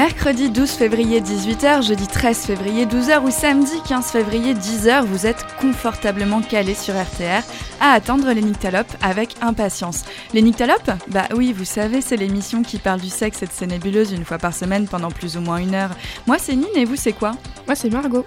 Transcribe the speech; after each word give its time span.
Mercredi 0.00 0.48
12 0.48 0.70
février 0.70 1.20
18h, 1.20 1.86
jeudi 1.86 2.06
13 2.06 2.46
février 2.46 2.86
12h 2.86 3.22
ou 3.22 3.30
samedi 3.30 3.82
15 3.86 4.06
février 4.06 4.54
10h, 4.54 5.04
vous 5.04 5.26
êtes 5.26 5.44
confortablement 5.60 6.40
calés 6.40 6.74
sur 6.74 6.94
RTR 6.94 7.42
à 7.82 7.92
attendre 7.92 8.32
les 8.32 8.40
Nyctalopes 8.40 8.96
avec 9.02 9.36
impatience. 9.42 10.06
Les 10.32 10.40
Nyctalopes? 10.40 10.90
Bah 11.08 11.28
oui, 11.36 11.52
vous 11.52 11.66
savez, 11.66 12.00
c'est 12.00 12.16
l'émission 12.16 12.62
qui 12.62 12.78
parle 12.78 13.02
du 13.02 13.10
sexe 13.10 13.42
et 13.42 13.46
de 13.46 13.52
ses 13.52 13.66
nébuleuses 13.66 14.12
une 14.12 14.24
fois 14.24 14.38
par 14.38 14.54
semaine 14.54 14.88
pendant 14.88 15.10
plus 15.10 15.36
ou 15.36 15.42
moins 15.42 15.58
une 15.58 15.74
heure. 15.74 15.90
Moi 16.26 16.38
c'est 16.38 16.56
Nine 16.56 16.64
et 16.76 16.86
vous 16.86 16.96
c'est 16.96 17.12
quoi? 17.12 17.32
Moi 17.66 17.74
c'est 17.74 17.90
Margot. 17.90 18.24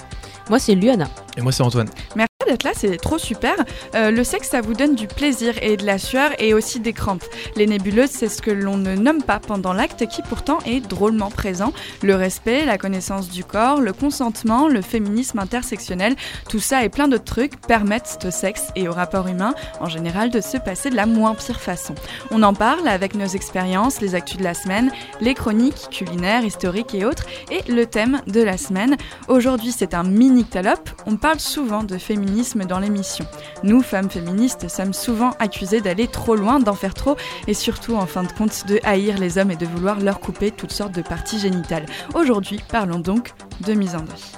Moi 0.51 0.59
c'est 0.59 0.75
Luana. 0.75 1.07
Et 1.37 1.41
moi 1.41 1.51
c'est 1.51 1.63
Antoine. 1.63 1.89
Merci 2.15 2.32
d'être 2.45 2.63
là, 2.63 2.71
c'est 2.75 2.97
trop 2.97 3.17
super. 3.17 3.55
Euh, 3.95 4.11
le 4.11 4.23
sexe, 4.23 4.49
ça 4.49 4.61
vous 4.61 4.73
donne 4.73 4.95
du 4.95 5.07
plaisir 5.07 5.53
et 5.61 5.77
de 5.77 5.85
la 5.85 5.97
sueur 5.97 6.31
et 6.39 6.53
aussi 6.53 6.79
des 6.79 6.93
crampes. 6.93 7.23
Les 7.55 7.67
nébuleuses, 7.67 8.09
c'est 8.09 8.29
ce 8.29 8.41
que 8.41 8.51
l'on 8.51 8.77
ne 8.77 8.95
nomme 8.95 9.23
pas 9.23 9.39
pendant 9.39 9.73
l'acte 9.73 10.07
qui 10.07 10.21
pourtant 10.21 10.59
est 10.65 10.79
drôlement 10.79 11.29
présent. 11.29 11.73
Le 12.01 12.15
respect, 12.15 12.65
la 12.65 12.77
connaissance 12.77 13.29
du 13.29 13.43
corps, 13.43 13.81
le 13.81 13.93
consentement, 13.93 14.67
le 14.67 14.81
féminisme 14.81 15.39
intersectionnel, 15.39 16.15
tout 16.49 16.59
ça 16.59 16.83
et 16.83 16.89
plein 16.89 17.07
d'autres 17.07 17.23
trucs 17.23 17.59
permettent 17.61 18.19
au 18.25 18.31
sexe 18.31 18.67
et 18.75 18.87
au 18.87 18.93
rapport 18.93 19.27
humain 19.27 19.53
en 19.79 19.87
général 19.87 20.29
de 20.29 20.41
se 20.41 20.57
passer 20.57 20.89
de 20.89 20.95
la 20.95 21.05
moins 21.05 21.35
pire 21.35 21.59
façon. 21.59 21.95
On 22.31 22.43
en 22.43 22.53
parle 22.53 22.87
avec 22.87 23.15
nos 23.15 23.27
expériences, 23.27 24.01
les 24.01 24.15
actus 24.15 24.37
de 24.37 24.43
la 24.43 24.53
semaine, 24.53 24.91
les 25.21 25.33
chroniques 25.33 25.89
culinaires, 25.91 26.43
historiques 26.43 26.93
et 26.95 27.05
autres, 27.05 27.25
et 27.51 27.69
le 27.71 27.85
thème 27.85 28.21
de 28.27 28.41
la 28.41 28.57
semaine. 28.57 28.97
Aujourd'hui, 29.27 29.71
c'est 29.71 29.93
un 29.93 30.03
mini 30.03 30.43
talope. 30.43 30.89
On 31.05 31.15
parle 31.15 31.39
souvent 31.39 31.83
de 31.83 31.97
féminisme 31.97 32.32
dans 32.67 32.79
l'émission. 32.79 33.25
Nous, 33.63 33.81
femmes 33.81 34.09
féministes, 34.09 34.67
sommes 34.67 34.93
souvent 34.93 35.31
accusées 35.39 35.81
d'aller 35.81 36.07
trop 36.07 36.35
loin, 36.35 36.59
d'en 36.59 36.73
faire 36.73 36.93
trop, 36.93 37.15
et 37.47 37.53
surtout, 37.53 37.95
en 37.95 38.05
fin 38.05 38.23
de 38.23 38.31
compte, 38.31 38.65
de 38.67 38.79
haïr 38.83 39.17
les 39.19 39.37
hommes 39.37 39.51
et 39.51 39.55
de 39.55 39.65
vouloir 39.65 39.99
leur 39.99 40.19
couper 40.19 40.51
toutes 40.51 40.71
sortes 40.71 40.93
de 40.93 41.01
parties 41.01 41.39
génitales. 41.39 41.85
Aujourd'hui, 42.15 42.59
parlons 42.69 42.99
donc 42.99 43.33
de 43.65 43.73
misandrie. 43.73 44.31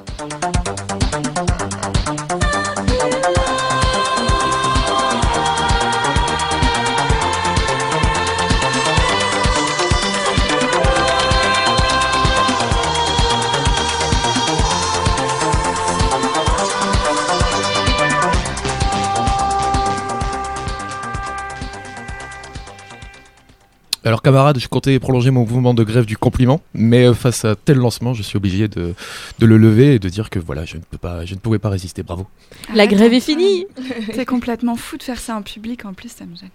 Alors 24.06 24.22
camarades, 24.22 24.60
je 24.60 24.68
comptais 24.68 25.00
prolonger 25.00 25.32
mon 25.32 25.48
mouvement 25.48 25.74
de 25.74 25.84
grève 25.84 26.06
du 26.06 26.16
compliment, 26.16 26.62
mais 26.76 27.08
euh, 27.08 27.16
face 27.16 27.44
à 27.44 27.56
tel 27.56 27.78
lancement, 27.78 28.14
je 28.14 28.22
suis 28.22 28.38
obligé 28.38 28.68
de, 28.68 28.94
de 29.40 29.46
le 29.48 29.58
lever 29.58 29.96
et 29.96 30.00
de 30.00 30.10
dire 30.10 30.30
que 30.30 30.38
voilà, 30.38 30.64
je 30.64 30.78
ne, 30.78 30.84
peux 30.84 31.00
pas, 31.00 31.26
je 31.26 31.34
ne 31.34 31.40
pouvais 31.40 31.58
pas 31.58 31.70
résister. 31.70 32.04
Bravo. 32.04 32.28
La 32.76 32.86
grève 32.86 33.14
est 33.14 33.20
finie 33.20 33.66
C'est 34.14 34.26
complètement 34.26 34.76
fou 34.76 34.98
de 34.98 35.04
faire 35.04 35.20
ça 35.20 35.36
en 35.36 35.42
public, 35.42 35.86
en 35.86 35.94
plus 35.94 36.10
ça 36.10 36.28
me 36.28 36.36
gêne. 36.36 36.52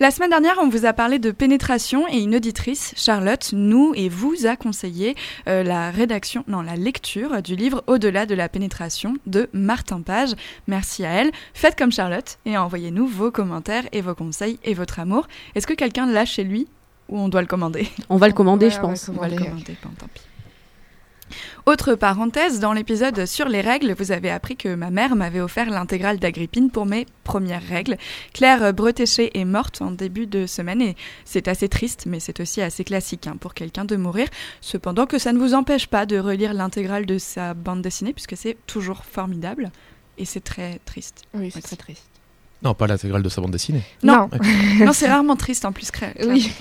La 0.00 0.10
semaine 0.10 0.30
dernière, 0.30 0.54
on 0.62 0.70
vous 0.70 0.86
a 0.86 0.94
parlé 0.94 1.18
de 1.18 1.30
pénétration 1.30 2.08
et 2.08 2.20
une 2.20 2.36
auditrice, 2.36 2.94
Charlotte, 2.96 3.50
nous 3.52 3.92
et 3.94 4.08
vous 4.08 4.46
a 4.46 4.56
conseillé 4.56 5.14
euh, 5.46 5.62
la 5.62 5.90
rédaction, 5.90 6.42
non, 6.48 6.62
la 6.62 6.76
lecture 6.76 7.42
du 7.42 7.54
livre 7.54 7.84
Au-delà 7.86 8.24
de 8.24 8.34
la 8.34 8.48
pénétration 8.48 9.14
de 9.26 9.50
Martin 9.52 10.00
Page. 10.00 10.30
Merci 10.68 11.04
à 11.04 11.10
elle. 11.10 11.32
Faites 11.52 11.76
comme 11.76 11.92
Charlotte 11.92 12.38
et 12.46 12.56
envoyez-nous 12.56 13.06
vos 13.06 13.30
commentaires 13.30 13.84
et 13.92 14.00
vos 14.00 14.14
conseils 14.14 14.58
et 14.64 14.72
votre 14.72 15.00
amour. 15.00 15.28
Est-ce 15.54 15.66
que 15.66 15.74
quelqu'un 15.74 16.06
l'a 16.06 16.24
chez 16.24 16.44
lui? 16.44 16.66
Ou 17.08 17.18
on 17.18 17.28
doit 17.28 17.40
le 17.40 17.46
commander 17.46 17.88
On 18.08 18.16
va 18.16 18.28
le 18.28 18.34
commander, 18.34 18.66
Ouais, 18.66 18.72
je 18.72 18.80
pense. 18.80 19.08
on 19.08 19.16
On 19.16 19.20
va 19.20 19.28
le 19.28 19.36
commander, 19.36 19.76
bon, 19.82 19.90
tant 19.98 20.06
pis. 20.12 20.22
Autre 21.66 21.94
parenthèse, 21.94 22.60
dans 22.60 22.72
l'épisode 22.72 23.26
sur 23.26 23.46
les 23.48 23.60
règles, 23.60 23.92
vous 23.92 24.12
avez 24.12 24.30
appris 24.30 24.56
que 24.56 24.74
ma 24.74 24.90
mère 24.90 25.14
m'avait 25.14 25.40
offert 25.42 25.68
l'intégrale 25.68 26.18
d'Agrippine 26.18 26.70
pour 26.70 26.86
mes 26.86 27.04
premières 27.24 27.62
règles. 27.62 27.98
Claire 28.32 28.72
Bretéché 28.72 29.38
est 29.38 29.44
morte 29.44 29.82
en 29.82 29.90
début 29.90 30.26
de 30.26 30.46
semaine 30.46 30.80
et 30.80 30.96
c'est 31.26 31.46
assez 31.46 31.68
triste, 31.68 32.04
mais 32.06 32.20
c'est 32.20 32.40
aussi 32.40 32.62
assez 32.62 32.84
classique 32.84 33.26
hein, 33.26 33.36
pour 33.38 33.52
quelqu'un 33.52 33.84
de 33.84 33.96
mourir. 33.96 34.28
Cependant 34.62 35.04
que 35.04 35.18
ça 35.18 35.34
ne 35.34 35.38
vous 35.38 35.52
empêche 35.52 35.86
pas 35.88 36.06
de 36.06 36.18
relire 36.18 36.54
l'intégrale 36.54 37.04
de 37.04 37.18
sa 37.18 37.52
bande 37.52 37.82
dessinée 37.82 38.14
puisque 38.14 38.36
c'est 38.36 38.56
toujours 38.66 39.04
formidable 39.04 39.70
et 40.16 40.24
c'est 40.24 40.40
très 40.40 40.80
triste. 40.86 41.24
Oui, 41.34 41.50
c'est 41.52 41.60
très 41.60 41.76
triste. 41.76 42.08
Non, 42.62 42.74
pas 42.74 42.86
l'intégrale 42.86 43.22
de 43.22 43.28
sa 43.28 43.40
bande 43.40 43.52
dessinée. 43.52 43.82
Non. 44.02 44.28
non, 44.80 44.92
c'est 44.92 45.08
rarement 45.08 45.36
triste 45.36 45.64
en 45.64 45.72
plus, 45.72 45.90
Oui. 46.26 46.52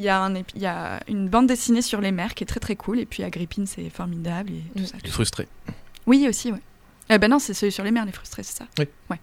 Il 0.00 0.04
y, 0.04 0.08
a 0.08 0.20
un 0.24 0.34
il 0.34 0.60
y 0.60 0.66
a 0.66 0.98
une 1.06 1.28
bande 1.28 1.46
dessinée 1.46 1.80
sur 1.80 2.00
les 2.00 2.10
mers 2.10 2.34
qui 2.34 2.42
est 2.42 2.48
très 2.48 2.58
très 2.58 2.74
cool 2.74 2.98
et 2.98 3.06
puis 3.06 3.22
Agrippine 3.22 3.64
c'est 3.64 3.88
formidable 3.90 4.50
et 4.50 4.78
tout 4.80 4.86
ça. 4.86 4.96
Il 5.00 5.06
est 5.08 5.12
frustré. 5.12 5.46
Oui, 6.06 6.26
aussi, 6.28 6.50
ouais. 6.50 6.58
Eh 7.10 7.18
ben 7.18 7.30
non, 7.30 7.38
c'est 7.38 7.54
celui 7.54 7.70
sur 7.70 7.84
les 7.84 7.92
mers, 7.92 8.04
les 8.04 8.10
frustrés, 8.10 8.42
c'est 8.42 8.56
ça. 8.58 8.64
Oui. 8.78 8.86
Ouais. 9.08 9.20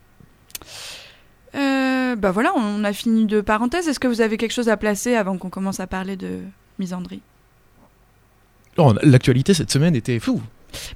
Euh, 1.55 2.15
bah 2.15 2.31
voilà, 2.31 2.53
on 2.55 2.83
a 2.85 2.93
fini 2.93 3.25
de 3.25 3.41
parenthèse. 3.41 3.87
Est-ce 3.89 3.99
que 3.99 4.07
vous 4.07 4.21
avez 4.21 4.37
quelque 4.37 4.53
chose 4.53 4.69
à 4.69 4.77
placer 4.77 5.15
avant 5.15 5.37
qu'on 5.37 5.49
commence 5.49 5.81
à 5.81 5.87
parler 5.87 6.15
de 6.15 6.39
misandrie? 6.79 7.21
Non, 8.77 8.95
L'actualité 9.03 9.53
cette 9.53 9.71
semaine 9.71 9.95
était 9.95 10.19
fou. 10.19 10.41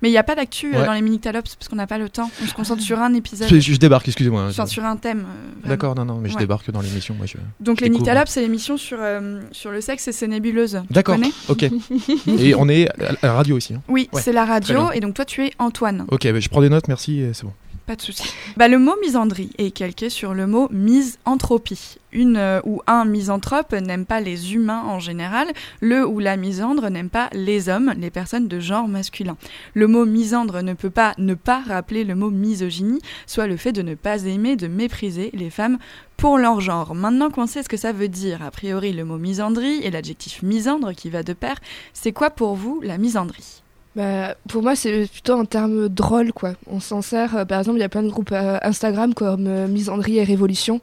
Mais 0.02 0.10
il 0.10 0.12
n'y 0.12 0.18
a 0.18 0.24
pas 0.24 0.36
d'actu 0.36 0.74
euh, 0.76 0.80
Ouais. 0.80 0.86
dans 0.86 0.94
les 0.94 1.02
mini-talops 1.02 1.56
parce 1.56 1.68
qu'on 1.70 1.76
n'a 1.76 1.88
pas 1.88 1.98
le 1.98 2.10
temps. 2.10 2.30
On 2.44 2.48
se 2.48 2.54
concentre 2.54 2.82
sur 2.82 3.00
un 3.00 3.14
épisode, 3.14 3.48
Je, 3.50 3.60
je 3.60 3.76
débarque, 3.78 4.08
excusez-moi. 4.08 4.48
enfin, 4.50 4.66
Je- 4.66 4.72
sur 4.72 4.84
un 4.86 4.98
thème. 4.98 5.26
euh. 5.66 5.70
D'accord, 5.70 5.96
non, 5.96 6.06
non, 6.06 6.20
mais 6.22 6.30
je 6.30 6.36
Ouais. 6.36 6.42
débarque 6.42 6.70
dans 6.72 6.82
l'émission. 6.82 7.16
Je... 7.26 7.38
Donc 7.60 7.78
je 7.80 7.84
les 7.84 7.90
découvre. 7.90 8.06
mini-talops, 8.06 8.30
c'est 8.32 8.42
l'émission 8.42 8.78
sur, 8.78 8.98
euh, 9.02 9.42
sur 9.52 9.72
le 9.72 9.82
sexe 9.82 10.08
et 10.08 10.12
ses 10.12 10.28
nébuleuses. 10.28 10.82
D'accord, 10.90 11.18
ok. 11.50 11.70
et 12.28 12.56
on 12.56 12.68
est 12.70 12.88
à 12.90 13.16
la 13.22 13.34
radio 13.34 13.56
aussi. 13.58 13.74
hein. 13.74 13.82
Oui, 13.88 14.10
Ouais, 14.14 14.22
c'est 14.22 14.34
la 14.34 14.46
radio 14.46 14.92
et 14.94 15.00
donc 15.00 15.14
toi 15.16 15.26
tu 15.26 15.44
es 15.46 15.52
Antoine. 15.60 16.06
Ok, 16.10 16.24
bah, 16.32 16.40
je 16.40 16.50
prends 16.50 16.62
des 16.62 16.70
notes, 16.70 16.88
merci, 16.88 17.24
c'est 17.34 17.44
bon. 17.44 17.54
Pas 17.86 17.96
de 17.96 18.02
souci. 18.02 18.24
Bah, 18.58 18.70
le 18.70 18.80
mot 18.80 18.94
misandrie 19.02 19.52
est 19.58 19.72
calqué 19.72 20.10
sur 20.10 20.34
le 20.34 20.48
mot 20.48 20.70
misanthropie. 20.72 21.98
Une 22.14 22.38
euh, 22.38 22.62
ou 22.64 22.82
un 22.88 23.04
misanthrope 23.04 23.74
n'aime 23.74 24.06
pas 24.06 24.22
les 24.22 24.54
humains 24.54 24.84
en 24.84 25.00
général. 25.00 25.50
Le 25.82 26.08
ou 26.08 26.20
la 26.20 26.38
misandre 26.38 26.90
n'aime 26.90 27.10
pas 27.10 27.30
les 27.34 27.68
hommes, 27.68 27.94
les 27.98 28.10
personnes 28.10 28.48
de 28.48 28.60
genre 28.62 28.88
masculin. 28.88 29.36
Le 29.74 29.88
mot 29.88 30.06
misandre 30.06 30.64
ne 30.64 30.74
peut 30.74 30.90
pas 30.90 31.14
ne 31.18 31.34
pas 31.34 31.62
rappeler 31.68 32.06
le 32.06 32.16
mot 32.16 32.30
misogynie, 32.30 33.02
soit 33.28 33.48
le 33.48 33.58
fait 33.58 33.74
de 33.74 33.82
ne 33.82 33.94
pas 33.94 34.24
aimer, 34.24 34.56
de 34.56 34.68
mépriser 34.68 35.30
les 35.34 35.50
femmes 35.50 35.78
pour 36.16 36.38
leur 36.38 36.62
genre. 36.62 36.96
Maintenant 36.96 37.30
qu'on 37.30 37.46
sait 37.46 37.62
ce 37.62 37.70
que 37.70 37.78
ça 37.78 37.92
veut 37.92 38.08
dire, 38.08 38.42
a 38.42 38.52
priori 38.52 38.94
le 38.94 39.04
mot 39.04 39.18
misandrie 39.18 39.82
et 39.84 39.92
l'adjectif 39.92 40.42
misandre 40.44 40.94
qui 40.94 41.10
va 41.10 41.24
de 41.24 41.34
pair, 41.34 41.58
c'est 41.94 42.14
quoi 42.14 42.30
pour 42.30 42.56
vous 42.56 42.80
la 42.82 42.98
misandrie? 42.98 43.65
Bah, 43.96 44.36
pour 44.50 44.62
moi, 44.62 44.76
c'est 44.76 45.08
plutôt 45.10 45.40
un 45.40 45.46
terme 45.46 45.88
drôle, 45.88 46.34
quoi. 46.34 46.54
On 46.68 46.82
s'en 46.82 47.02
sert, 47.02 47.38
euh, 47.38 47.46
par 47.46 47.60
exemple, 47.60 47.78
il 47.78 47.82
y 47.82 47.86
a 47.86 47.90
plein 47.90 48.04
de 48.04 48.10
groupes 48.10 48.34
euh, 48.34 48.58
Instagram 48.62 49.14
comme 49.14 49.48
euh, 49.48 49.68
Misandrie 49.68 50.18
et 50.18 50.24
Révolution, 50.24 50.82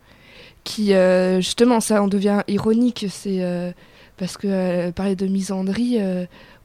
qui, 0.64 0.94
justement, 1.40 1.80
ça 1.80 2.02
en 2.02 2.08
devient 2.08 2.42
ironique. 2.48 3.06
C'est 3.10 3.74
parce 4.16 4.36
que 4.36 4.90
parler 4.92 5.16
de 5.16 5.26
misandrie, 5.26 5.98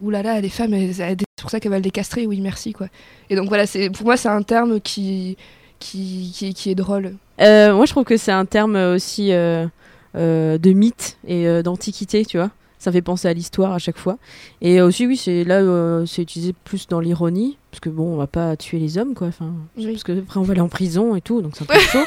oulala, 0.01 0.39
les 0.39 0.49
femmes, 0.49 0.75
c'est 0.93 1.17
pour 1.41 1.49
ça 1.49 1.59
qu'elles 1.59 1.71
veulent 1.71 1.81
les 1.81 1.89
castrer, 1.89 2.27
oui, 2.27 2.39
merci, 2.39 2.73
quoi. 2.73 2.87
Et 3.31 3.35
donc 3.35 3.49
voilà, 3.49 3.63
pour 3.93 4.05
moi, 4.05 4.15
c'est 4.15 4.29
un 4.29 4.43
terme 4.43 4.79
qui, 4.79 5.35
qui, 5.79 6.53
qui, 6.55 6.69
est 6.69 6.75
drôle. 6.75 7.15
Moi, 7.39 7.85
je 7.85 7.89
trouve 7.89 8.03
que 8.03 8.17
c'est 8.17 8.31
un 8.31 8.45
terme 8.45 8.75
aussi 8.75 9.29
de 9.29 10.71
mythe 10.71 11.17
et 11.27 11.63
d'antiquité, 11.63 12.23
tu 12.23 12.37
vois. 12.37 12.51
Ça 12.79 12.91
fait 12.91 13.01
penser 13.01 13.27
à 13.27 13.33
l'histoire 13.33 13.73
à 13.73 13.79
chaque 13.79 13.97
fois. 13.97 14.17
Et 14.61 14.81
aussi, 14.81 15.07
oui, 15.07 15.17
c'est 15.17 15.43
là, 15.43 15.55
euh, 15.61 16.05
c'est 16.05 16.21
utilisé 16.21 16.53
plus 16.63 16.87
dans 16.87 16.99
l'ironie, 16.99 17.57
parce 17.71 17.79
que 17.79 17.89
bon, 17.89 18.13
on 18.13 18.17
va 18.17 18.27
pas 18.27 18.55
tuer 18.55 18.77
les 18.79 18.97
hommes, 18.99 19.15
quoi. 19.15 19.27
Enfin, 19.27 19.51
Oui. 19.77 19.87
parce 19.91 20.03
que 20.03 20.11
après, 20.19 20.39
on 20.39 20.43
va 20.43 20.51
aller 20.51 20.61
en 20.61 20.69
prison 20.69 21.15
et 21.15 21.21
tout, 21.21 21.41
donc 21.41 21.53
c'est 21.55 21.63
un 21.63 21.73
peu 21.73 21.79
chaud. 21.91 22.03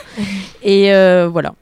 Et 0.63 0.95
euh, 0.95 1.29
voilà. 1.29 1.55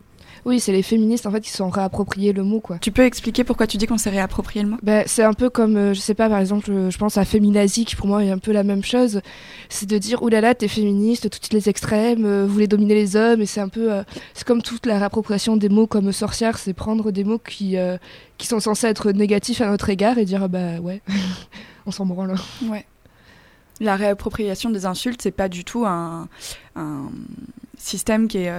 Oui, 0.45 0.61
c'est 0.61 0.73
les 0.73 0.83
féministes, 0.83 1.27
en 1.27 1.31
fait, 1.31 1.41
qui 1.41 1.51
se 1.51 1.59
sont 1.59 1.69
réappropriés 1.69 2.33
le 2.33 2.43
mot, 2.43 2.61
quoi. 2.61 2.79
Tu 2.79 2.93
peux 2.93 3.05
expliquer 3.05 3.45
pourquoi 3.45 3.67
tu 3.67 3.77
dis 3.77 3.87
qu'on 3.87 3.99
s'est 3.99 4.11
réapproprié 4.11 4.63
le 4.63 4.71
mot? 4.71 4.77
Ben, 4.83 5.05
c'est 5.07 5.23
un 5.23 5.33
peu 5.33 5.51
comme, 5.51 5.77
euh, 5.77 5.95
je 5.95 6.01
sais 6.01 6.15
pas, 6.15 6.29
par 6.29 6.39
exemple, 6.39 6.71
euh, 6.71 6.91
je 6.91 6.99
pense 6.99 7.17
à 7.19 7.25
féminazie, 7.25 7.85
qui 7.85 7.97
pour 7.97 8.07
moi 8.07 8.25
est 8.25 8.31
un 8.31 8.39
peu 8.39 8.53
la 8.53 8.63
même 8.63 8.83
chose. 8.85 9.21
C'est 9.69 9.89
de 9.89 9.99
dire, 9.99 10.23
oulala, 10.23 10.55
t'es 10.55 10.69
féministe, 10.69 11.31
toutes 11.31 11.53
les 11.53 11.69
extrêmes, 11.69 12.25
euh, 12.25 12.47
vous 12.47 12.53
voulez 12.53 12.67
dominer 12.69 12.95
les 12.95 13.17
hommes, 13.17 13.41
et 13.41 13.47
c'est 13.47 13.61
un 13.61 13.69
peu. 13.69 13.93
euh, 13.93 14.03
c'est 14.35 14.47
comme 14.47 14.63
toute 14.63 14.87
la 14.87 14.99
réappropriation 14.99 15.57
des 15.57 15.69
mots 15.69 15.87
comme 15.87 16.13
sorcière, 16.13 16.59
c'est 16.59 16.73
prendre 16.73 17.11
des 17.11 17.25
mots 17.25 17.39
qui, 17.39 17.77
qui 18.39 18.47
sont 18.47 18.61
censés 18.61 18.87
être 18.87 19.11
négatifs 19.13 19.61
à 19.61 19.69
notre 19.69 19.91
égard 19.91 20.19
et 20.19 20.25
dire, 20.25 20.43
ah 20.45 20.49
bah 20.49 20.79
ouais, 20.81 21.03
on 21.87 21.91
s'en 21.91 22.07
branle. 22.07 22.35
Ouais. 22.65 22.87
La 23.81 23.97
réappropriation 23.97 24.71
des 24.71 24.87
insultes, 24.87 25.23
c'est 25.23 25.31
pas 25.31 25.49
du 25.49 25.65
tout 25.65 25.85
un, 25.87 26.29
un 26.77 27.11
système 27.77 28.29
qui 28.29 28.39
est 28.39 28.53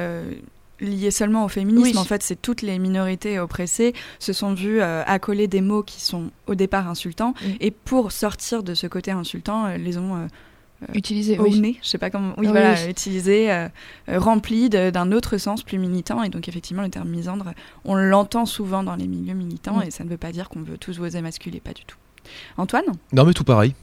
lié 0.81 1.11
seulement 1.11 1.45
au 1.45 1.47
féminisme. 1.47 1.83
Oui. 1.83 1.97
En 1.97 2.03
fait, 2.05 2.23
c'est 2.23 2.41
toutes 2.41 2.61
les 2.61 2.79
minorités 2.79 3.39
oppressées 3.39 3.93
se 4.19 4.33
sont 4.33 4.53
vues 4.53 4.81
euh, 4.81 5.03
accoler 5.05 5.47
des 5.47 5.61
mots 5.61 5.83
qui 5.83 6.01
sont 6.01 6.31
au 6.47 6.55
départ 6.55 6.87
insultants 6.87 7.33
et 7.59 7.71
pour 7.71 8.11
sortir 8.11 8.63
de 8.63 8.73
ce 8.73 8.87
côté 8.87 9.11
insultant, 9.11 9.65
euh, 9.65 9.77
les 9.77 9.97
ont 9.97 10.15
euh, 10.15 10.27
Utiliser, 10.93 11.37
au 11.37 11.43
oui. 11.43 11.77
je 11.83 11.87
sais 11.89 11.97
pas 11.97 12.09
comment, 12.09 12.33
oui, 12.37 12.47
voilà, 12.47 12.73
oui. 12.73 12.89
utilisés, 12.89 13.51
euh, 13.51 13.67
euh, 14.07 14.17
remplis 14.17 14.69
de- 14.69 14.91
d'un 14.91 15.11
autre 15.11 15.37
sens 15.37 15.61
plus 15.61 15.77
militant. 15.77 16.23
Et 16.23 16.29
donc, 16.29 16.47
effectivement, 16.47 16.83
le 16.83 16.89
terme 16.89 17.09
misandre, 17.09 17.51
on 17.83 17.95
l'entend 17.95 18.45
souvent 18.45 18.81
dans 18.81 18.95
les 18.95 19.07
milieux 19.07 19.33
militants 19.33 19.79
Mm. 19.79 19.83
et 19.87 19.91
ça 19.91 20.05
ne 20.05 20.09
veut 20.09 20.15
pas 20.17 20.31
dire 20.31 20.47
qu'on 20.47 20.61
veut 20.61 20.77
tous 20.77 20.97
vous 20.97 21.17
émasculer, 21.17 21.59
pas 21.59 21.73
du 21.73 21.83
tout. 21.83 21.97
Antoine? 22.55 22.85
Non, 23.11 23.25
mais 23.25 23.33
tout 23.33 23.43
pareil. 23.43 23.75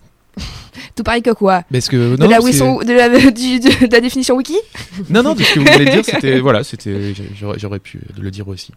Tout 0.95 1.03
pareil 1.03 1.23
que 1.23 1.31
quoi 1.31 1.63
Parce 1.71 1.89
que, 1.89 2.17
de, 2.17 2.25
la 2.27 2.37
c'est- 2.41 2.45
Wisson- 2.47 2.83
de, 2.85 2.93
la, 2.93 3.09
du- 3.09 3.61
de- 3.61 3.87
de 3.87 3.93
la 3.93 4.01
définition 4.01 4.37
wiki 4.37 4.57
non, 5.11 5.23
non, 5.23 5.35
de 5.35 5.43
ce 5.43 5.55
que 5.55 5.61
vous 5.61 5.67
voulez 5.67 5.85
dire, 5.91 6.05
c'était. 6.05 6.39
Voilà, 6.41 6.65
c'était. 6.65 7.13
J'aurais 7.57 7.79
pu 7.81 8.01
le 8.19 8.31
dire 8.31 8.49
aussi. 8.49 8.73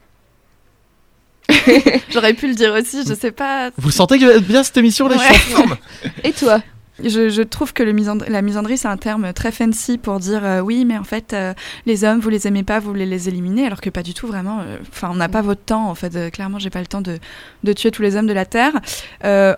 J'aurais 2.12 2.34
pu 2.34 2.48
le 2.48 2.56
dire 2.56 2.74
aussi, 2.74 3.04
je 3.08 3.14
sais 3.14 3.32
pas. 3.32 3.72
Vous 3.78 3.92
sentez 3.92 4.20
que 4.20 4.40
bien 4.40 4.64
cette 4.64 4.78
émission 4.78 5.08
là, 5.08 5.16
je 5.18 5.34
suis 5.40 5.54
en 5.56 5.58
forme. 5.58 5.78
Et 6.24 6.32
toi? 6.32 6.62
Je, 7.04 7.30
je 7.30 7.42
trouve 7.42 7.74
que 7.74 7.84
le 7.84 7.94
misandri- 7.94 8.30
la 8.30 8.42
misandrie, 8.42 8.78
c'est 8.78 8.88
un 8.88 8.98
terme 8.98 9.32
très 9.34 9.52
fancy 9.52 9.98
pour 9.98 10.20
dire 10.20 10.44
euh, 10.44 10.60
oui, 10.60 10.86
mais 10.86 10.98
en 10.98 11.04
fait, 11.04 11.34
euh, 11.34 11.54
les 11.86 12.04
hommes, 12.04 12.20
vous 12.20 12.30
les 12.30 12.48
aimez 12.48 12.64
pas, 12.64 12.80
vous 12.80 12.90
voulez 12.90 13.06
les 13.06 13.28
éliminer, 13.30 13.66
alors 13.66 13.82
que 13.82 13.90
pas 13.90 14.04
du 14.04 14.14
tout, 14.14 14.28
vraiment. 14.28 14.60
euh, 14.62 14.78
Enfin, 14.92 15.10
on 15.12 15.16
n'a 15.16 15.30
pas 15.30 15.42
votre 15.42 15.62
temps, 15.62 15.90
en 15.90 15.96
fait. 15.96 16.32
Clairement, 16.32 16.60
j'ai 16.60 16.70
pas 16.70 16.80
le 16.82 16.88
temps 16.88 17.02
de, 17.02 17.20
de 17.64 17.74
tuer 17.74 17.92
tous 17.92 18.02
les 18.02 18.16
hommes 18.16 18.28
de 18.28 18.34
la 18.34 18.46
Terre. 18.46 18.74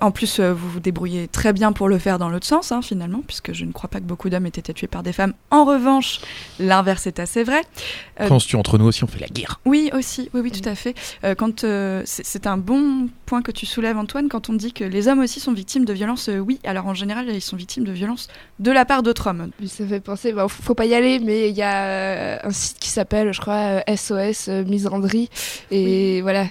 En 0.01 0.11
plus, 0.11 0.39
vous 0.39 0.69
vous 0.69 0.79
débrouillez 0.79 1.27
très 1.27 1.53
bien 1.53 1.71
pour 1.71 1.89
le 1.89 1.97
faire 1.97 2.19
dans 2.19 2.29
l'autre 2.29 2.45
sens, 2.47 2.71
hein, 2.71 2.81
finalement, 2.81 3.21
puisque 3.25 3.53
je 3.53 3.65
ne 3.65 3.71
crois 3.71 3.89
pas 3.89 3.99
que 3.99 4.05
beaucoup 4.05 4.29
d'hommes 4.29 4.45
aient 4.45 4.49
été 4.49 4.73
tués 4.73 4.87
par 4.87 5.03
des 5.03 5.13
femmes. 5.13 5.33
En 5.49 5.65
revanche, 5.65 6.19
l'inverse 6.59 7.07
est 7.07 7.19
assez 7.19 7.43
vrai. 7.43 7.61
Quand 8.17 8.31
on 8.35 8.39
se 8.39 8.47
tue 8.47 8.55
entre 8.55 8.77
nous 8.77 8.85
aussi, 8.85 9.03
on 9.03 9.07
fait 9.07 9.19
la 9.19 9.27
guerre. 9.27 9.59
Oui, 9.65 9.89
aussi, 9.93 10.29
oui, 10.33 10.41
oui, 10.43 10.51
tout 10.51 10.67
à 10.67 10.75
fait. 10.75 10.95
Quand 11.37 11.65
c'est 12.05 12.47
un 12.47 12.57
bon 12.57 13.07
point 13.25 13.41
que 13.41 13.51
tu 13.51 13.65
soulèves, 13.65 13.97
Antoine, 13.97 14.29
quand 14.29 14.49
on 14.49 14.53
dit 14.53 14.73
que 14.73 14.83
les 14.83 15.07
hommes 15.07 15.19
aussi 15.19 15.39
sont 15.39 15.53
victimes 15.53 15.85
de 15.85 15.93
violences. 15.93 16.29
oui, 16.45 16.59
alors 16.63 16.87
en 16.87 16.93
général, 16.93 17.29
ils 17.33 17.41
sont 17.41 17.57
victimes 17.57 17.83
de 17.83 17.91
violences 17.91 18.27
de 18.59 18.71
la 18.71 18.85
part 18.85 19.03
d'autres 19.03 19.27
hommes. 19.27 19.51
Ça 19.65 19.85
fait 19.85 19.99
penser, 19.99 20.33
bah, 20.33 20.47
faut 20.47 20.61
faut 20.61 20.75
pas 20.75 20.85
y 20.85 20.93
aller, 20.93 21.19
mais 21.19 21.49
il 21.49 21.55
y 21.55 21.61
a 21.61 21.85
euh, 21.85 22.37
un 22.43 22.51
site 22.51 22.79
qui 22.79 22.89
s'appelle, 22.89 23.33
je 23.33 23.41
crois, 23.41 23.81
euh, 23.87 23.95
SOS 23.95 24.47
euh, 24.47 24.63
Misandrie. 24.63 25.29
Et 25.69 26.21
voilà. 26.21 26.45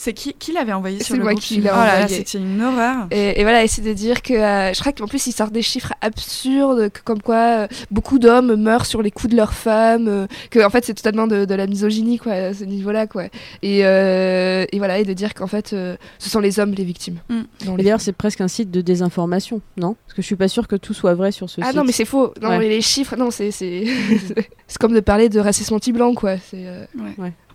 C'est 0.00 0.12
qui 0.12 0.32
qui 0.34 0.52
l'avait 0.52 0.72
envoyé 0.72 0.98
sur 0.98 1.06
C'est 1.08 1.16
le 1.16 1.24
moi 1.24 1.32
groupe 1.32 1.42
qui 1.42 1.56
l'ai 1.56 1.70
Oh 1.72 1.74
là, 1.76 1.96
envoyé. 2.02 2.18
c'était 2.18 2.38
une 2.38 2.62
horreur. 2.62 3.08
Et, 3.10 3.40
et 3.40 3.42
voilà, 3.42 3.66
c'est 3.66 3.82
de 3.82 3.92
dire 3.92 4.22
que 4.22 4.32
euh, 4.32 4.72
je 4.72 4.78
crois 4.78 4.92
qu'en 4.92 5.08
plus 5.08 5.26
ils 5.26 5.32
sortent 5.32 5.52
des 5.52 5.60
chiffres 5.60 5.92
absurdes, 6.00 6.90
que, 6.90 7.00
comme 7.02 7.20
quoi 7.20 7.34
euh, 7.64 7.66
beaucoup 7.90 8.20
d'hommes 8.20 8.54
meurent 8.54 8.86
sur 8.86 9.02
les 9.02 9.10
coups 9.10 9.32
de 9.32 9.36
leurs 9.36 9.54
femmes, 9.54 10.06
euh, 10.06 10.26
que 10.50 10.64
en 10.64 10.70
fait 10.70 10.84
c'est 10.84 10.94
totalement 10.94 11.26
de, 11.26 11.44
de 11.44 11.54
la 11.56 11.66
misogynie 11.66 12.18
quoi, 12.18 12.32
à 12.32 12.54
ce 12.54 12.62
niveau-là 12.62 13.08
quoi. 13.08 13.24
Et, 13.62 13.84
euh, 13.84 14.64
et 14.70 14.78
voilà, 14.78 15.00
et 15.00 15.04
de 15.04 15.12
dire 15.14 15.34
qu'en 15.34 15.48
fait 15.48 15.72
euh, 15.72 15.96
ce 16.20 16.30
sont 16.30 16.38
les 16.38 16.60
hommes 16.60 16.74
les 16.74 16.84
victimes. 16.84 17.18
Mm. 17.28 17.40
les 17.76 17.82
d'ailleurs, 17.82 18.00
c'est 18.00 18.12
presque 18.12 18.40
un 18.40 18.46
site 18.48 18.70
de 18.70 18.80
désinformation, 18.82 19.60
non? 19.76 19.96
Parce 20.06 20.14
que 20.14 20.22
je 20.22 20.26
suis 20.26 20.36
pas 20.36 20.46
sûre 20.46 20.68
que 20.68 20.76
tout 20.76 20.94
soit 20.94 21.14
vrai 21.14 21.32
sur 21.32 21.50
ce 21.50 21.60
ah 21.60 21.66
site. 21.66 21.76
non 21.76 21.82
mais 21.82 21.90
c'est 21.92 22.04
faux. 22.04 22.32
Non 22.40 22.50
Ouais. 22.50 22.58
mais 22.60 22.68
les 22.68 22.82
chiffres, 22.82 23.16
non 23.16 23.32
c'est 23.32 23.50
c'est 23.50 23.84
c'est 24.68 24.78
comme 24.78 24.94
de 24.94 25.00
parler 25.00 25.28
de 25.28 25.40
racisme 25.40 25.74
anti-blanc 25.74 26.14
quoi. 26.14 26.36
C'est 26.38 26.66
euh, 26.68 26.84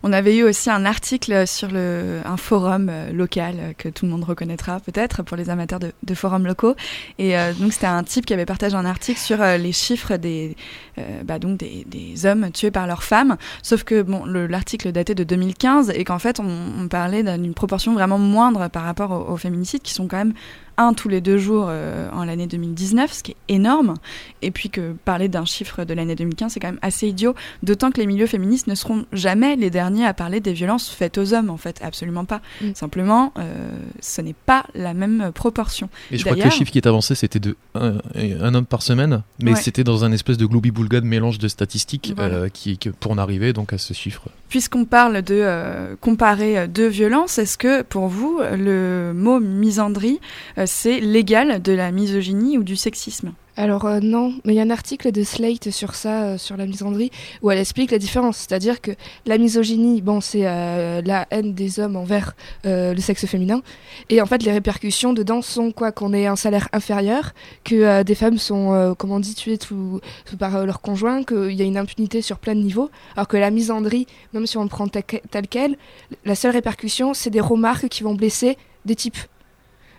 On 0.06 0.12
avait 0.12 0.36
eu 0.36 0.42
aussi 0.42 0.68
un 0.68 0.84
article 0.84 1.46
sur 1.46 1.70
un 1.74 2.36
forum 2.36 2.88
euh, 2.90 3.10
local 3.10 3.54
euh, 3.58 3.72
que 3.72 3.88
tout 3.88 4.04
le 4.04 4.10
monde 4.10 4.24
reconnaîtra 4.24 4.78
peut-être 4.80 5.22
pour 5.22 5.34
les 5.34 5.48
amateurs 5.48 5.80
de, 5.80 6.14
forums 6.14 6.46
locaux. 6.46 6.74
Et 7.18 7.38
euh, 7.38 7.54
donc 7.54 7.72
c'était 7.72 7.86
un 7.86 8.04
type 8.04 8.26
qui 8.26 8.34
avait 8.34 8.44
partagé 8.44 8.76
un 8.76 8.84
article 8.84 9.18
sur 9.18 9.38
les 9.42 9.72
chiffres 9.72 10.18
des, 10.18 10.56
bah, 11.24 11.38
des, 11.38 11.86
des 11.86 12.26
hommes 12.26 12.50
tués 12.50 12.70
par 12.70 12.86
leurs 12.86 13.02
femmes. 13.02 13.38
Sauf 13.62 13.84
que 13.84 14.02
bon, 14.02 14.26
le- 14.26 14.46
l'article 14.46 14.92
datait 14.92 15.14
de 15.14 15.24
2015 15.24 15.90
et 15.94 16.04
qu'en 16.04 16.18
fait 16.18 16.38
on, 16.38 16.86
parlait 16.88 17.22
d'une 17.22 17.54
proportion 17.54 17.94
vraiment 17.94 18.18
moindre 18.18 18.68
par 18.68 18.82
rapport 18.82 19.30
aux 19.30 19.38
féminicides 19.38 19.80
qui 19.80 19.94
sont 19.94 20.06
quand 20.06 20.18
même 20.18 20.34
un 20.76 20.92
tous 20.94 21.08
les 21.08 21.20
deux 21.20 21.38
jours 21.38 21.66
euh, 21.68 22.08
en 22.12 22.24
l'année 22.24 22.46
2019, 22.46 23.12
ce 23.12 23.22
qui 23.22 23.32
est 23.32 23.36
énorme. 23.54 23.94
Et 24.42 24.50
puis 24.50 24.70
que 24.70 24.92
parler 25.04 25.28
d'un 25.28 25.44
chiffre 25.44 25.84
de 25.84 25.94
l'année 25.94 26.14
2015, 26.16 26.52
c'est 26.52 26.60
quand 26.60 26.68
même 26.68 26.78
assez 26.82 27.08
idiot. 27.08 27.34
D'autant 27.62 27.90
que 27.90 28.00
les 28.00 28.06
milieux 28.06 28.26
féministes 28.26 28.66
ne 28.66 28.74
seront 28.74 29.06
jamais 29.12 29.56
les 29.56 29.70
derniers 29.70 30.04
à 30.06 30.14
parler 30.14 30.40
des 30.40 30.52
violences 30.52 30.88
faites 30.90 31.18
aux 31.18 31.32
hommes, 31.34 31.50
en 31.50 31.56
fait, 31.56 31.80
absolument 31.82 32.24
pas. 32.24 32.40
Mm. 32.60 32.74
Simplement, 32.74 33.32
euh, 33.38 33.68
ce 34.00 34.20
n'est 34.20 34.34
pas 34.34 34.64
la 34.74 34.94
même 34.94 35.30
proportion. 35.34 35.88
Et 36.10 36.18
je 36.18 36.24
crois 36.24 36.36
que 36.36 36.42
le 36.44 36.50
chiffre 36.50 36.70
qui 36.72 36.78
est 36.78 36.86
avancé, 36.86 37.14
c'était 37.14 37.40
de 37.40 37.56
un, 37.74 37.94
un 38.40 38.54
homme 38.54 38.66
par 38.66 38.82
semaine, 38.82 39.22
mais 39.42 39.52
Ouais. 39.52 39.60
c'était 39.60 39.84
dans 39.84 40.04
un 40.04 40.12
espèce 40.12 40.36
de 40.38 40.46
gloubi-boulga 40.46 41.00
de 41.00 41.06
mélange 41.06 41.38
de 41.38 41.48
statistiques 41.48 42.12
Voilà. 42.16 42.34
euh, 42.34 42.48
qui, 42.48 42.78
pour 43.00 43.12
en 43.12 43.18
arriver 43.18 43.52
donc 43.52 43.72
à 43.72 43.78
ce 43.78 43.92
chiffre. 43.94 44.22
Puisqu'on 44.48 44.84
parle 44.84 45.22
de 45.22 45.34
euh, 45.40 45.96
comparer 46.00 46.68
deux 46.68 46.86
violences, 46.88 47.38
est-ce 47.38 47.58
que 47.58 47.82
pour 47.82 48.08
vous, 48.08 48.40
le 48.52 49.12
mot 49.14 49.40
misandrie, 49.40 50.20
euh, 50.58 50.63
c'est 50.66 51.00
l'égal 51.00 51.62
de 51.62 51.72
la 51.72 51.90
misogynie 51.90 52.58
ou 52.58 52.62
du 52.62 52.76
sexisme 52.76 53.32
Alors 53.56 53.84
euh, 53.86 54.00
non, 54.00 54.34
mais 54.44 54.54
il 54.54 54.56
y 54.56 54.60
a 54.60 54.62
un 54.62 54.70
article 54.70 55.12
de 55.12 55.22
Slate 55.22 55.70
sur 55.70 55.94
ça, 55.94 56.22
euh, 56.22 56.38
sur 56.38 56.56
la 56.56 56.66
misandrie, 56.66 57.10
où 57.42 57.50
elle 57.50 57.58
explique 57.58 57.90
la 57.90 57.98
différence. 57.98 58.38
C'est-à-dire 58.38 58.80
que 58.80 58.92
la 59.26 59.38
misogynie, 59.38 60.02
bon, 60.02 60.20
c'est 60.20 60.46
euh, 60.46 61.02
la 61.04 61.26
haine 61.30 61.54
des 61.54 61.80
hommes 61.80 61.96
envers 61.96 62.34
le 62.64 62.98
sexe 62.98 63.26
féminin, 63.26 63.62
et 64.08 64.20
en 64.20 64.26
fait 64.26 64.42
les 64.42 64.52
répercussions 64.52 65.12
dedans 65.12 65.42
sont 65.42 65.72
quoi? 65.72 65.92
Qu'on 65.92 66.12
ait 66.12 66.26
un 66.26 66.36
salaire 66.36 66.68
inférieur, 66.72 67.32
que 67.64 68.02
des 68.02 68.14
femmes 68.14 68.38
sont, 68.38 68.94
comment 68.98 69.16
on 69.16 69.20
dit, 69.20 69.34
tuées 69.34 69.58
par 70.38 70.66
leur 70.66 70.80
conjoint, 70.80 71.22
qu'il 71.24 71.52
y 71.52 71.62
a 71.62 71.64
une 71.64 71.76
impunité 71.76 72.22
sur 72.22 72.38
plein 72.38 72.54
de 72.54 72.60
niveaux, 72.60 72.90
alors 73.16 73.28
que 73.28 73.36
la 73.36 73.50
misandrie, 73.50 74.06
même 74.32 74.46
si 74.46 74.56
on 74.56 74.62
le 74.62 74.68
prend 74.68 74.88
tel 74.88 75.46
quel, 75.48 75.76
la 76.24 76.34
seule 76.34 76.52
répercussion, 76.52 77.14
c'est 77.14 77.30
des 77.30 77.40
remarques 77.40 77.88
qui 77.88 78.02
vont 78.02 78.14
blesser 78.14 78.56
des 78.84 78.94
types. 78.94 79.18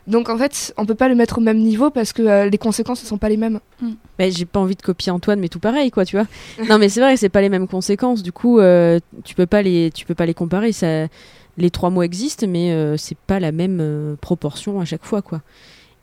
Donc 0.07 0.29
en 0.29 0.37
fait, 0.37 0.73
on 0.77 0.85
peut 0.85 0.93
pas 0.95 1.09
le 1.09 1.15
mettre 1.15 1.39
au 1.39 1.41
même 1.41 1.57
niveau 1.59 1.89
parce 1.89 2.13
que 2.13 2.21
euh, 2.21 2.49
les 2.49 2.57
conséquences 2.59 3.01
ne 3.03 3.07
sont 3.07 3.17
pas 3.17 3.29
les 3.29 3.37
mêmes. 3.37 3.59
Mais 4.19 4.31
j'ai 4.31 4.45
pas 4.45 4.59
envie 4.59 4.75
de 4.75 4.81
copier 4.81 5.11
Antoine, 5.11 5.39
mais 5.39 5.49
tout 5.49 5.59
pareil, 5.59 5.89
quoi, 5.91 6.05
tu 6.05 6.15
vois. 6.17 6.27
non, 6.69 6.77
mais 6.77 6.89
c'est 6.89 7.01
vrai, 7.01 7.17
c'est 7.17 7.29
pas 7.29 7.41
les 7.41 7.49
mêmes 7.49 7.67
conséquences. 7.67 8.21
Du 8.21 8.31
coup, 8.31 8.59
euh, 8.59 8.99
tu 9.23 9.33
peux 9.35 9.47
pas 9.47 9.61
les, 9.61 9.89
tu 9.93 10.05
peux 10.05 10.13
pas 10.15 10.25
les 10.27 10.33
comparer. 10.35 10.71
Ça, 10.71 11.07
les 11.57 11.69
trois 11.71 11.89
mots 11.89 12.03
existent, 12.03 12.45
mais 12.47 12.71
euh, 12.71 12.97
c'est 12.97 13.17
pas 13.17 13.39
la 13.39 13.51
même 13.51 13.79
euh, 13.81 14.15
proportion 14.21 14.79
à 14.79 14.85
chaque 14.85 15.05
fois, 15.05 15.21
quoi. 15.21 15.41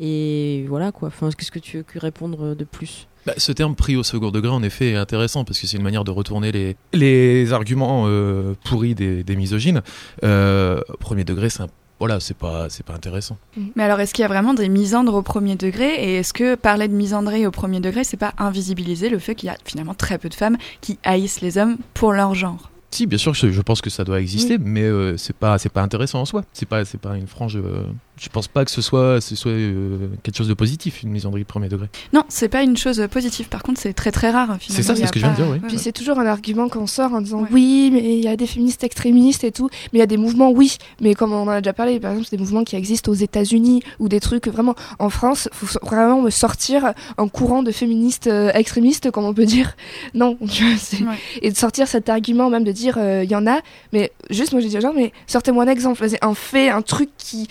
Et 0.01 0.65
voilà, 0.69 0.91
quoi. 0.91 1.09
Enfin, 1.09 1.31
qu'est-ce 1.37 1.53
que 1.53 1.59
tu 1.61 1.77
veux 1.79 1.83
que 1.85 1.99
répondre 1.99 2.55
de 2.57 2.65
plus? 2.65 3.07
Bah, 3.25 3.35
ce 3.37 3.53
terme 3.53 3.77
pris 3.77 3.95
au 3.95 4.03
second 4.03 4.31
degré, 4.33 4.51
en 4.51 4.65
effet, 4.65 4.91
est 4.93 4.97
intéressant 4.97 5.45
parce 5.45 5.61
que 5.61 5.69
c'est 5.69 5.77
une 5.77 5.83
manière 5.85 6.03
de 6.03 6.11
retourner 6.11 6.51
les, 6.51 6.77
les 6.93 7.53
arguments 7.53 8.07
euh, 8.09 8.55
pourris 8.65 8.97
des, 8.97 9.23
des 9.23 9.37
misogynes. 9.37 9.81
Euh, 10.25 10.81
au 10.93 10.97
premier 10.97 11.23
degré, 11.23 11.49
c'est 11.51 11.63
un- 11.63 11.69
voilà, 12.03 12.19
c'est 12.19 12.37
pas, 12.37 12.69
c'est 12.69 12.85
pas 12.85 12.95
intéressant. 12.95 13.37
Mais 13.77 13.85
alors, 13.85 14.01
est-ce 14.01 14.13
qu'il 14.13 14.23
y 14.23 14.25
a 14.25 14.29
vraiment 14.29 14.55
des 14.55 14.69
misandres 14.69 15.15
au 15.15 15.23
premier 15.23 15.55
degré 15.55 15.87
Et 16.05 16.17
est-ce 16.17 16.33
que 16.33 16.57
parler 16.57 16.89
de 16.89 16.95
misandrie 16.95 17.47
au 17.47 17.53
premier 17.53 17.79
degré, 17.79 18.03
c'est 18.03 18.17
pas 18.17 18.32
invisibiliser 18.39 19.09
le 19.09 19.21
fait 19.21 19.37
qu'il 19.37 19.47
y 19.47 19.51
a 19.51 19.56
finalement 19.65 19.94
très 19.94 20.19
peu 20.19 20.29
de 20.29 20.35
femmes 20.35 20.56
qui 20.81 20.99
haïssent 21.05 21.43
les 21.43 21.59
hommes 21.59 21.77
pour 21.94 22.13
leur 22.13 22.35
genre? 22.35 22.73
Si, 22.91 23.06
bien 23.06 23.19
sûr, 23.19 23.35
je, 23.35 23.53
je 23.53 23.61
pense 23.63 23.81
que 23.81 23.89
ça 23.89 24.03
doit 24.03 24.21
exister, 24.21 24.59
mais 24.59 24.82
euh, 24.82 25.17
c'est 25.17 25.37
pas, 25.37 25.59
c'est 25.59 25.69
pas 25.69 25.81
intéressant 25.81 26.21
en 26.21 26.25
soi. 26.25 26.43
C'est 26.53 26.67
pas, 26.69 26.85
c'est 26.85 26.99
pas 27.01 27.17
une 27.17 27.29
frange. 27.29 27.56
euh, 27.56 27.85
je 28.22 28.29
pense 28.29 28.46
pas 28.46 28.64
que 28.64 28.70
ce 28.70 28.81
soit, 28.81 29.20
ce 29.20 29.34
soit 29.34 29.50
euh, 29.50 30.08
quelque 30.22 30.36
chose 30.36 30.46
de 30.48 30.55
positif, 30.55 31.02
une 31.02 31.10
misandrie 31.10 31.43
premier 31.43 31.69
degré. 31.69 31.88
Non, 32.12 32.22
c'est 32.29 32.48
pas 32.48 32.62
une 32.62 32.76
chose 32.76 33.05
positive. 33.10 33.48
Par 33.48 33.62
contre, 33.64 33.81
c'est 33.81 33.93
très 33.94 34.12
très 34.12 34.31
rare. 34.31 34.56
C'est 34.60 34.82
ça, 34.84 34.94
c'est 34.94 35.02
a 35.02 35.06
ce 35.08 35.12
que 35.12 35.19
je 35.19 35.24
viens 35.24 35.32
de 35.32 35.36
dire, 35.36 35.46
oui. 35.46 35.52
ouais, 35.55 35.60
Puis 35.67 35.76
ouais. 35.76 35.82
c'est 35.82 35.91
toujours 35.93 36.19
un 36.20 36.26
argument 36.26 36.69
qu'on 36.69 36.86
sort 36.86 37.12
en 37.14 37.20
disant 37.20 37.41
Ouais. 37.43 37.48
oui, 37.50 37.91
mais 37.93 38.19
il 38.19 38.24
y 38.24 38.29
a 38.29 38.36
des 38.36 38.46
féministes 38.46 38.84
extrémistes 38.84 39.43
et 39.43 39.50
tout, 39.50 39.69
mais 39.93 39.98
il 39.98 40.00
y 40.00 40.02
a 40.02 40.06
des 40.06 40.17
mouvements, 40.19 40.50
oui, 40.50 40.76
mais 41.00 41.14
comme 41.14 41.32
on 41.32 41.43
en 41.43 41.48
a 41.48 41.60
déjà 41.60 41.72
parlé, 41.72 41.98
par 41.98 42.12
exemple, 42.12 42.29
c'est 42.31 42.36
des 42.36 42.43
mouvements 42.43 42.62
qui 42.64 42.76
existent 42.76 43.10
aux 43.10 43.14
États-Unis 43.17 43.82
ou 43.98 44.08
des 44.08 44.20
trucs 44.20 44.46
vraiment 44.46 44.76
en 45.00 45.10
France, 45.10 45.48
faut 45.52 45.67
vraiment 45.84 46.22
me 46.22 46.31
sortir 46.31 46.93
un 47.19 47.26
courant 47.29 47.62
de 47.64 47.72
féministes 47.72 48.29
euh, 48.29 48.52
extrémistes, 48.55 49.10
comme 49.10 49.24
on 49.24 49.34
peut 49.34 49.46
dire. 49.46 49.76
Non, 50.14 50.36
Ouais. 50.41 51.17
et 51.41 51.50
de 51.50 51.56
sortir 51.56 51.88
cet 51.88 52.08
argument 52.08 52.50
même 52.50 52.64
de 52.64 52.72
dire 52.72 52.96
euh, 52.98 53.24
il 53.24 53.31
y 53.31 53.34
en 53.34 53.46
a, 53.46 53.60
mais 53.93 54.12
juste 54.31 54.52
moi 54.52 54.60
j'ai 54.60 54.69
dit 54.69 54.81
genre 54.81 54.93
mais 54.94 55.12
sortez-moi 55.26 55.64
un 55.64 55.69
exemple, 55.69 56.00
vas-y, 56.00 56.19
un 56.22 56.34
fait, 56.34 56.69
un 56.69 56.82
truc 56.82 57.08
qui 57.17 57.48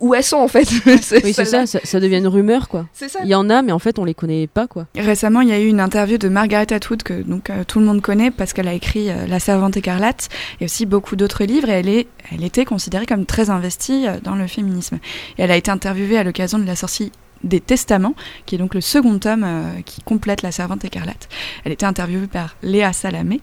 où 0.00 0.14
elles 0.14 0.24
sont 0.24 0.36
en 0.36 0.48
fait. 0.48 0.68
Oui, 1.24 1.32
c'est 1.32 1.44
ça, 1.44 1.66
ça 1.66 2.00
devient 2.00 2.18
une 2.18 2.26
rumeur, 2.26 2.68
quoi. 2.68 2.86
C'est 2.92 3.08
ça. 3.08 3.20
Il 3.22 3.28
y 3.28 3.34
en 3.34 3.48
a, 3.50 3.62
mais 3.62 3.72
en 3.72 3.78
fait, 3.78 3.98
on 3.98 4.04
les 4.04 4.14
connaît 4.14 4.46
pas, 4.46 4.66
quoi. 4.66 4.86
Récemment, 4.96 5.40
il 5.40 5.48
y 5.48 5.52
a 5.52 5.60
eu 5.60 5.66
une 5.66 5.80
interview 5.80 6.18
de 6.18 6.28
Margaret 6.28 6.72
Atwood 6.72 7.02
que 7.02 7.22
donc 7.22 7.50
euh, 7.50 7.64
tout 7.64 7.80
le 7.80 7.86
monde 7.86 8.02
connaît 8.02 8.30
parce 8.30 8.52
qu'elle 8.52 8.68
a 8.68 8.74
écrit 8.74 9.10
euh, 9.10 9.26
La 9.26 9.40
Servante 9.40 9.76
écarlate 9.76 10.28
et 10.60 10.64
aussi 10.64 10.86
beaucoup 10.86 11.16
d'autres 11.16 11.44
livres. 11.44 11.68
Et 11.68 11.72
elle 11.72 11.88
est, 11.88 12.06
elle 12.32 12.44
était 12.44 12.64
considérée 12.64 13.06
comme 13.06 13.26
très 13.26 13.50
investie 13.50 14.06
euh, 14.06 14.18
dans 14.22 14.34
le 14.34 14.46
féminisme. 14.46 14.98
Et 15.38 15.42
elle 15.42 15.50
a 15.50 15.56
été 15.56 15.70
interviewée 15.70 16.18
à 16.18 16.24
l'occasion 16.24 16.58
de 16.58 16.66
la 16.66 16.76
sortie 16.76 17.12
des 17.44 17.60
Testaments, 17.60 18.14
qui 18.44 18.54
est 18.54 18.58
donc 18.58 18.74
le 18.74 18.80
second 18.80 19.18
tome 19.18 19.44
euh, 19.44 19.80
qui 19.84 20.02
complète 20.02 20.42
La 20.42 20.52
Servante 20.52 20.84
écarlate. 20.84 21.28
Elle 21.64 21.72
était 21.72 21.86
interviewée 21.86 22.26
par 22.26 22.56
Léa 22.62 22.92
Salamé. 22.92 23.40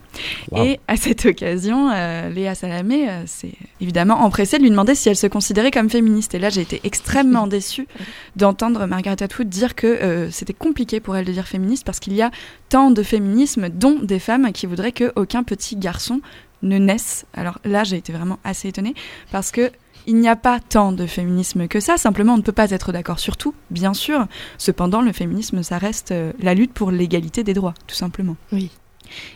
Wow. 0.52 0.64
Et 0.64 0.80
à 0.88 0.98
cette 0.98 1.26
occasion, 1.26 1.90
euh, 1.92 2.30
Léa 2.30 2.56
Salamé 2.56 3.10
euh, 3.10 3.24
s'est 3.26 3.54
évidemment 3.82 4.22
empressée 4.22 4.58
de 4.58 4.64
lui 4.64 4.70
demander 4.70 4.96
si 4.96 5.10
elle 5.10 5.16
se 5.16 5.28
considérait 5.28 5.72
comme 5.72 5.90
féministe. 5.90 6.36
Et 6.36 6.40
là, 6.40 6.50
j'ai 6.50 6.62
été 6.62 6.82
extrêmement 6.84 7.48
déçue 7.54 7.88
d'entendre 8.36 8.86
Margaret 8.86 9.22
Atwood 9.22 9.50
dire 9.50 9.76
que 9.76 10.30
c'était 10.32 10.54
compliqué 10.54 11.00
pour 11.00 11.16
elle 11.16 11.26
de 11.26 11.32
dire 11.32 11.48
féministe 11.48 11.86
parce 11.86 12.00
qu'il 12.00 12.14
y 12.14 12.22
a 12.22 12.32
tant 12.70 12.92
de 12.92 13.04
féminisme, 13.04 13.70
dont 13.70 14.00
des 14.02 14.20
femmes 14.20 14.52
qui 14.52 14.66
voudraient 14.66 14.92
qu'aucun 14.92 15.44
petit 15.44 15.76
garçon 15.76 16.22
ne 16.64 16.78
naisse. 16.80 17.26
Alors 17.34 17.60
là, 17.64 17.84
j'ai 17.84 17.98
été 17.98 18.12
vraiment 18.12 18.40
assez 18.44 18.70
étonnée 18.70 18.96
parce 19.32 19.52
que 19.52 19.72
il 20.06 20.18
n'y 20.18 20.28
a 20.28 20.36
pas 20.36 20.60
tant 20.60 20.92
de 20.92 21.06
féminisme 21.06 21.68
que 21.68 21.80
ça, 21.80 21.98
simplement 21.98 22.34
on 22.34 22.38
ne 22.38 22.42
peut 22.42 22.52
pas 22.52 22.72
être 22.72 22.92
d'accord 22.92 23.20
sur 23.20 23.38
tout, 23.38 23.54
bien 23.72 23.94
sûr. 23.94 24.28
Cependant, 24.58 25.02
le 25.02 25.14
féminisme, 25.14 25.64
ça 25.64 25.78
reste 25.78 26.12
euh, 26.12 26.34
la 26.40 26.54
lutte 26.54 26.74
pour 26.74 26.92
l'égalité 26.92 27.44
des 27.44 27.54
droits, 27.54 27.74
tout 27.88 27.96
simplement. 27.96 28.36
Oui. 28.52 28.70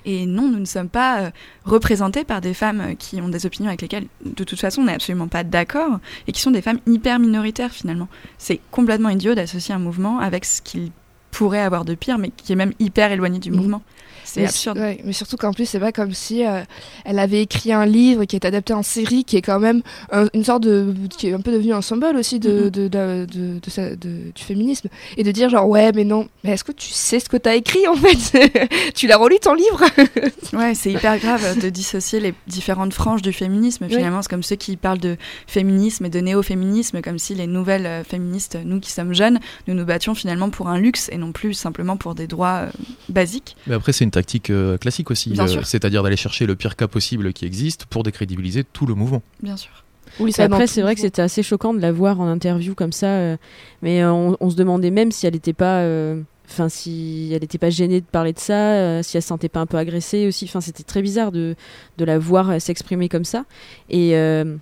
Et 0.06 0.26
non, 0.26 0.50
nous 0.50 0.60
ne 0.60 0.66
sommes 0.66 0.90
pas 0.90 1.20
euh, 1.20 1.32
représentés 1.64 2.24
par 2.24 2.42
des 2.42 2.54
femmes 2.54 2.96
qui 2.98 3.22
ont 3.22 3.30
des 3.30 3.46
opinions 3.46 3.68
avec 3.68 3.82
lesquelles, 3.82 4.08
de 4.26 4.44
toute 4.44 4.60
façon, 4.60 4.82
on 4.82 4.86
n'est 4.86 4.94
absolument 4.94 5.28
pas 5.28 5.44
d'accord, 5.44 6.00
et 6.28 6.32
qui 6.32 6.42
sont 6.42 6.52
des 6.52 6.62
femmes 6.62 6.80
hyper 6.86 7.20
minoritaires 7.20 7.72
finalement. 7.72 8.08
C'est 8.38 8.60
complètement 8.72 9.10
idiot 9.10 9.36
d'associer 9.36 9.74
un 9.74 9.80
mouvement 9.80 10.20
avec 10.20 10.46
ce 10.46 10.62
qu'il 10.62 10.92
pourrait 11.32 11.62
avoir 11.62 11.86
de 11.86 11.94
pire, 11.94 12.18
mais 12.18 12.32
qui 12.36 12.54
est 12.54 12.56
même 12.56 12.74
hyper 12.80 13.12
éloigné 13.12 13.40
du 13.40 13.52
mouvement. 13.52 13.84
C'est 14.30 14.42
Mais 14.42 14.48
absurde. 14.48 14.78
ouais, 14.78 15.00
mais 15.06 15.14
surtout 15.14 15.38
qu'en 15.38 15.54
plus, 15.54 15.66
c'est 15.66 15.80
pas 15.80 15.94
comme 15.94 16.14
si 16.14 16.46
euh, 16.46 16.62
elle 17.06 17.18
avait 17.18 17.42
écrit 17.42 17.72
un 17.72 17.86
livre 17.86 18.26
qui 18.26 18.36
est 18.36 18.44
adapté 18.46 18.74
en 18.74 18.84
série, 18.84 19.24
qui 19.24 19.38
est 19.38 19.42
quand 19.42 19.60
même 19.60 19.82
un- 20.12 20.28
une 20.34 20.44
sorte 20.44 20.64
de. 20.64 20.94
qui 21.18 21.28
est 21.30 21.34
un 21.34 21.40
peu 21.40 21.52
devenu 21.54 21.74
un 21.74 21.82
symbole 21.82 22.18
aussi 22.18 22.38
de, 22.40 22.66
Mhm. 22.66 22.70
de, 22.70 22.88
de, 22.90 23.26
de- 23.34 23.60
de 23.60 23.70
sa- 23.70 23.96
de- 23.96 24.32
du 24.36 24.44
féminisme. 24.44 24.90
Et 25.16 25.24
de 25.24 25.32
dire, 25.32 25.50
genre, 25.50 25.68
ouais, 25.70 25.92
mais 25.94 26.04
non, 26.04 26.28
mais 26.44 26.52
est-ce 26.52 26.66
que 26.66 26.74
tu 26.74 26.90
sais 26.92 27.20
ce 27.22 27.30
que 27.30 27.38
t'as 27.38 27.56
écrit 27.56 27.88
en 27.88 27.96
fait? 27.96 28.18
Tu 28.96 29.08
l'as 29.08 29.18
relu 29.18 29.38
ton 29.42 29.54
livre? 29.54 29.84
Ouais, 30.54 30.74
c'est 30.76 30.92
hyper 30.92 31.18
grave 31.20 31.60
de 31.60 31.70
dissocier 31.70 32.20
les 32.20 32.34
différentes 32.48 32.94
franges 32.94 33.22
du 33.22 33.32
féminisme. 33.34 33.86
Oui. 33.90 33.96
Finalement, 33.96 34.22
c'est 34.22 34.30
comme 34.30 34.44
ceux 34.44 34.56
qui 34.56 34.76
parlent 34.78 34.98
de 35.00 35.18
féminisme 35.46 36.06
et 36.06 36.10
de 36.10 36.20
néo-féminisme, 36.20 37.02
comme 37.02 37.20
si 37.20 37.34
les 37.36 37.48
nouvelles 37.48 37.86
euh, 37.86 38.04
féministes, 38.04 38.58
nous 38.64 38.80
qui 38.80 38.92
sommes 38.92 39.14
jeunes, 39.14 39.40
nous 39.68 39.74
nous 39.74 39.86
battions 39.86 40.16
finalement 40.16 40.50
pour 40.50 40.68
un 40.70 40.80
luxe 40.80 41.10
et 41.12 41.18
non 41.18 41.32
plus 41.32 41.54
simplement 41.54 41.98
pour 41.98 42.16
des 42.16 42.28
droits 42.28 42.64
euh, 42.66 42.70
basiques. 43.10 43.56
Mais 43.68 43.76
après, 43.76 43.92
c'est 43.94 44.04
une 44.04 44.12
tactique 44.18 44.50
euh, 44.50 44.78
classique 44.78 45.12
aussi, 45.12 45.36
sûr. 45.36 45.66
c'est-à-dire 45.66 46.02
d'aller 46.02 46.18
chercher 46.18 46.48
le 46.48 46.56
pire 46.56 46.76
cas 46.76 46.88
possible 46.88 47.34
qui 47.34 47.46
existe 47.46 47.86
pour 47.86 48.02
décrédibiliser 48.02 48.64
tout 48.64 48.88
le 48.88 48.96
mouvement. 48.96 49.22
Bien 49.44 49.58
sûr. 49.58 49.84
Oui, 50.20 50.34
Et 50.38 50.42
Après, 50.42 50.66
c'est 50.66 50.82
vrai 50.82 50.96
que 50.96 51.02
c'était 51.02 51.22
assez 51.22 51.44
choquant 51.44 51.74
de 51.74 51.80
la 51.80 51.92
voir 51.92 52.20
en 52.20 52.28
interview 52.28 52.74
comme 52.74 52.92
ça, 52.92 53.08
euh, 53.08 53.38
mais 53.84 54.02
euh, 54.02 54.12
on, 54.12 54.38
on 54.40 54.50
se 54.50 54.56
demandait 54.56 54.90
même 54.90 55.12
si 55.12 55.28
elle 55.28 55.34
n'était 55.34 55.54
pas, 55.54 55.82
euh, 55.82 56.20
enfin 56.50 56.70
si 56.70 57.30
elle 57.34 57.42
n'était 57.42 57.58
pas 57.60 57.70
gênée 57.70 58.02
de 58.02 58.06
parler 58.06 58.34
de 58.34 58.40
ça, 58.40 58.74
euh, 58.74 59.04
si 59.04 59.18
elle 59.18 59.22
se 59.22 59.28
sentait 59.28 59.50
pas 59.50 59.60
un 59.60 59.66
peu 59.68 59.78
agressée 59.78 60.28
aussi. 60.28 60.46
Enfin, 60.46 60.62
c'était 60.62 60.84
très 60.84 61.02
bizarre 61.02 61.32
de 61.32 61.56
de 61.98 62.06
la 62.06 62.18
voir 62.18 62.50
euh, 62.50 62.60
s'exprimer 62.60 63.10
comme 63.10 63.26
ça. 63.26 63.46
Et 63.90 64.16
euh, 64.18 64.56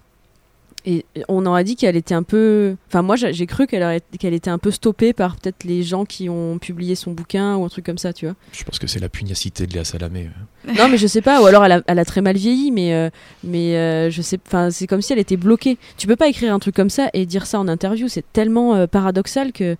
et 0.85 1.05
on 1.27 1.45
en 1.45 1.53
a 1.53 1.63
dit 1.63 1.75
qu'elle 1.75 1.95
était 1.95 2.13
un 2.13 2.23
peu, 2.23 2.75
enfin 2.87 3.01
moi 3.01 3.15
j'ai 3.15 3.45
cru 3.47 3.65
qu'elle 3.65 4.33
était 4.33 4.49
un 4.49 4.57
peu 4.57 4.71
stoppée 4.71 5.13
par 5.13 5.35
peut-être 5.35 5.63
les 5.63 5.83
gens 5.83 6.05
qui 6.05 6.29
ont 6.29 6.59
publié 6.59 6.95
son 6.95 7.11
bouquin 7.11 7.55
ou 7.55 7.65
un 7.65 7.69
truc 7.69 7.85
comme 7.85 7.97
ça, 7.97 8.13
tu 8.13 8.25
vois. 8.25 8.35
Je 8.51 8.63
pense 8.63 8.77
que 8.77 8.87
c'est 8.87 8.99
la 8.99 9.09
pugnacité 9.09 9.65
de 9.65 9.73
Léa 9.73 9.83
Salamé. 9.83 10.29
Non, 10.77 10.89
mais 10.89 10.97
je 10.97 11.05
sais 11.05 11.21
pas, 11.21 11.43
ou 11.43 11.45
alors 11.45 11.63
elle 11.63 11.73
a, 11.73 11.81
elle 11.85 11.99
a 11.99 12.05
très 12.05 12.21
mal 12.21 12.35
vieilli, 12.35 12.71
mais, 12.71 12.93
euh, 12.93 13.11
mais 13.43 13.77
euh, 13.77 14.09
je 14.09 14.21
sais, 14.23 14.39
enfin, 14.47 14.71
c'est 14.71 14.87
comme 14.87 15.01
si 15.01 15.13
elle 15.13 15.19
était 15.19 15.37
bloquée. 15.37 15.77
Tu 15.95 16.07
peux 16.07 16.15
pas 16.15 16.27
écrire 16.27 16.51
un 16.53 16.57
truc 16.57 16.75
comme 16.75 16.89
ça 16.89 17.09
et 17.13 17.27
dire 17.27 17.45
ça 17.45 17.59
en 17.59 17.67
interview, 17.67 18.07
c'est 18.07 18.25
tellement 18.33 18.75
euh, 18.75 18.87
paradoxal 18.87 19.51
que 19.51 19.77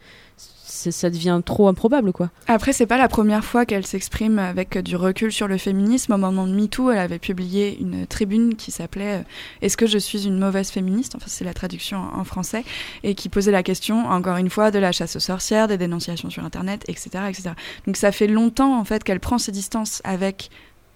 ça 0.75 1.10
devient 1.10 1.41
trop 1.44 1.67
improbable, 1.67 2.12
quoi. 2.12 2.29
Après, 2.48 2.74
c'est 2.74 2.86
pas 2.86 2.98
la 2.98 3.08
première 3.08 3.44
fois 3.44 3.65
qu'elle 3.65 3.86
s'exprime 3.86 4.39
avec 4.39 4.77
du 4.77 4.96
recul 4.96 5.32
sur 5.32 5.48
le 5.48 5.58
féminisme. 5.58 6.13
Au 6.13 6.17
moment 6.17 6.48
de 6.48 6.53
MeToo, 6.53 6.91
elle 6.91 7.00
avait 7.00 7.20
publié 7.20 7.77
une 7.79 8.05
tribune 8.08 8.55
qui 8.55 8.72
s'appelait 8.72 9.20
euh, 9.20 9.24
Est-ce 9.62 9.77
que 9.77 9.88
je 9.88 9.98
suis 9.98 10.27
une 10.27 10.38
mauvaise 10.38 10.70
féministe? 10.70 11.15
Enfin, 11.15 11.27
c'est 11.27 11.46
la 11.46 11.53
traduction 11.53 11.98
en 12.13 12.24
français, 12.24 12.63
et 13.03 13.15
qui 13.15 13.29
posait 13.29 13.51
la 13.51 13.63
question, 13.63 14.08
encore 14.08 14.38
une 14.38 14.50
fois, 14.50 14.72
de 14.72 14.79
la 14.79 14.91
chasse 14.91 15.15
aux 15.15 15.20
sorcières, 15.20 15.67
des 15.67 15.77
dénonciations 15.77 16.29
sur 16.29 16.44
Internet, 16.44 16.84
etc., 16.88 17.10
etc. 17.29 17.51
Donc, 17.86 17.98
ça 17.98 18.12
fait 18.12 18.27
longtemps, 18.27 18.77
en 18.77 18.84
fait, 18.84 19.03
qu'elle 19.03 19.20
prend 19.20 19.38
ses 19.38 19.51
distances 19.51 20.01
avec 20.03 20.50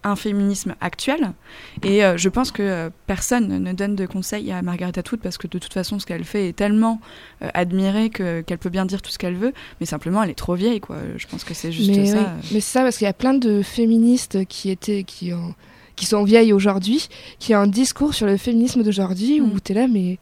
un 0.04 0.16
féminisme 0.16 0.76
actuel. 0.82 1.34
Et 1.84 2.06
euh, 2.06 2.16
je 2.18 2.30
pense 2.30 2.52
que 2.52 2.64
euh, 2.64 2.90
personne 3.08 3.48
ne 3.62 3.74
donne 3.74 3.96
de 3.96 4.06
conseils 4.06 4.52
à 4.52 4.62
Margaret 4.62 4.98
Atwood 4.98 5.20
parce 5.20 5.38
que 5.38 5.48
de 5.48 5.58
toute 5.60 5.74
façon, 5.74 6.00
ce 6.00 6.06
qu'elle 6.06 6.24
fait 6.24 6.50
est 6.50 6.54
tellement 6.56 7.02
euh, 7.42 7.50
admiré 7.54 8.10
que- 8.10 8.42
qu'elle 8.42 8.58
peut 8.60 8.70
bien 8.70 8.86
dire 8.86 9.02
tout 9.02 9.12
ce 9.12 9.18
qu'elle 9.18 9.36
veut. 9.36 9.54
Mais 9.80 9.86
simplement, 9.86 10.24
elle 10.24 10.30
est 10.30 10.36
trop 10.36 10.56
vieille, 10.56 10.80
quoi. 10.80 10.98
Je 11.18 11.28
pense 11.28 11.44
que 11.44 11.54
c'est 11.54 11.72
juste 11.72 11.90
mais, 11.90 12.06
ça. 12.06 12.18
oui. 12.18 12.50
mais 12.54 12.60
c'est 12.62 12.72
ça 12.80 12.82
parce 12.84 12.98
qu'il 12.98 13.06
y 13.06 13.10
a 13.10 13.14
plein 13.14 13.34
de 13.34 13.62
féministes 13.62 14.46
qui 14.46 14.70
étaient 14.70 15.04
qui 15.04 15.32
qui 15.96 16.06
sont 16.06 16.24
vieilles 16.24 16.54
aujourd'hui, 16.54 17.10
qui 17.40 17.54
ont 17.54 17.60
un 17.60 17.68
discours 17.68 18.14
sur 18.14 18.26
le 18.26 18.38
féminisme 18.38 18.84
d'aujourd'hui 18.84 19.42
Mm. 19.42 19.52
où 19.52 19.60
t'es 19.60 19.74
là 19.74 19.88
mais 19.90 20.18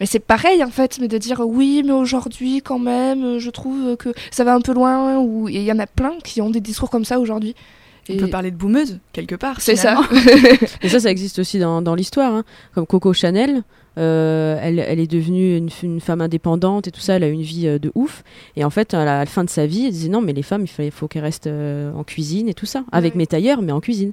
mais 0.00 0.06
c'est 0.06 0.18
pareil 0.18 0.62
en 0.62 0.68
fait, 0.70 0.98
mais 1.00 1.08
de 1.08 1.16
dire 1.16 1.40
oui 1.40 1.82
mais 1.82 1.92
aujourd'hui 1.92 2.60
quand 2.60 2.78
même, 2.78 3.38
je 3.38 3.48
trouve 3.48 3.96
que 3.96 4.12
ça 4.30 4.44
va 4.44 4.54
un 4.54 4.60
peu 4.60 4.74
loin 4.74 5.18
ou 5.18 5.48
et 5.48 5.54
il 5.54 5.62
y 5.62 5.72
en 5.72 5.78
a 5.78 5.86
plein 5.86 6.18
qui 6.22 6.42
ont 6.42 6.50
des 6.50 6.60
discours 6.60 6.90
comme 6.90 7.06
ça 7.06 7.18
aujourd'hui. 7.20 7.54
On 8.10 8.16
peut 8.16 8.28
parler 8.28 8.50
de 8.50 8.56
boumeuse, 8.56 8.98
quelque 9.12 9.34
part. 9.34 9.60
C'est 9.60 9.76
ça. 9.76 10.00
Et 10.82 10.88
ça, 10.88 11.00
ça 11.00 11.10
existe 11.10 11.38
aussi 11.38 11.58
dans, 11.58 11.80
dans 11.82 11.94
l'histoire, 11.94 12.34
hein. 12.34 12.44
comme 12.74 12.86
Coco 12.86 13.12
Chanel. 13.12 13.62
euh, 13.96 14.58
elle, 14.60 14.78
elle 14.80 14.98
est 15.00 15.06
devenue 15.10 15.56
une, 15.56 15.68
une 15.82 16.00
femme 16.00 16.20
indépendante 16.20 16.88
et 16.88 16.90
tout 16.90 17.00
ça, 17.00 17.14
elle 17.14 17.22
a 17.24 17.28
eu 17.28 17.32
une 17.32 17.42
vie 17.42 17.66
euh, 17.68 17.78
de 17.78 17.92
ouf. 17.94 18.24
Et 18.56 18.64
en 18.64 18.70
fait, 18.70 18.92
à 18.92 19.04
la, 19.04 19.16
à 19.16 19.20
la 19.20 19.26
fin 19.26 19.44
de 19.44 19.50
sa 19.50 19.66
vie, 19.66 19.86
elle 19.86 19.92
disait 19.92 20.08
non, 20.08 20.20
mais 20.20 20.32
les 20.32 20.42
femmes, 20.42 20.64
il 20.78 20.90
faut, 20.90 21.06
qu'elles 21.08 21.22
restent 21.22 21.46
euh, 21.46 21.92
en 21.94 22.02
cuisine 22.04 22.48
et 22.48 22.54
tout 22.54 22.66
ça, 22.66 22.84
avec 22.92 23.14
Ouais. 23.14 23.18
mes 23.18 23.26
tailleurs, 23.26 23.62
mais 23.62 23.72
en 23.72 23.80
cuisine. 23.80 24.12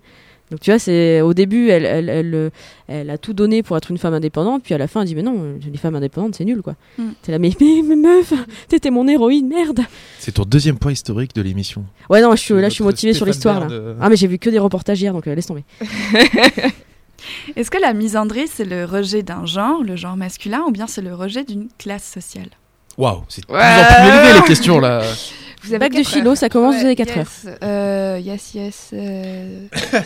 Donc 0.51 0.59
tu 0.59 0.69
vois, 0.69 0.77
c'est 0.79 1.21
au 1.21 1.33
début, 1.33 1.69
elle, 1.69 1.85
elle, 1.85 2.09
elle, 2.09 2.51
elle 2.89 3.09
a 3.09 3.17
tout 3.17 3.31
donné 3.33 3.63
pour 3.63 3.77
être 3.77 3.89
une 3.89 3.97
femme 3.97 4.13
indépendante, 4.13 4.61
puis 4.63 4.73
à 4.73 4.77
la 4.77 4.87
fin, 4.87 5.01
elle 5.01 5.07
dit 5.07 5.15
mais 5.15 5.23
non, 5.23 5.55
les 5.71 5.77
femmes 5.77 5.95
indépendantes, 5.95 6.35
c'est 6.35 6.43
nul 6.45 6.61
quoi. 6.61 6.75
Mm. 6.97 7.03
T'es 7.21 7.31
là, 7.31 7.39
mais, 7.39 7.51
mais, 7.59 7.81
mais 7.87 7.95
meuf, 7.95 8.33
t'étais 8.67 8.89
mon 8.91 9.07
héroïne, 9.07 9.47
merde. 9.47 9.79
C'est 10.19 10.33
ton 10.33 10.43
deuxième 10.43 10.77
point 10.77 10.91
historique 10.91 11.33
de 11.33 11.41
l'émission. 11.41 11.85
Ouais, 12.09 12.21
non, 12.21 12.31
je 12.35 12.41
suis, 12.41 12.53
là, 12.53 12.67
je 12.69 12.73
suis 12.75 12.83
motivée 12.83 13.13
sur 13.13 13.25
l'histoire 13.25 13.61
là. 13.61 13.67
Bern, 13.67 13.79
euh, 13.81 13.95
Ah, 14.01 14.09
mais 14.09 14.17
j'ai 14.17 14.27
vu 14.27 14.37
que 14.37 14.49
des 14.49 14.59
reportages 14.59 15.01
hier, 15.01 15.13
donc 15.13 15.25
euh, 15.27 15.33
laisse 15.33 15.47
tomber. 15.47 15.63
Est-ce 17.55 17.69
que 17.69 17.77
la 17.79 17.93
misandrie, 17.93 18.47
c'est 18.51 18.65
le 18.65 18.85
rejet 18.85 19.21
d'un 19.23 19.45
genre, 19.45 19.83
le 19.83 19.95
genre 19.95 20.17
masculin, 20.17 20.63
ou 20.67 20.71
bien 20.71 20.87
c'est 20.87 21.01
le 21.01 21.13
rejet 21.13 21.43
d'une 21.43 21.67
classe 21.77 22.03
sociale? 22.11 22.49
Waouh, 22.97 23.21
c'est 23.29 23.47
de 23.47 23.53
Ouais. 23.53 23.59
plus 23.59 23.81
en 23.81 24.01
plus 24.01 24.09
élevé 24.27 24.33
les 24.41 24.47
questions 24.47 24.79
là. 24.79 25.01
Vous 25.63 25.77
Bac 25.77 25.93
de 25.93 26.03
philo, 26.03 26.31
heures. 26.31 26.37
ça 26.37 26.49
commence, 26.49 26.73
vous 26.75 26.81
avez 26.81 26.89
Ouais, 26.89 26.95
4 26.95 27.15
yes, 27.17 27.47
euh, 27.63 28.19
yes, 28.21 28.53
yes. 28.55 28.89
euh, 28.93 29.67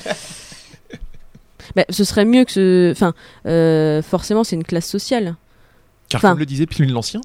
Bah, 1.75 1.83
ce 1.89 2.03
serait 2.03 2.25
mieux 2.25 2.45
que 2.45 2.51
ce. 2.51 2.91
Enfin, 2.91 3.13
euh, 3.47 4.01
forcément, 4.01 4.43
c'est 4.43 4.55
une 4.55 4.63
classe 4.63 4.87
sociale. 4.87 5.35
Car 6.09 6.19
Enfin- 6.19 6.29
comme 6.29 6.39
le 6.39 6.45
disait 6.45 6.67
Pline 6.67 6.91
l'Ancien, 6.91 7.21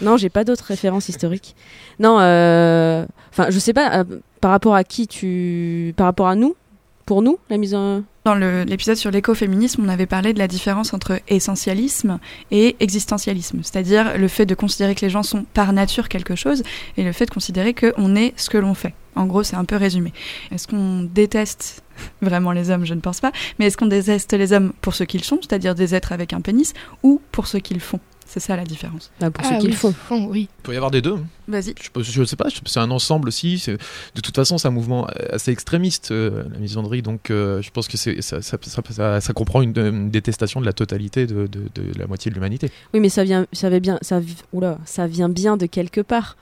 Non, 0.00 0.16
j'ai 0.16 0.30
pas 0.30 0.44
d'autres 0.44 0.64
références 0.64 1.08
historiques. 1.08 1.54
Non, 2.00 2.18
euh, 2.18 3.04
enfin, 3.30 3.50
je 3.50 3.58
sais 3.58 3.74
pas, 3.74 3.98
euh, 4.00 4.04
par 4.40 4.50
rapport 4.50 4.74
à 4.74 4.82
qui 4.84 5.06
tu. 5.06 5.92
Par 5.96 6.06
rapport 6.06 6.28
à 6.28 6.34
nous 6.34 6.56
Pour 7.06 7.20
nous, 7.20 7.38
la 7.50 7.58
mise 7.58 7.74
en. 7.74 8.02
Dans 8.24 8.34
l'épisode 8.34 8.96
sur 8.96 9.10
l'écoféminisme, 9.10 9.84
on 9.84 9.88
avait 9.90 10.06
parlé 10.06 10.32
de 10.32 10.38
la 10.38 10.48
différence 10.48 10.94
entre 10.94 11.20
essentialisme 11.28 12.18
et 12.50 12.74
existentialisme, 12.80 13.60
c'est-à-dire 13.62 14.16
le 14.16 14.28
fait 14.28 14.46
de 14.46 14.54
considérer 14.54 14.94
que 14.94 15.02
les 15.02 15.10
gens 15.10 15.22
sont 15.22 15.44
par 15.52 15.74
nature 15.74 16.08
quelque 16.08 16.34
chose 16.34 16.62
et 16.96 17.02
le 17.02 17.12
fait 17.12 17.26
de 17.26 17.30
considérer 17.30 17.74
qu'on 17.74 18.16
est 18.16 18.32
ce 18.38 18.48
que 18.48 18.56
l'on 18.56 18.72
fait. 18.72 18.94
En 19.14 19.26
gros, 19.26 19.42
c'est 19.42 19.56
un 19.56 19.66
peu 19.66 19.76
résumé. 19.76 20.14
Est-ce 20.50 20.66
qu'on 20.66 21.02
déteste 21.02 21.84
vraiment 22.22 22.52
les 22.52 22.70
hommes? 22.70 22.86
Je 22.86 22.94
ne 22.94 23.00
pense 23.00 23.20
pas. 23.20 23.32
Mais 23.58 23.66
est-ce 23.66 23.76
qu'on 23.76 23.86
déteste 23.86 24.32
les 24.32 24.54
hommes 24.54 24.72
pour 24.80 24.94
ce 24.94 25.04
qu'ils 25.04 25.24
sont, 25.24 25.38
c'est-à-dire 25.42 25.74
des 25.74 25.94
êtres 25.94 26.12
avec 26.12 26.32
un 26.32 26.40
pénis, 26.40 26.72
ou 27.02 27.20
pour 27.30 27.46
ce 27.46 27.58
qu'ils 27.58 27.80
font? 27.80 28.00
C'est 28.26 28.40
ça 28.40 28.56
la 28.56 28.64
différence. 28.64 29.10
Bah, 29.20 29.30
pour 29.30 29.44
ah 29.46 29.54
ce 29.54 29.60
qu'il 29.60 29.70
oui, 29.70 29.76
faut. 29.76 29.92
fond, 29.92 30.26
oui. 30.30 30.48
il 30.58 30.62
peut 30.62 30.72
y 30.72 30.76
avoir 30.76 30.90
des 30.90 31.02
deux. 31.02 31.18
Vas-y. 31.46 31.74
Je, 31.96 32.02
je 32.02 32.24
sais 32.24 32.36
pas, 32.36 32.46
c'est 32.64 32.80
un 32.80 32.90
ensemble 32.90 33.28
aussi. 33.28 33.58
c'est- 33.58 33.76
De 34.14 34.20
toute 34.22 34.34
façon, 34.34 34.56
c'est 34.58 34.66
un 34.66 34.72
mouvement 34.72 35.06
assez 35.30 35.50
extrémiste, 35.52 36.10
euh, 36.10 36.42
la 36.52 36.58
misandrie. 36.58 37.02
Donc, 37.02 37.30
euh, 37.30 37.60
je 37.62 37.70
pense 37.70 37.86
que 37.86 37.96
c'est, 37.96 38.22
ça, 38.22 38.40
ça, 38.42 38.56
ça- 38.62 38.82
ça- 38.90 39.20
ça 39.20 39.32
comprend 39.34 39.60
une, 39.62 39.76
une 39.76 40.10
détestation 40.10 40.60
de 40.60 40.66
la 40.66 40.72
totalité 40.72 41.26
de, 41.26 41.46
de- 41.46 41.68
de 41.74 41.98
la 41.98 42.06
moitié 42.06 42.30
de 42.30 42.34
l'humanité. 42.34 42.70
Oui, 42.94 43.00
mais 43.00 43.08
ça 43.10 43.24
vient, 43.24 43.46
ça 43.52 43.68
vient 43.68 43.80
bien, 43.80 43.98
ça, 44.02 44.20
oula, 44.52 44.78
ça 44.84 45.06
vient 45.06 45.28
bien 45.28 45.56
de 45.56 45.66
quelque 45.66 46.00
part. 46.00 46.36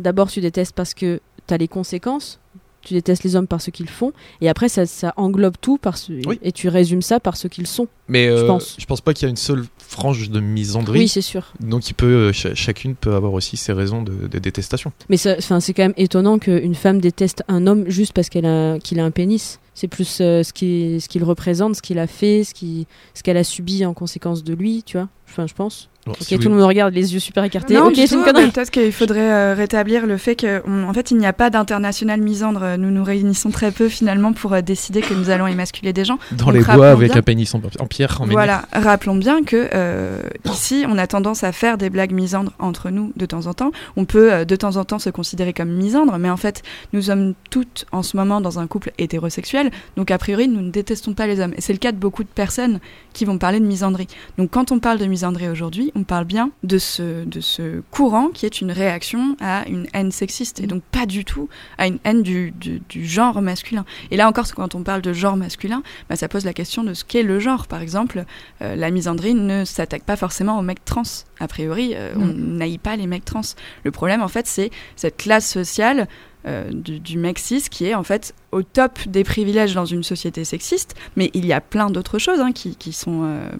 D'abord, 0.00 0.30
tu 0.30 0.40
détestes 0.40 0.74
parce 0.74 0.94
que 0.94 1.20
tu 1.46 1.54
as 1.54 1.58
les 1.58 1.68
conséquences. 1.68 2.38
Tu 2.82 2.94
détestes 2.94 3.24
les 3.24 3.36
hommes 3.36 3.46
par 3.46 3.60
ce 3.60 3.70
qu'ils 3.70 3.90
font, 3.90 4.12
et 4.40 4.48
après 4.48 4.70
ça, 4.70 4.86
ça 4.86 5.12
englobe 5.18 5.56
tout 5.60 5.76
par 5.76 5.98
ce, 5.98 6.12
Oui. 6.26 6.38
et 6.42 6.50
tu 6.50 6.68
résumes 6.68 7.02
ça 7.02 7.20
par 7.20 7.36
ce 7.36 7.46
qu'ils 7.46 7.66
sont. 7.66 7.88
Mais 8.08 8.26
euh, 8.26 8.40
Je 8.40 8.46
pense. 8.46 8.76
je 8.78 8.86
pense 8.86 9.02
pas 9.02 9.12
qu'il 9.12 9.24
y 9.24 9.26
a 9.26 9.30
une 9.30 9.36
seule 9.36 9.64
frange 9.78 10.30
de 10.30 10.40
misandrie. 10.40 11.00
Oui, 11.00 11.08
c'est 11.08 11.20
sûr. 11.20 11.52
donc, 11.60 11.88
il 11.90 11.94
peut, 11.94 12.06
euh, 12.06 12.32
cha- 12.32 12.54
chacune 12.54 12.94
peut 12.94 13.14
avoir 13.14 13.34
aussi 13.34 13.56
ses 13.58 13.72
raisons 13.74 14.02
de, 14.02 14.26
de 14.28 14.38
détestation. 14.38 14.92
Mais 15.10 15.18
c'est 15.18 15.36
quand 15.74 15.82
même 15.82 15.94
étonnant 15.98 16.38
qu'une 16.38 16.74
femme 16.74 17.00
déteste 17.00 17.42
un 17.48 17.66
homme 17.66 17.84
juste 17.88 18.12
parce 18.14 18.30
qu'elle 18.30 18.46
a, 18.46 18.78
qu'il 18.78 18.98
a 18.98 19.04
un 19.04 19.10
pénis. 19.10 19.60
C'est 19.74 19.88
plus 19.88 20.18
euh, 20.20 20.42
ce 20.42 20.52
qu'il 20.52 21.00
ce 21.00 21.08
qu'il 21.08 21.22
représente, 21.24 21.76
ce 21.76 21.82
qu'il 21.82 21.98
a 21.98 22.06
fait, 22.06 22.44
ce 22.44 22.54
qui- 22.54 22.86
ce 23.14 23.22
qu'elle 23.22 23.36
a 23.36 23.44
subi 23.44 23.84
en 23.84 23.94
conséquence 23.94 24.42
de 24.42 24.54
lui, 24.54 24.82
tu 24.84 24.96
vois. 24.96 25.08
Enfin, 25.28 25.46
je 25.46 25.54
pense. 25.54 25.88
Bon, 26.10 26.16
Ok, 26.20 26.26
si 26.26 26.38
tout 26.38 26.48
le 26.48 26.54
monde 26.56 26.64
regarde 26.64 26.92
les 26.94 27.14
yeux 27.14 27.20
super 27.20 27.44
écartés. 27.44 27.74
Non, 27.74 27.86
ok, 27.86 27.94
du 27.94 28.00
c'est 28.02 28.08
tout, 28.08 28.14
une 28.16 28.20
mais 28.26 28.32
connerie. 28.32 28.50
Peut-être 28.50 28.70
qu'il 28.70 28.92
faudrait 28.92 29.20
euh, 29.32 29.54
rétablir 29.56 30.06
le 30.06 30.16
fait 30.16 30.36
qu'en 30.36 30.92
fait, 30.92 31.10
il 31.10 31.16
n'y 31.18 31.26
a 31.26 31.32
pas 31.32 31.50
d'international 31.50 32.20
misandre. 32.20 32.76
Nous 32.78 32.90
nous 32.90 33.04
réunissons 33.04 33.50
très 33.50 33.70
peu 33.70 33.88
finalement 33.88 34.32
pour 34.32 34.52
euh, 34.52 34.60
décider 34.60 35.00
que 35.00 35.14
nous 35.14 35.30
allons 35.30 35.46
émasculer 35.46 35.92
des 35.92 36.04
gens. 36.04 36.18
Dans 36.32 36.46
Donc, 36.46 36.54
les 36.54 36.60
bois 36.62 36.90
avec 36.90 37.10
bien- 37.12 37.18
un 37.20 37.22
pénis 37.22 37.54
en, 37.54 37.60
en 37.78 37.86
pierre, 37.86 38.20
en. 38.20 38.26
Voilà, 38.26 38.62
rappelons 38.72 39.16
bien 39.16 39.42
que 39.44 39.68
euh, 39.74 40.20
ici, 40.46 40.84
on 40.88 40.98
a 40.98 41.06
tendance 41.06 41.44
à 41.44 41.52
faire 41.52 41.78
des 41.78 41.90
blagues 41.90 42.12
misandres 42.12 42.52
entre 42.58 42.90
nous 42.90 43.12
de 43.16 43.26
temps 43.26 43.46
en 43.46 43.54
temps. 43.54 43.70
On 43.96 44.04
peut 44.04 44.32
euh, 44.32 44.44
de 44.44 44.56
temps 44.56 44.76
en 44.76 44.84
temps 44.84 44.98
se 44.98 45.10
considérer 45.10 45.52
comme 45.52 45.70
misandre, 45.70 46.16
mais 46.18 46.30
en 46.30 46.36
fait, 46.36 46.62
nous 46.92 47.02
sommes 47.02 47.34
toutes 47.50 47.86
en 47.92 48.02
ce 48.02 48.16
moment 48.16 48.40
dans 48.40 48.58
un 48.58 48.66
couple 48.66 48.92
hétérosexuel, 48.98 49.70
donc 49.96 50.10
a 50.10 50.18
priori, 50.18 50.48
nous 50.48 50.60
ne 50.60 50.70
détestons 50.70 51.14
pas 51.14 51.26
les 51.26 51.40
hommes. 51.40 51.52
Et 51.56 51.60
c'est 51.60 51.72
le 51.72 51.78
cas 51.78 51.92
de 51.92 51.96
beaucoup 51.98 52.22
de 52.24 52.28
personnes 52.28 52.80
qui 53.12 53.24
vont 53.24 53.38
parler 53.38 53.60
de 53.60 53.64
misandrie. 53.64 54.06
Donc 54.38 54.50
quand 54.50 54.72
on 54.72 54.78
parle 54.78 54.98
de 54.98 55.06
misandrie 55.06 55.48
aujourd'hui, 55.48 55.92
on 56.00 56.04
parle 56.04 56.24
bien 56.24 56.50
de 56.62 56.78
ce, 56.78 57.24
de 57.24 57.40
ce 57.40 57.82
courant 57.90 58.28
qui 58.28 58.46
est 58.46 58.60
une 58.60 58.72
réaction 58.72 59.36
à 59.40 59.68
une 59.68 59.86
haine 59.92 60.10
sexiste 60.10 60.60
et 60.60 60.66
donc 60.66 60.82
pas 60.82 61.04
du 61.04 61.24
tout 61.24 61.48
à 61.76 61.86
une 61.86 61.98
haine 62.04 62.22
du, 62.22 62.52
du, 62.52 62.80
du 62.88 63.04
genre 63.04 63.42
masculin. 63.42 63.84
Et 64.10 64.16
là 64.16 64.26
encore, 64.26 64.46
quand 64.54 64.74
on 64.74 64.82
parle 64.82 65.02
de 65.02 65.12
genre 65.12 65.36
masculin, 65.36 65.82
bah, 66.08 66.16
ça 66.16 66.28
pose 66.28 66.44
la 66.44 66.54
question 66.54 66.84
de 66.84 66.94
ce 66.94 67.04
qu'est 67.04 67.22
le 67.22 67.38
genre. 67.38 67.66
Par 67.66 67.82
exemple, 67.82 68.24
euh, 68.62 68.76
la 68.76 68.90
misandrie 68.90 69.34
ne 69.34 69.64
s'attaque 69.64 70.04
pas 70.04 70.16
forcément 70.16 70.58
aux 70.58 70.62
mecs 70.62 70.84
trans. 70.84 71.02
A 71.38 71.48
priori, 71.48 71.92
euh, 71.94 72.12
on 72.16 72.26
n'aille 72.26 72.78
pas 72.78 72.96
les 72.96 73.06
mecs 73.06 73.24
trans. 73.24 73.42
Le 73.84 73.90
problème, 73.90 74.22
en 74.22 74.28
fait, 74.28 74.46
c'est 74.46 74.70
cette 74.96 75.18
classe 75.18 75.48
sociale 75.48 76.08
euh, 76.46 76.70
du, 76.72 77.00
du 77.00 77.18
mec 77.18 77.38
cis 77.38 77.64
qui 77.70 77.84
est 77.84 77.94
en 77.94 78.02
fait 78.02 78.34
au 78.50 78.62
top 78.62 78.98
des 79.06 79.24
privilèges 79.24 79.74
dans 79.74 79.84
une 79.84 80.02
société 80.02 80.46
sexiste, 80.46 80.94
mais 81.14 81.30
il 81.34 81.44
y 81.44 81.52
a 81.52 81.60
plein 81.60 81.90
d'autres 81.90 82.18
choses 82.18 82.40
hein, 82.40 82.52
qui, 82.52 82.76
qui 82.76 82.94
sont 82.94 83.24
euh, 83.24 83.50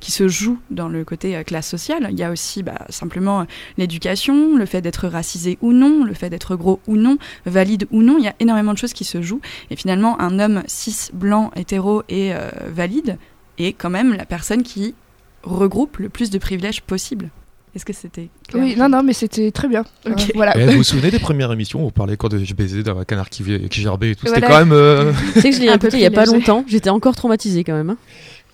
qui 0.00 0.12
se 0.12 0.28
jouent 0.28 0.58
dans 0.70 0.88
le 0.88 1.04
côté 1.04 1.36
euh, 1.36 1.42
classe 1.42 1.68
sociale. 1.68 2.08
Il 2.10 2.18
y 2.18 2.22
a 2.22 2.30
aussi 2.30 2.62
bah, 2.62 2.86
simplement 2.90 3.40
euh, 3.40 3.44
l'éducation, 3.78 4.56
le 4.56 4.66
fait 4.66 4.80
d'être 4.80 5.08
racisé 5.08 5.58
ou 5.62 5.72
non, 5.72 6.04
le 6.04 6.14
fait 6.14 6.30
d'être 6.30 6.56
gros 6.56 6.80
ou 6.86 6.96
non, 6.96 7.18
valide 7.46 7.86
ou 7.90 8.02
non. 8.02 8.16
Il 8.18 8.24
y 8.24 8.28
a 8.28 8.34
énormément 8.40 8.72
de 8.72 8.78
choses 8.78 8.92
qui 8.92 9.04
se 9.04 9.22
jouent. 9.22 9.40
Et 9.70 9.76
finalement, 9.76 10.20
un 10.20 10.38
homme 10.38 10.62
cis, 10.66 11.08
blanc, 11.12 11.50
hétéro 11.56 12.02
et 12.08 12.34
euh, 12.34 12.50
valide 12.68 13.16
est 13.58 13.72
quand 13.72 13.90
même 13.90 14.12
la 14.14 14.26
personne 14.26 14.62
qui 14.62 14.94
regroupe 15.42 15.98
le 15.98 16.08
plus 16.08 16.30
de 16.30 16.38
privilèges 16.38 16.82
possible. 16.82 17.30
Est-ce 17.74 17.84
que 17.84 17.92
c'était 17.92 18.30
clair 18.48 18.64
Oui, 18.64 18.74
non, 18.76 18.88
non, 18.88 19.02
mais 19.02 19.12
c'était 19.12 19.50
très 19.50 19.68
bien. 19.68 19.84
Euh, 20.06 20.14
voilà. 20.34 20.54
Vous 20.66 20.78
vous 20.78 20.82
souvenez 20.82 21.10
des 21.10 21.18
premières 21.18 21.52
émissions 21.52 21.84
où 21.84 21.86
on 21.88 21.90
parlait 21.90 22.16
quand 22.16 22.28
de 22.30 22.38
baiser 22.54 22.82
d'un 22.82 23.04
canard 23.04 23.28
qui, 23.28 23.44
qui 23.68 23.80
gerbait 23.82 24.12
et 24.12 24.14
tout? 24.14 24.26
C'était 24.26 24.40
Voilà. 24.40 24.54
quand 24.54 24.58
même. 24.64 24.72
euh, 24.72 25.12
Tu 25.34 25.40
sais 25.42 25.50
que 25.50 25.56
je 25.56 25.60
l'ai 25.60 25.68
Un 25.68 25.76
peu 25.76 25.88
il 25.92 26.00
y 26.00 26.06
a 26.06 26.10
pas 26.10 26.24
longtemps. 26.24 26.64
J'étais 26.66 26.88
encore 26.88 27.14
traumatisée 27.16 27.64
quand 27.64 27.74
même. 27.74 27.90
hein. 27.90 27.96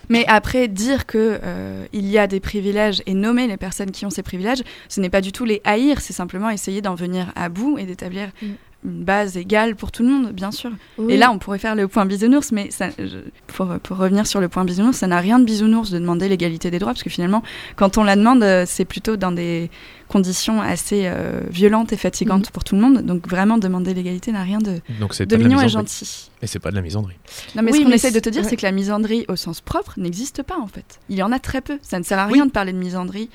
Mais 0.09 0.25
après, 0.27 0.67
dire 0.67 1.05
que 1.05 1.39
euh, 1.43 1.85
il 1.93 2.07
y 2.09 2.17
a 2.17 2.27
des 2.27 2.39
privilèges 2.39 3.01
et 3.05 3.13
nommer 3.13 3.47
les 3.47 3.57
personnes 3.57 3.91
qui 3.91 4.05
ont 4.05 4.09
ces 4.09 4.23
privilèges, 4.23 4.63
ce 4.89 5.01
n'est 5.01 5.09
pas 5.09 5.21
du 5.21 5.31
tout 5.31 5.45
les 5.45 5.61
haïr, 5.63 6.01
c'est 6.01 6.13
simplement 6.13 6.49
essayer 6.49 6.81
d'en 6.81 6.95
venir 6.95 7.31
à 7.35 7.49
bout 7.49 7.77
et 7.77 7.85
d'établir 7.85 8.13
Mm. 8.41 8.53
Une 8.85 9.03
base 9.03 9.37
égale 9.37 9.75
pour 9.75 9.91
tout 9.91 10.03
le 10.03 10.09
monde, 10.09 10.31
bien 10.31 10.51
sûr. 10.51 10.71
Oui. 10.97 11.13
Et 11.13 11.17
là, 11.17 11.31
on 11.31 11.39
pourrait 11.39 11.59
faire 11.59 11.75
le 11.75 11.87
point 11.87 12.05
bisounours, 12.05 12.51
mais 12.51 12.69
ça, 12.71 12.89
je- 12.99 13.17
pour, 13.47 13.67
pour 13.81 13.97
revenir 13.97 14.27
sur 14.27 14.39
le 14.41 14.49
point 14.49 14.65
bisounours, 14.65 14.97
ça 14.97 15.07
n'a 15.07 15.19
rien 15.19 15.39
de 15.39 15.45
bisounours 15.45 15.89
de 15.91 15.99
demander 15.99 16.27
l'égalité 16.29 16.69
des 16.71 16.79
droits, 16.79 16.93
parce 16.93 17.03
que 17.03 17.09
finalement, 17.09 17.43
quand 17.75 17.97
on 17.97 18.03
la 18.03 18.15
demande, 18.15 18.43
euh, 18.43 18.63
c'est 18.67 18.85
plutôt 18.85 19.15
dans 19.17 19.31
des 19.31 19.69
conditions 20.09 20.61
assez 20.61 21.03
euh, 21.05 21.41
violentes 21.49 21.91
et 21.93 21.97
fatigantes 21.97 22.51
pour 22.51 22.63
tout 22.63 22.75
le 22.75 22.81
monde. 22.81 23.01
Donc 23.01 23.27
vraiment, 23.27 23.57
demander 23.57 23.93
l'égalité 23.93 24.31
n'a 24.31 24.43
rien 24.43 24.59
de, 24.59 24.79
Donc 24.99 25.13
c'est 25.13 25.25
de 25.25 25.29
pas 25.35 25.37
de 25.37 25.43
la 25.43 25.49
mignon 25.49 25.61
et 25.61 25.69
gentil. 25.69 26.29
Et 26.41 26.47
c'est 26.47 26.59
pas 26.59 26.69
de 26.71 26.75
la 26.75 26.81
misandrie. 26.81 27.15
Non, 27.55 27.63
mais 27.63 27.71
Oui, 27.71 27.79
ce 27.79 27.83
qu'on 27.83 27.89
mais 27.89 27.95
essaie 27.95 28.11
de 28.11 28.19
te 28.19 28.29
dire, 28.29 28.43
ouais. 28.43 28.49
c'est 28.49 28.57
que 28.57 28.65
la 28.65 28.71
misandrie 28.71 29.25
au 29.29 29.35
sens 29.35 29.61
propre 29.61 29.93
n'existe 29.97 30.43
pas 30.43 30.57
en 30.59 30.67
fait. 30.67 30.99
Il 31.09 31.15
y 31.15 31.23
en 31.23 31.31
a 31.31 31.39
très 31.39 31.61
peu. 31.61 31.79
Ça 31.81 31.97
ne 31.99 32.03
sert 32.03 32.19
à 32.19 32.25
rien 32.27 32.45
de 32.45 32.51
parler 32.51 32.73
de 32.73 32.77
misandrie. 32.77 33.29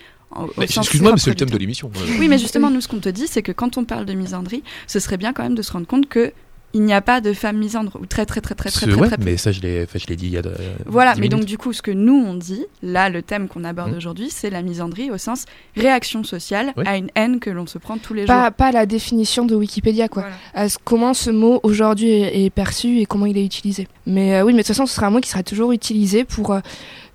Excuse-moi, 0.61 1.13
mais 1.13 1.19
c'est 1.19 1.31
le 1.31 1.37
thème 1.37 1.51
de 1.51 1.59
l'émission. 1.59 1.91
Oui, 2.19 2.29
mais 2.29 2.39
justement, 2.39 2.71
nous, 2.71 2.81
ce 2.81 2.89
qu'on 2.89 3.01
te 3.01 3.09
dit, 3.09 3.27
c'est 3.27 3.43
que 3.43 3.53
quand 3.53 3.79
on 3.79 3.85
parle 3.85 4.05
de 4.05 4.13
misandrie, 4.13 4.63
ce 4.87 5.01
serait 5.01 5.17
bien 5.17 5.33
quand 5.33 5.43
même 5.43 5.55
de 5.55 5.63
se 5.63 5.73
rendre 5.73 5.87
compte 5.87 6.09
que 6.09 6.33
il 6.75 6.83
n'y 6.83 6.93
a 6.93 7.01
pas 7.01 7.21
de 7.21 7.33
femmes 7.33 7.57
misandres, 7.57 7.97
ou 8.01 8.05
très 8.07 8.27
très 8.27 8.41
très 8.43 8.55
très 8.55 8.71
très 8.71 8.87
très, 8.87 8.95
ouais, 8.95 9.09
très 9.09 9.17
mais 9.25 9.37
ça, 9.39 9.53
je 9.53 9.61
l'ai 9.61 9.87
je 9.93 10.07
l'ai 10.07 10.17
dit 10.17 10.27
il 10.27 10.33
y 10.33 10.37
a. 10.37 10.43
de- 10.43 10.53
Voilà, 10.87 11.15
10 11.15 11.21
mais 11.23 11.29
donc 11.29 11.45
du 11.47 11.57
coup, 11.57 11.73
ce 11.73 11.81
que 11.83 11.91
nous 11.91 12.13
on 12.27 12.35
dit, 12.35 12.65
là, 12.83 13.09
le 13.09 13.23
thème 13.23 13.49
qu'on 13.49 13.65
aborde 13.65 13.91
Mhm. 13.93 13.97
aujourd'hui, 13.97 14.29
c'est 14.31 14.51
la 14.51 14.61
misandrie 14.63 15.11
au 15.11 15.17
sens 15.19 15.45
réaction 15.77 16.25
sociale 16.25 16.73
à 16.85 16.97
une 16.99 17.09
haine 17.15 17.41
que 17.41 17.49
l'on 17.51 17.67
se 17.67 17.79
prend 17.79 17.97
tous 17.99 18.13
les 18.15 18.27
pas, 18.27 18.45
jours. 18.45 18.53
pas 18.53 18.71
la 18.73 18.85
définition 18.87 19.47
de 19.47 19.55
Wikipédia, 19.55 20.09
quoi. 20.09 20.23
Voilà. 20.23 20.37
À 20.55 20.69
ce- 20.69 20.79
comment 20.83 21.15
ce 21.15 21.31
mot 21.31 21.61
aujourd'hui 21.63 22.11
est, 22.11 22.45
est 22.45 22.51
perçu 22.51 22.99
et 23.01 23.07
comment 23.07 23.27
il 23.27 23.39
est 23.39 23.45
utilisé. 23.45 23.89
Mais 24.07 24.35
euh, 24.37 24.43
oui, 24.45 24.53
mais 24.53 24.59
de 24.59 24.67
toute 24.67 24.69
façon, 24.69 24.87
ce 24.87 24.95
sera 24.95 25.07
un 25.07 25.11
mot 25.11 25.21
qui 25.21 25.31
sera 25.31 25.43
toujours 25.43 25.73
utilisé 25.73 26.25
pour, 26.25 26.53
euh, 26.53 26.61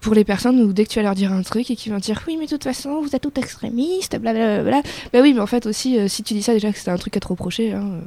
pour 0.02 0.14
les 0.16 0.24
personnes 0.24 0.60
où 0.62 0.74
dès 0.74 0.84
que 0.86 0.90
tu 0.90 1.00
vas 1.00 1.04
leur 1.04 1.16
dire 1.16 1.32
un 1.32 1.44
truc 1.44 1.70
et 1.72 1.76
qu'ils 1.76 1.92
vont 1.94 2.00
dire 2.00 2.22
oui, 2.28 2.36
mais 2.38 2.46
de 2.46 2.50
toute 2.50 2.64
façon, 2.64 3.02
vous 3.02 3.16
êtes 3.16 3.22
tout 3.22 3.32
extrémiste, 3.40 4.18
blablabla. 4.20 4.82
Bah 5.14 5.20
oui, 5.22 5.34
mais 5.34 5.40
en 5.40 5.48
fait 5.48 5.66
aussi, 5.66 5.98
euh, 5.98 6.08
si 6.08 6.24
tu 6.24 6.34
dis 6.34 6.44
ça, 6.44 6.54
déjà 6.54 6.72
que 6.72 6.78
c'était 6.78 6.92
un 6.92 6.98
truc 6.98 7.16
à 7.18 7.20
te 7.20 7.28
reprocher. 7.28 7.72
Hein, 7.74 7.84
euh. 7.94 8.00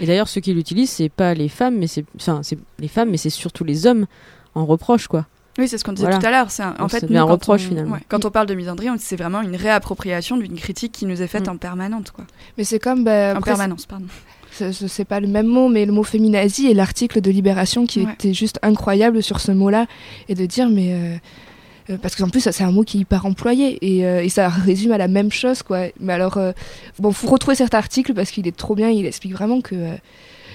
Et 0.00 0.06
d'ailleurs, 0.06 0.28
ceux 0.28 0.40
qui 0.40 0.54
l'utilisent, 0.54 0.90
c'est 0.90 1.08
pas 1.08 1.34
les 1.34 1.48
femmes, 1.48 1.76
mais 1.78 1.86
c'est, 1.86 2.04
enfin, 2.16 2.40
c'est 2.42 2.58
les 2.78 2.88
femmes, 2.88 3.10
mais 3.10 3.16
c'est 3.16 3.30
surtout 3.30 3.64
les 3.64 3.86
hommes 3.86 4.06
en 4.54 4.64
reproche, 4.66 5.08
quoi. 5.08 5.26
Oui, 5.58 5.66
c'est 5.66 5.76
ce 5.76 5.82
qu'on 5.84 5.92
disait 5.92 6.04
Voilà. 6.06 6.20
tout 6.20 6.26
à 6.26 6.30
l'heure. 6.30 6.50
C'est 6.52 6.62
un- 6.62 6.74
en 6.78 6.82
Donc, 6.82 6.90
fait 6.90 7.10
nous, 7.10 7.18
un 7.18 7.22
reproche, 7.24 7.62
on- 7.66 7.68
finalement. 7.70 7.94
ouais, 7.94 8.00
quand 8.08 8.24
on 8.24 8.30
parle 8.30 8.46
de 8.46 8.54
misandrie, 8.54 8.88
on- 8.90 8.96
c'est 8.98 9.16
vraiment 9.16 9.40
une 9.42 9.56
réappropriation 9.56 10.36
d'une 10.36 10.54
critique 10.54 10.92
qui 10.92 11.04
nous 11.04 11.20
est 11.20 11.26
faite 11.26 11.48
Mm. 11.48 11.50
en 11.52 11.56
permanente, 11.56 12.12
quoi. 12.12 12.24
Mais 12.56 12.62
c'est 12.64 12.78
comme. 12.78 13.02
bah, 13.02 13.32
en 13.34 13.38
après, 13.38 13.50
permanence, 13.50 13.84
pardon. 13.86 14.06
c'est- 14.52 15.04
pas 15.04 15.18
le 15.20 15.26
même 15.26 15.46
mot, 15.46 15.68
mais 15.68 15.84
le 15.84 15.92
mot 15.92 16.04
féminazie 16.04 16.68
et 16.68 16.74
l'article 16.74 17.20
de 17.20 17.30
Libération 17.30 17.86
qui 17.86 18.04
Ouais. 18.04 18.12
était 18.12 18.32
juste 18.34 18.58
incroyable 18.62 19.22
sur 19.22 19.40
ce 19.40 19.50
mot-là 19.52 19.86
et 20.28 20.34
de 20.36 20.46
dire, 20.46 20.68
mais. 20.68 20.92
euh, 20.92 21.16
parce 21.96 22.16
qu'en 22.16 22.28
plus, 22.28 22.40
c'est 22.50 22.64
un 22.64 22.70
mot 22.70 22.82
qui 22.82 22.98
est 22.98 23.00
hyper 23.00 23.24
employé 23.24 23.78
et, 23.80 24.06
euh, 24.06 24.22
et 24.22 24.28
ça 24.28 24.48
résume 24.66 24.92
à 24.92 24.98
la 24.98 25.08
même 25.08 25.32
chose, 25.32 25.62
quoi. 25.62 25.86
Mais 26.00 26.12
alors, 26.12 26.36
euh, 26.36 26.52
bon, 26.98 27.12
faut 27.12 27.28
retrouver 27.28 27.54
cet 27.54 27.74
article 27.74 28.12
parce 28.14 28.30
qu'il 28.30 28.46
est 28.46 28.56
trop 28.56 28.74
bien. 28.74 28.90
Il 28.90 29.06
explique 29.06 29.32
vraiment 29.32 29.60
que 29.60 29.74
euh, 29.74 29.94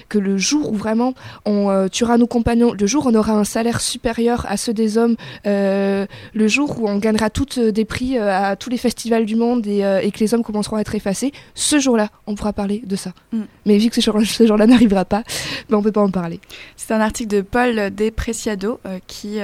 que 0.08 0.18
le 0.18 0.36
jour 0.38 0.70
où 0.72 0.74
vraiment 0.76 1.14
on 1.44 1.70
euh, 1.70 1.88
tuera 1.88 2.18
nos 2.18 2.26
compagnons, 2.26 2.72
le 2.78 2.86
jour 2.86 3.06
où 3.06 3.10
on 3.10 3.14
aura 3.14 3.32
un 3.32 3.44
salaire 3.44 3.80
supérieur 3.80 4.44
à 4.48 4.56
ceux 4.56 4.72
des 4.74 4.98
hommes, 4.98 5.16
euh, 5.46 6.06
le 6.34 6.48
jour 6.48 6.80
où 6.80 6.88
on 6.88 6.98
gagnera 6.98 7.30
toutes 7.30 7.58
euh, 7.58 7.72
des 7.72 7.84
prix 7.84 8.18
à 8.18 8.56
tous 8.56 8.70
les 8.70 8.76
festivals 8.78 9.24
du 9.26 9.36
monde 9.36 9.66
et, 9.66 9.80
et 10.02 10.10
que 10.10 10.18
les 10.20 10.34
hommes 10.34 10.42
commenceront 10.42 10.76
à 10.76 10.80
être 10.80 10.94
effacés, 10.94 11.32
ce 11.54 11.78
jour-là, 11.78 12.08
on 12.26 12.34
pourra 12.34 12.52
parler 12.52 12.82
de 12.84 12.96
ça. 12.96 13.12
Mm. 13.32 13.42
Mais 13.66 13.78
vu 13.78 13.88
que 13.90 13.96
ce 13.96 14.00
jour- 14.00 14.20
ce 14.24 14.46
jour-là 14.46 14.66
n'arrivera 14.66 15.04
pas, 15.04 15.22
ben 15.68 15.78
on 15.78 15.82
peut 15.82 15.92
pas 15.92 16.02
en 16.02 16.10
parler. 16.10 16.40
C'est 16.76 16.92
un 16.92 17.00
article 17.00 17.30
de 17.36 17.40
Paul 17.40 17.90
Despreciado 17.94 18.80
euh, 18.86 18.98
qui, 19.06 19.38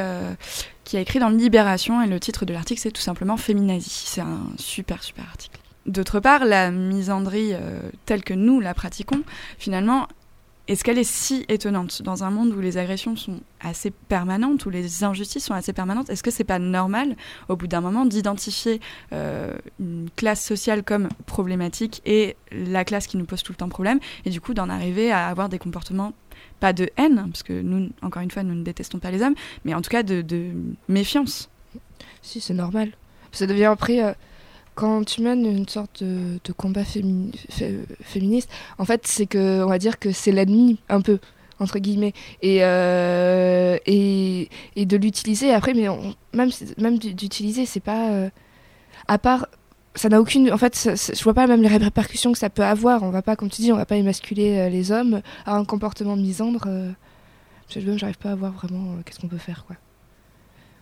qui 0.85 0.96
a 0.96 1.01
écrit 1.01 1.18
dans 1.18 1.29
Libération 1.29 2.03
et 2.03 2.07
le 2.07 2.18
titre 2.20 2.44
de 2.44 2.53
l'article 2.53 2.81
c'est 2.81 2.90
tout 2.90 3.03
simplement 3.03 3.37
Féminazie. 3.37 4.05
C'est 4.07 4.20
un 4.20 4.40
super 4.59 5.03
super 5.03 5.25
article. 5.25 5.59
D'autre 5.87 6.20
part, 6.20 6.44
la 6.44 6.70
misandrie 6.70 7.55
euh, 7.55 7.81
telle 8.05 8.23
que 8.23 8.35
nous 8.35 8.61
la 8.61 8.75
pratiquons, 8.75 9.23
finalement, 9.59 10.07
est-ce 10.70 10.85
qu'elle 10.85 10.98
est 10.98 11.04
si 11.04 11.44
étonnante 11.48 12.00
dans 12.02 12.22
un 12.22 12.30
monde 12.30 12.52
où 12.52 12.61
les 12.61 12.78
agressions 12.78 13.16
sont 13.16 13.40
assez 13.61 13.90
permanentes, 13.90 14.64
où 14.66 14.70
les 14.70 15.02
injustices 15.02 15.44
sont 15.44 15.54
assez 15.54 15.72
permanentes 15.72 16.09
Est-ce 16.11 16.22
que 16.22 16.30
c'est 16.30 16.44
pas 16.44 16.61
normal, 16.61 17.16
au 17.48 17.56
bout 17.56 17.66
d'un 17.66 17.80
moment, 17.80 18.06
d'identifier 18.06 18.80
euh, 19.12 19.59
une 19.80 20.09
classe 20.14 20.44
sociale 20.44 20.85
comme 20.85 21.09
problématique 21.26 22.02
et 22.06 22.37
la 22.52 22.85
classe 22.85 23.09
qui 23.09 23.16
nous 23.16 23.24
pose 23.24 23.42
tout 23.42 23.50
le 23.50 23.56
temps 23.56 23.68
problème, 23.68 23.98
et 24.24 24.30
du 24.30 24.40
coup 24.40 24.54
d'en 24.54 24.68
arriver 24.68 25.11
à 25.11 25.26
avoir 25.26 25.48
des 25.48 25.59
comportements 25.59 26.12
pas 26.61 26.72
de 26.72 26.88
haine, 26.96 27.16
parce 27.16 27.42
que 27.42 27.61
nous, 27.61 27.90
encore 28.00 28.22
une 28.22 28.30
fois, 28.30 28.44
nous 28.44 28.54
ne 28.54 28.62
détestons 28.62 29.00
pas 29.00 29.11
les 29.11 29.22
hommes, 29.22 29.35
mais 29.64 29.74
en 29.74 29.83
tout 29.83 29.90
cas 29.90 30.04
de, 30.04 30.52
méfiance? 30.87 31.50
Si, 32.22 32.40
c'est 32.40 32.54
normal. 32.54 32.92
Ça 33.33 33.48
devient 33.48 33.64
après, 33.64 34.04
euh, 34.04 34.12
quand 34.81 35.05
tu 35.05 35.21
mènes 35.23 35.45
une 35.45 35.69
sorte 35.69 36.03
de, 36.03 36.38
combat 36.53 36.83
fémi- 36.85 37.35
fé- 37.51 37.81
féministe, 38.03 38.49
en 38.79 38.85
fait, 38.87 39.07
c'est 39.07 39.27
que, 39.27 39.62
on 39.62 39.69
va 39.69 39.79
dire 39.79 39.99
que 39.99 40.11
c'est 40.11 40.33
l'ennemi, 40.33 40.79
un 40.88 41.03
peu, 41.03 41.19
entre 41.59 41.79
guillemets. 41.79 42.14
Et, 42.40 42.64
euh, 42.64 43.77
et, 43.87 44.49
et 44.77 44.87
de 44.87 44.97
l'utiliser 44.97 45.53
après, 45.53 45.75
mais 45.75 45.87
même, 46.33 46.51
même 46.79 46.99
d'u- 46.99 47.14
d'utiliser, 47.14 47.66
c'est 47.66 47.81
pas. 47.81 48.11
euh, 48.11 48.31
à 49.09 49.19
part. 49.19 49.47
Ça 49.97 50.09
n'a 50.09 50.21
aucune. 50.21 50.53
En 50.53 50.57
fait, 50.59 50.75
je 51.16 51.25
vois 51.25 51.35
pas 51.35 51.47
même 51.49 51.62
les 51.62 51.69
répercussions 51.69 52.31
que 52.33 52.38
ça 52.38 52.49
peut 52.49 52.62
avoir. 52.64 53.03
On 53.03 53.11
va 53.11 53.23
pas, 53.23 53.35
comme 53.37 53.51
tu 53.51 53.61
dis, 53.61 53.73
on 53.73 53.77
va 53.77 53.87
pas 53.87 53.97
émasculer 53.97 54.57
euh, 54.59 54.69
les 54.69 54.93
hommes 54.93 55.21
à 55.45 55.57
un 55.57 55.64
comportement 55.64 56.16
misandre. 56.16 56.64
je 57.69 57.81
j'arrive 57.99 58.19
pas 58.19 58.31
à 58.31 58.35
voir 58.37 58.53
vraiment 58.53 58.97
qu'est-ce 59.05 59.19
qu'on 59.19 59.29
peut 59.29 59.37
faire. 59.37 59.64
On 59.69 59.75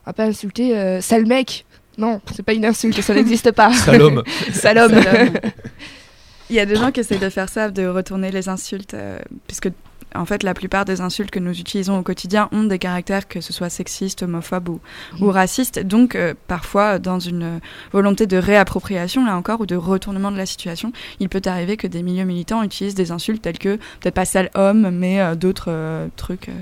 va 0.07 0.13
pas 0.13 0.27
insulter 0.27 1.01
sale 1.01 1.27
mec. 1.27 1.65
Non, 1.99 2.21
c'est 2.35 2.43
pas 2.45 2.53
une 2.55 2.65
insulte, 2.65 3.01
ça 3.03 3.15
n'existe 3.15 3.51
pas. 3.53 3.73
Salom. 3.75 4.23
Sale 4.53 4.79
homme. 4.79 5.03
Salome. 5.03 5.31
Il 6.51 6.57
y 6.57 6.61
a 6.61 6.65
des 6.65 6.77
gens 6.77 6.91
qui 6.93 7.01
essayent 7.01 7.19
de 7.19 7.29
faire 7.29 7.51
ça, 7.51 7.71
de 7.71 7.87
retourner 7.87 8.31
les 8.31 8.49
insultes, 8.49 8.95
euh, 8.95 9.19
puisque 9.47 9.69
en 10.15 10.25
fait 10.25 10.43
la 10.43 10.55
plupart 10.55 10.87
des 10.87 11.03
insultes 11.03 11.31
que 11.31 11.39
nous 11.39 11.51
utilisons 11.61 11.99
au 11.99 12.03
quotidien 12.03 12.49
ont 12.53 12.63
des 12.65 12.79
caractères 12.79 13.29
que 13.29 13.43
ce 13.43 13.53
soit 13.53 13.69
sexistes, 13.69 14.23
homophobes 14.23 14.71
ou, 14.71 14.81
ou 15.21 15.25
Mhm. 15.27 15.31
racistes. 15.31 15.79
Donc 15.81 16.15
euh, 16.15 16.33
parfois 16.47 16.99
dans 16.99 17.19
une 17.19 17.61
volonté 17.93 18.27
de 18.27 18.39
réappropriation 18.39 19.27
là 19.27 19.37
encore 19.37 19.61
ou 19.61 19.67
de 19.67 19.77
retournement 19.77 20.31
de 20.33 20.39
la 20.39 20.47
situation, 20.47 20.93
il 21.21 21.29
peut 21.29 21.43
arriver 21.45 21.77
que 21.77 21.87
des 21.87 22.03
milieux 22.03 22.25
militants 22.25 22.63
utilisent 22.63 22.95
des 22.95 23.13
insultes 23.13 23.43
telles 23.43 23.59
que 23.59 23.77
peut-être 24.01 24.15
pas 24.15 24.25
sale 24.25 24.49
homme, 24.55 24.89
mais 24.91 25.21
euh, 25.21 25.35
d'autres 25.35 25.67
euh, 25.69 26.07
trucs 26.17 26.49
euh, 26.49 26.53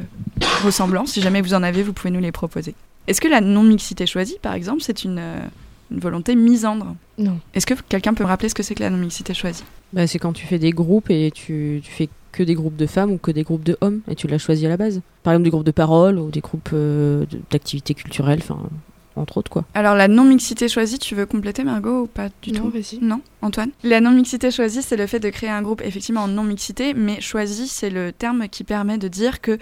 ressemblants. 0.64 1.06
Si 1.06 1.20
jamais 1.20 1.42
vous 1.42 1.54
en 1.54 1.62
avez, 1.62 1.84
vous 1.84 1.92
pouvez 1.92 2.10
nous 2.10 2.20
les 2.20 2.32
proposer. 2.32 2.74
Est-ce 3.06 3.20
que 3.20 3.28
la 3.28 3.40
non-mixité 3.40 4.06
choisie, 4.06 4.36
par 4.42 4.54
exemple, 4.54 4.82
c'est 4.82 5.04
une, 5.04 5.18
euh, 5.18 5.38
une 5.90 6.00
volonté 6.00 6.34
misandre 6.34 6.94
Non. 7.18 7.38
Est-ce 7.54 7.66
que 7.66 7.74
quelqu'un 7.88 8.14
peut 8.14 8.24
me 8.24 8.28
rappeler 8.28 8.48
ce 8.48 8.54
que 8.54 8.62
c'est 8.62 8.74
que 8.74 8.82
la 8.82 8.90
non-mixité 8.90 9.34
choisie? 9.34 9.64
Bah, 9.92 10.06
c'est 10.06 10.18
quand 10.18 10.32
tu 10.32 10.46
fais 10.46 10.58
des 10.58 10.70
groupes 10.72 11.10
et 11.10 11.30
tu, 11.32 11.80
tu 11.82 11.90
fais 11.90 12.08
que 12.32 12.42
des 12.42 12.54
groupes 12.54 12.76
de 12.76 12.86
femmes 12.86 13.12
ou 13.12 13.18
que 13.18 13.30
des 13.30 13.44
groupes 13.44 13.64
de 13.64 13.76
hommes 13.80 14.00
et 14.10 14.14
tu 14.14 14.26
l'as 14.26 14.38
choisi 14.38 14.66
à 14.66 14.68
la 14.68 14.76
base. 14.76 15.00
Par 15.22 15.32
exemple, 15.32 15.44
des 15.44 15.50
groupes 15.50 15.64
de 15.64 15.70
parole 15.70 16.18
ou 16.18 16.30
des 16.30 16.40
groupes 16.40 16.70
euh, 16.72 17.24
d'activités 17.50 17.94
culturelles, 17.94 18.40
enfin, 18.42 18.58
entre 19.14 19.38
autres, 19.38 19.50
quoi. 19.50 19.64
Alors 19.72 19.94
la 19.94 20.08
non-mixité 20.08 20.68
choisie, 20.68 20.98
tu 20.98 21.14
veux 21.14 21.24
compléter 21.24 21.64
Margot 21.64 22.02
ou 22.02 22.06
pas 22.06 22.28
du 22.42 22.52
Non, 22.52 22.60
tout? 22.64 22.70
vas-y. 22.70 22.98
Non, 23.00 23.22
Antoine? 23.40 23.70
La 23.84 24.02
non-mixité 24.02 24.50
choisie, 24.50 24.82
c'est 24.82 24.98
le 24.98 25.06
fait 25.06 25.20
de 25.20 25.30
créer 25.30 25.48
un 25.48 25.62
groupe 25.62 25.80
effectivement 25.82 26.20
en 26.24 26.28
non-mixité, 26.28 26.92
mais 26.92 27.22
choisi, 27.22 27.68
c'est 27.68 27.88
le 27.88 28.12
terme 28.12 28.48
qui 28.50 28.64
permet 28.64 28.98
de 28.98 29.08
dire 29.08 29.40
que 29.40 29.56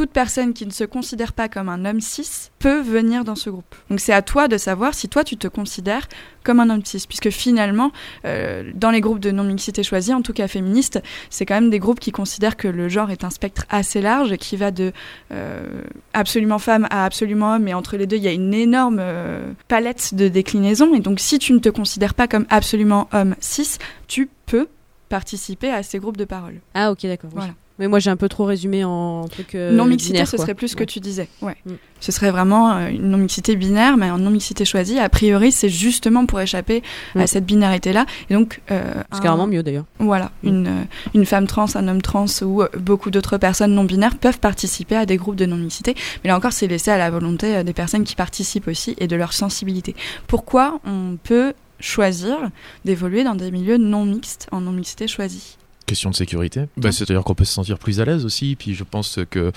toute 0.00 0.12
personne 0.12 0.54
qui 0.54 0.64
ne 0.64 0.70
se 0.70 0.84
considère 0.84 1.34
pas 1.34 1.50
comme 1.50 1.68
un 1.68 1.84
homme 1.84 2.00
cis 2.00 2.48
peut 2.58 2.80
venir 2.80 3.22
dans 3.22 3.34
ce 3.34 3.50
groupe. 3.50 3.74
Donc 3.90 4.00
c'est 4.00 4.14
à 4.14 4.22
toi 4.22 4.48
de 4.48 4.56
savoir 4.56 4.94
si 4.94 5.10
toi 5.10 5.24
tu 5.24 5.36
te 5.36 5.46
considères 5.46 6.08
comme 6.42 6.58
un 6.58 6.70
homme 6.70 6.82
cis, 6.82 7.04
puisque 7.06 7.28
finalement, 7.28 7.92
euh, 8.24 8.70
dans 8.74 8.90
les 8.90 9.02
groupes 9.02 9.18
de 9.18 9.30
non-mixité 9.30 9.82
choisie, 9.82 10.14
en 10.14 10.22
tout 10.22 10.32
cas 10.32 10.48
féministes, 10.48 11.02
c'est 11.28 11.44
quand 11.44 11.56
même 11.56 11.68
des 11.68 11.78
groupes 11.78 12.00
qui 12.00 12.12
considèrent 12.12 12.56
que 12.56 12.66
le 12.66 12.88
genre 12.88 13.10
est 13.10 13.24
un 13.24 13.28
spectre 13.28 13.66
assez 13.68 14.00
large, 14.00 14.38
qui 14.38 14.56
va 14.56 14.70
de 14.70 14.92
euh, 15.32 15.82
absolument 16.14 16.58
femme 16.58 16.86
à 16.88 17.04
absolument 17.04 17.56
homme, 17.56 17.68
et 17.68 17.74
entre 17.74 17.98
les 17.98 18.06
deux, 18.06 18.16
il 18.16 18.22
y 18.22 18.28
a 18.28 18.32
une 18.32 18.54
énorme 18.54 19.00
euh, 19.00 19.52
palette 19.68 20.14
de 20.14 20.28
déclinaisons. 20.28 20.94
Et 20.94 21.00
donc, 21.00 21.20
si 21.20 21.38
tu 21.38 21.52
ne 21.52 21.58
te 21.58 21.68
considères 21.68 22.14
pas 22.14 22.26
comme 22.26 22.46
absolument 22.48 23.10
homme 23.12 23.36
cis, 23.40 23.76
tu 24.08 24.30
peux 24.46 24.66
participer 25.10 25.70
à 25.70 25.82
ces 25.82 25.98
groupes 25.98 26.16
de 26.16 26.24
parole. 26.24 26.62
Ah 26.72 26.90
ok 26.90 27.02
d'accord. 27.02 27.28
oui. 27.34 27.40
Voilà. 27.40 27.52
Mais 27.80 27.88
moi 27.88 27.98
j'ai 27.98 28.10
un 28.10 28.16
peu 28.16 28.28
trop 28.28 28.44
résumé 28.44 28.84
en 28.84 29.26
truc. 29.26 29.54
euh, 29.56 29.72
non 29.72 29.86
mixité, 29.86 30.12
binaire, 30.12 30.28
ce 30.28 30.36
serait 30.36 30.54
plus 30.54 30.68
ce 30.68 30.76
que 30.76 30.84
tu 30.84 31.00
disais. 31.00 31.28
Ouais. 31.42 31.56
Mm. 31.66 31.72
Ce 31.98 32.12
serait 32.12 32.30
vraiment 32.30 32.72
euh, 32.76 32.88
une 32.88 33.08
non 33.10 33.18
mixité 33.18 33.56
binaire, 33.56 33.96
mais 33.96 34.10
en 34.10 34.18
non 34.18 34.30
mixité 34.30 34.64
choisie. 34.64 34.98
A 34.98 35.08
priori, 35.08 35.50
c'est 35.50 35.68
justement 35.68 36.24
pour 36.26 36.40
échapper 36.40 36.82
Mm. 37.14 37.20
à 37.20 37.26
cette 37.26 37.44
binarité-là. 37.46 38.06
Et 38.28 38.34
donc, 38.34 38.60
euh, 38.70 38.92
C'est 39.10 39.18
un- 39.18 39.20
carrément 39.22 39.46
mieux 39.46 39.62
d'ailleurs. 39.62 39.86
Voilà, 39.98 40.30
Mm. 40.42 40.48
une, 40.48 40.86
une 41.14 41.26
femme 41.26 41.46
trans, 41.46 41.66
un 41.74 41.88
homme 41.88 42.02
trans 42.02 42.26
ou 42.42 42.62
beaucoup 42.78 43.10
d'autres 43.10 43.38
personnes 43.38 43.74
non 43.74 43.84
binaires 43.84 44.16
peuvent 44.16 44.38
participer 44.38 44.94
à 44.96 45.06
des 45.06 45.16
groupes 45.16 45.36
de 45.36 45.46
non-mixité. 45.46 45.94
Mais 46.22 46.28
là 46.28 46.36
encore, 46.36 46.52
c'est 46.52 46.66
laissé 46.68 46.90
à 46.90 46.98
la 46.98 47.10
volonté 47.10 47.64
des 47.64 47.72
personnes 47.72 48.04
qui 48.04 48.14
participent 48.14 48.68
aussi 48.68 48.94
et 48.98 49.06
de 49.06 49.16
leur 49.16 49.32
sensibilité. 49.32 49.96
Pourquoi 50.26 50.80
on 50.86 51.16
peut 51.22 51.54
choisir 51.80 52.36
d'évoluer 52.84 53.24
dans 53.24 53.34
des 53.34 53.50
milieux 53.50 53.78
non 53.78 54.04
mixtes, 54.04 54.48
en 54.52 54.60
non-mixité 54.60 55.08
choisie? 55.08 55.56
Question 55.90 56.10
de 56.10 56.14
sécurité. 56.14 56.66
Bah, 56.76 56.92
C'est-à-dire 56.92 57.24
qu'on 57.24 57.34
peut 57.34 57.44
se 57.44 57.52
sentir 57.52 57.76
plus 57.76 58.00
à 58.00 58.04
l'aise 58.04 58.24
aussi. 58.24 58.54
Puis 58.54 58.74
je 58.74 58.84
pense 58.84 59.18
que 59.28 59.50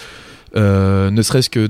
euh, 0.55 1.11
ne 1.11 1.21
serait-ce 1.21 1.47
que 1.47 1.67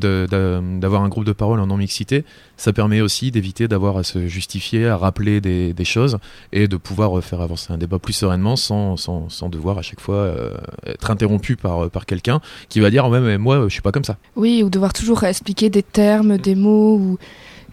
d'avoir 0.78 1.04
un 1.04 1.10
groupe 1.10 1.26
de 1.26 1.34
parole 1.34 1.60
en 1.60 1.68
non-mixité, 1.68 2.24
ça 2.56 2.72
permet 2.72 3.02
aussi 3.02 3.30
d'éviter 3.30 3.68
d'avoir 3.68 3.98
à 3.98 4.04
se 4.04 4.26
justifier, 4.28 4.88
à 4.88 4.96
rappeler 4.96 5.42
des, 5.42 5.74
des 5.74 5.84
choses 5.84 6.18
et 6.54 6.70
de 6.70 6.78
pouvoir 6.78 7.18
euh, 7.18 7.22
faire 7.22 7.42
avancer 7.42 7.74
un 7.74 7.78
débat 7.78 8.00
plus 8.00 8.14
sereinement 8.14 8.56
sans, 8.56 8.96
sans, 8.96 9.28
sans 9.28 9.50
devoir 9.50 9.80
à 9.80 9.82
chaque 9.82 10.00
fois 10.00 10.16
euh, 10.16 10.52
être 10.86 11.12
interrompu 11.12 11.58
par, 11.58 11.90
par 11.90 12.06
quelqu'un 12.06 12.40
qui 12.70 12.80
va 12.80 12.90
dire 12.90 13.10
mais 13.10 13.38
moi 13.38 13.66
je 13.68 13.74
suis 13.74 13.82
pas 13.82 13.92
comme 13.92 14.06
ça. 14.06 14.16
Oui, 14.38 14.64
ou 14.64 14.70
devoir 14.70 14.94
toujours 14.94 15.26
expliquer 15.26 15.70
des 15.70 15.84
termes, 15.84 16.38
des 16.38 16.56
mots. 16.56 16.96
Ou... 16.96 17.18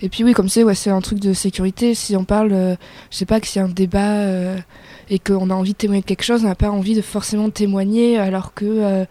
Et 0.03 0.09
puis 0.09 0.25
oui, 0.25 0.33
comme 0.33 0.49
c'est, 0.49 0.65
ouais, 0.65 0.75
c'est 0.75 0.91
un 0.91 1.01
truc 1.01 1.21
de 1.21 1.33
sécurité. 1.33 1.95
Si 1.95 2.17
on 2.17 2.25
parle, 2.25 2.53
euh, 2.53 2.75
je 3.11 3.17
sais 3.19 3.27
pas, 3.27 3.41
que 3.41 3.47
a 3.47 3.61
un 3.61 3.69
débat 3.69 4.13
euh, 4.13 4.59
et 5.11 5.19
qu'on 5.19 5.51
a 5.51 5.55
envie 5.55 5.73
de 5.73 5.77
témoigner 5.77 6.03
de 6.03 6.07
quelque 6.07 6.25
chose, 6.25 6.43
on 6.45 6.49
n'a 6.49 6.55
pas 6.55 6.71
envie 6.71 6.95
de 6.95 7.03
forcément 7.03 7.51
témoigner 7.51 8.19
alors 8.19 8.55
que... 8.55 9.07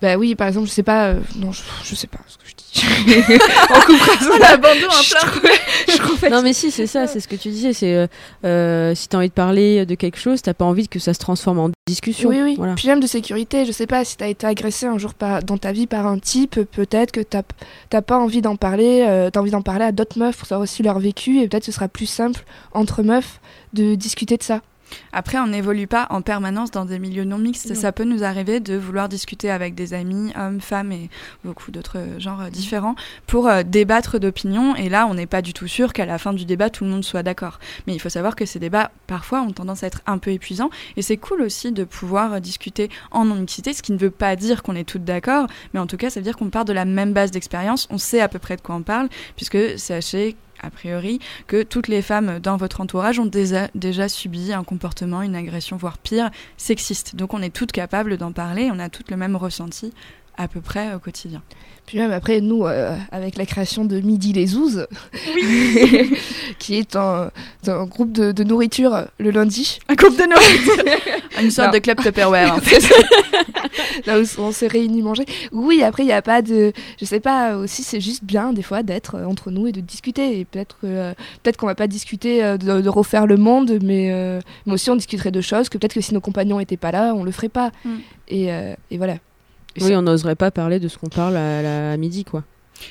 bah 0.00 0.16
oui, 0.16 0.34
par 0.34 0.48
exemple, 0.48 0.66
je 0.68 0.72
sais 0.72 0.82
pas... 0.82 1.06
euh, 1.08 1.20
non, 1.36 1.52
je, 1.52 1.62
je 1.84 1.94
sais 1.94 2.06
pas 2.06 2.18
ce 2.28 2.36
que 2.38 2.44
je 2.46 2.54
dis. 2.54 2.58
on 3.70 3.80
coupera 3.80 4.18
ça. 4.20 4.38
L'abandon 4.38 4.86
Je 5.02 5.14
trouve- 5.14 5.50
je 5.88 5.96
trouve 5.98 6.30
Non 6.30 6.42
mais 6.42 6.52
si 6.52 6.70
c'est 6.70 6.86
ça, 6.86 7.06
c'est 7.06 7.18
ce 7.20 7.26
que 7.26 7.34
tu 7.36 7.48
disais, 7.48 7.72
c'est 7.72 7.94
euh, 7.94 8.06
euh, 8.44 8.94
si 8.94 9.08
t'as 9.08 9.18
envie 9.18 9.28
de 9.28 9.32
parler 9.32 9.84
de 9.86 9.94
quelque 9.96 10.18
chose, 10.18 10.42
t'as 10.42 10.54
pas 10.54 10.64
envie 10.64 10.86
que 10.88 10.98
ça 10.98 11.14
se 11.14 11.18
transforme 11.18 11.58
en 11.58 11.70
discussion. 11.88 12.28
Oui, 12.28 12.40
oui. 12.42 12.54
Voilà. 12.56 12.74
Puis 12.74 12.86
même 12.88 13.00
de 13.00 13.06
sécurité, 13.06 13.64
je 13.66 13.72
sais 13.72 13.86
pas, 13.86 14.04
si 14.04 14.16
t'as 14.16 14.28
été 14.28 14.46
agressé 14.46 14.86
un 14.86 14.98
jour 14.98 15.14
par, 15.14 15.42
dans 15.42 15.58
ta 15.58 15.72
vie 15.72 15.86
par 15.86 16.06
un 16.06 16.18
type, 16.18 16.60
peut-être 16.72 17.10
que 17.10 17.20
t'as 17.20 17.42
t'as 17.90 18.02
pas 18.02 18.18
envie 18.18 18.42
d'en 18.42 18.56
parler, 18.56 19.04
euh, 19.08 19.30
t'as 19.30 19.40
envie 19.40 19.50
d'en 19.50 19.62
parler 19.62 19.86
à 19.86 19.92
d'autres 19.92 20.18
meufs 20.18 20.36
pour 20.36 20.46
savoir 20.46 20.62
aussi 20.64 20.82
leur 20.82 20.98
vécu, 21.00 21.40
et 21.40 21.48
peut-être 21.48 21.64
ce 21.64 21.72
sera 21.72 21.88
plus 21.88 22.06
simple 22.06 22.44
entre 22.72 23.02
meufs 23.02 23.40
de 23.72 23.94
discuter 23.96 24.36
de 24.36 24.42
ça. 24.42 24.60
Après, 25.12 25.38
on 25.38 25.48
n'évolue 25.48 25.86
pas 25.86 26.06
en 26.10 26.22
permanence 26.22 26.70
dans 26.70 26.84
des 26.84 26.98
milieux 26.98 27.24
non 27.24 27.38
mixtes. 27.38 27.70
Non. 27.70 27.74
Ça 27.74 27.92
peut 27.92 28.04
nous 28.04 28.24
arriver 28.24 28.60
de 28.60 28.76
vouloir 28.76 29.08
discuter 29.08 29.50
avec 29.50 29.74
des 29.74 29.94
amis, 29.94 30.32
hommes, 30.36 30.60
femmes 30.60 30.92
et 30.92 31.10
beaucoup 31.44 31.70
d'autres 31.70 31.98
genres 32.18 32.42
euh, 32.42 32.50
différents 32.50 32.94
pour 33.26 33.48
euh, 33.48 33.62
débattre 33.62 34.18
d'opinions. 34.18 34.76
Et 34.76 34.88
là, 34.88 35.06
on 35.06 35.14
n'est 35.14 35.26
pas 35.26 35.42
du 35.42 35.52
tout 35.52 35.68
sûr 35.68 35.92
qu'à 35.92 36.06
la 36.06 36.18
fin 36.18 36.32
du 36.32 36.44
débat, 36.44 36.70
tout 36.70 36.84
le 36.84 36.90
monde 36.90 37.04
soit 37.04 37.22
d'accord. 37.22 37.58
Mais 37.86 37.94
il 37.94 37.98
faut 37.98 38.08
savoir 38.08 38.36
que 38.36 38.46
ces 38.46 38.58
débats, 38.58 38.90
parfois, 39.06 39.40
ont 39.42 39.52
tendance 39.52 39.82
à 39.82 39.86
être 39.86 40.02
un 40.06 40.18
peu 40.18 40.30
épuisants. 40.30 40.70
Et 40.96 41.02
c'est 41.02 41.16
cool 41.16 41.42
aussi 41.42 41.72
de 41.72 41.84
pouvoir 41.84 42.34
euh, 42.34 42.40
discuter 42.40 42.90
en 43.10 43.24
non-mixité, 43.24 43.72
ce 43.72 43.82
qui 43.82 43.92
ne 43.92 43.98
veut 43.98 44.10
pas 44.10 44.36
dire 44.36 44.62
qu'on 44.62 44.74
est 44.74 44.84
toutes 44.84 45.04
d'accord, 45.04 45.46
mais 45.74 45.80
en 45.80 45.86
tout 45.86 45.96
cas, 45.96 46.10
ça 46.10 46.20
veut 46.20 46.24
dire 46.24 46.36
qu'on 46.36 46.50
part 46.50 46.64
de 46.64 46.72
la 46.72 46.84
même 46.84 47.12
base 47.12 47.30
d'expérience. 47.30 47.86
On 47.90 47.98
sait 47.98 48.20
à 48.20 48.28
peu 48.28 48.38
près 48.38 48.56
de 48.56 48.60
quoi 48.60 48.74
on 48.74 48.82
parle, 48.82 49.08
puisque 49.36 49.78
sachez 49.78 50.36
a 50.60 50.70
priori, 50.70 51.18
que 51.46 51.62
toutes 51.62 51.88
les 51.88 52.02
femmes 52.02 52.38
dans 52.40 52.56
votre 52.56 52.80
entourage 52.80 53.18
ont 53.18 53.26
déjà, 53.26 54.08
subi 54.08 54.52
un 54.52 54.64
comportement, 54.64 55.22
une 55.22 55.36
agression, 55.36 55.76
voire 55.76 55.98
pire, 55.98 56.30
sexiste. 56.56 57.16
Donc 57.16 57.34
on 57.34 57.42
est 57.42 57.54
toutes 57.54 57.72
capables 57.72 58.16
d'en 58.16 58.32
parler, 58.32 58.70
on 58.72 58.78
a 58.78 58.88
toutes 58.88 59.10
le 59.10 59.16
même 59.16 59.36
ressenti 59.36 59.92
à 60.38 60.48
peu 60.48 60.60
près 60.60 60.94
au 60.94 60.98
quotidien. 60.98 61.42
Puis 61.86 61.98
même 61.98 62.12
après, 62.12 62.40
nous, 62.40 62.64
euh, 62.66 62.94
avec 63.12 63.36
la 63.36 63.46
création 63.46 63.84
de 63.84 63.98
Midi 64.00 64.32
les 64.32 64.56
Ouzes, 64.56 64.86
qui 66.58 66.74
est 66.76 66.96
un, 66.96 67.30
un 67.66 67.84
groupe 67.86 68.12
de, 68.12 68.32
de 68.32 68.44
nourriture 68.44 69.06
le 69.18 69.30
lundi, 69.30 69.78
Un 69.88 69.94
groupe 69.94 70.16
de 70.18 70.24
nourriture 70.24 70.84
Une 71.42 71.50
sorte 71.50 71.68
Non. 71.68 71.74
de 71.74 71.78
club 71.78 72.00
Tupperware. 72.02 72.54
en 72.54 72.58
ça. 72.80 72.94
Là 74.06 74.18
où 74.20 74.24
on 74.38 74.52
s'est 74.52 74.66
réunis 74.66 75.02
manger. 75.02 75.24
Oui, 75.52 75.82
après, 75.82 76.02
il 76.02 76.06
n'y 76.06 76.12
a 76.12 76.22
pas 76.22 76.42
de. 76.42 76.72
Je 77.00 77.04
sais 77.04 77.20
pas, 77.20 77.56
aussi, 77.56 77.82
c'est 77.82 78.00
juste 78.00 78.24
bien, 78.24 78.52
des 78.52 78.62
fois, 78.62 78.82
d'être 78.82 79.14
euh, 79.16 79.24
entre 79.24 79.50
nous 79.50 79.66
et 79.66 79.72
de 79.72 79.80
discuter. 79.80 80.38
Et 80.40 80.44
peut-être 80.44 80.76
que, 80.80 80.86
euh, 80.86 81.12
peut-être 81.42 81.56
qu'on 81.56 81.66
va 81.66 81.74
pas 81.74 81.86
discuter 81.86 82.42
euh, 82.44 82.56
de, 82.56 82.80
de 82.80 82.88
refaire 82.88 83.26
le 83.26 83.36
monde, 83.36 83.78
mais, 83.82 84.10
euh, 84.12 84.40
mais 84.66 84.72
aussi 84.74 84.90
on 84.90 84.96
discuterait 84.96 85.30
de 85.30 85.40
choses 85.40 85.68
que 85.68 85.78
peut-être 85.78 85.94
que 85.94 86.00
si 86.00 86.12
nos 86.14 86.20
compagnons 86.20 86.58
étaient 86.60 86.76
pas 86.76 86.90
là, 86.92 87.12
on 87.14 87.22
le 87.24 87.30
ferait 87.30 87.48
pas. 87.48 87.70
Mm. 87.84 87.90
Et, 88.28 88.52
euh, 88.52 88.74
et 88.90 88.98
voilà. 88.98 89.14
Oui, 89.84 89.96
on 89.96 90.02
n'oserait 90.02 90.34
pas 90.36 90.50
parler 90.50 90.78
de 90.80 90.88
ce 90.88 90.98
qu'on 90.98 91.08
parle 91.08 91.36
à, 91.36 91.62
la- 91.62 91.92
à 91.92 91.96
midi 91.96 92.24
quoi. 92.24 92.42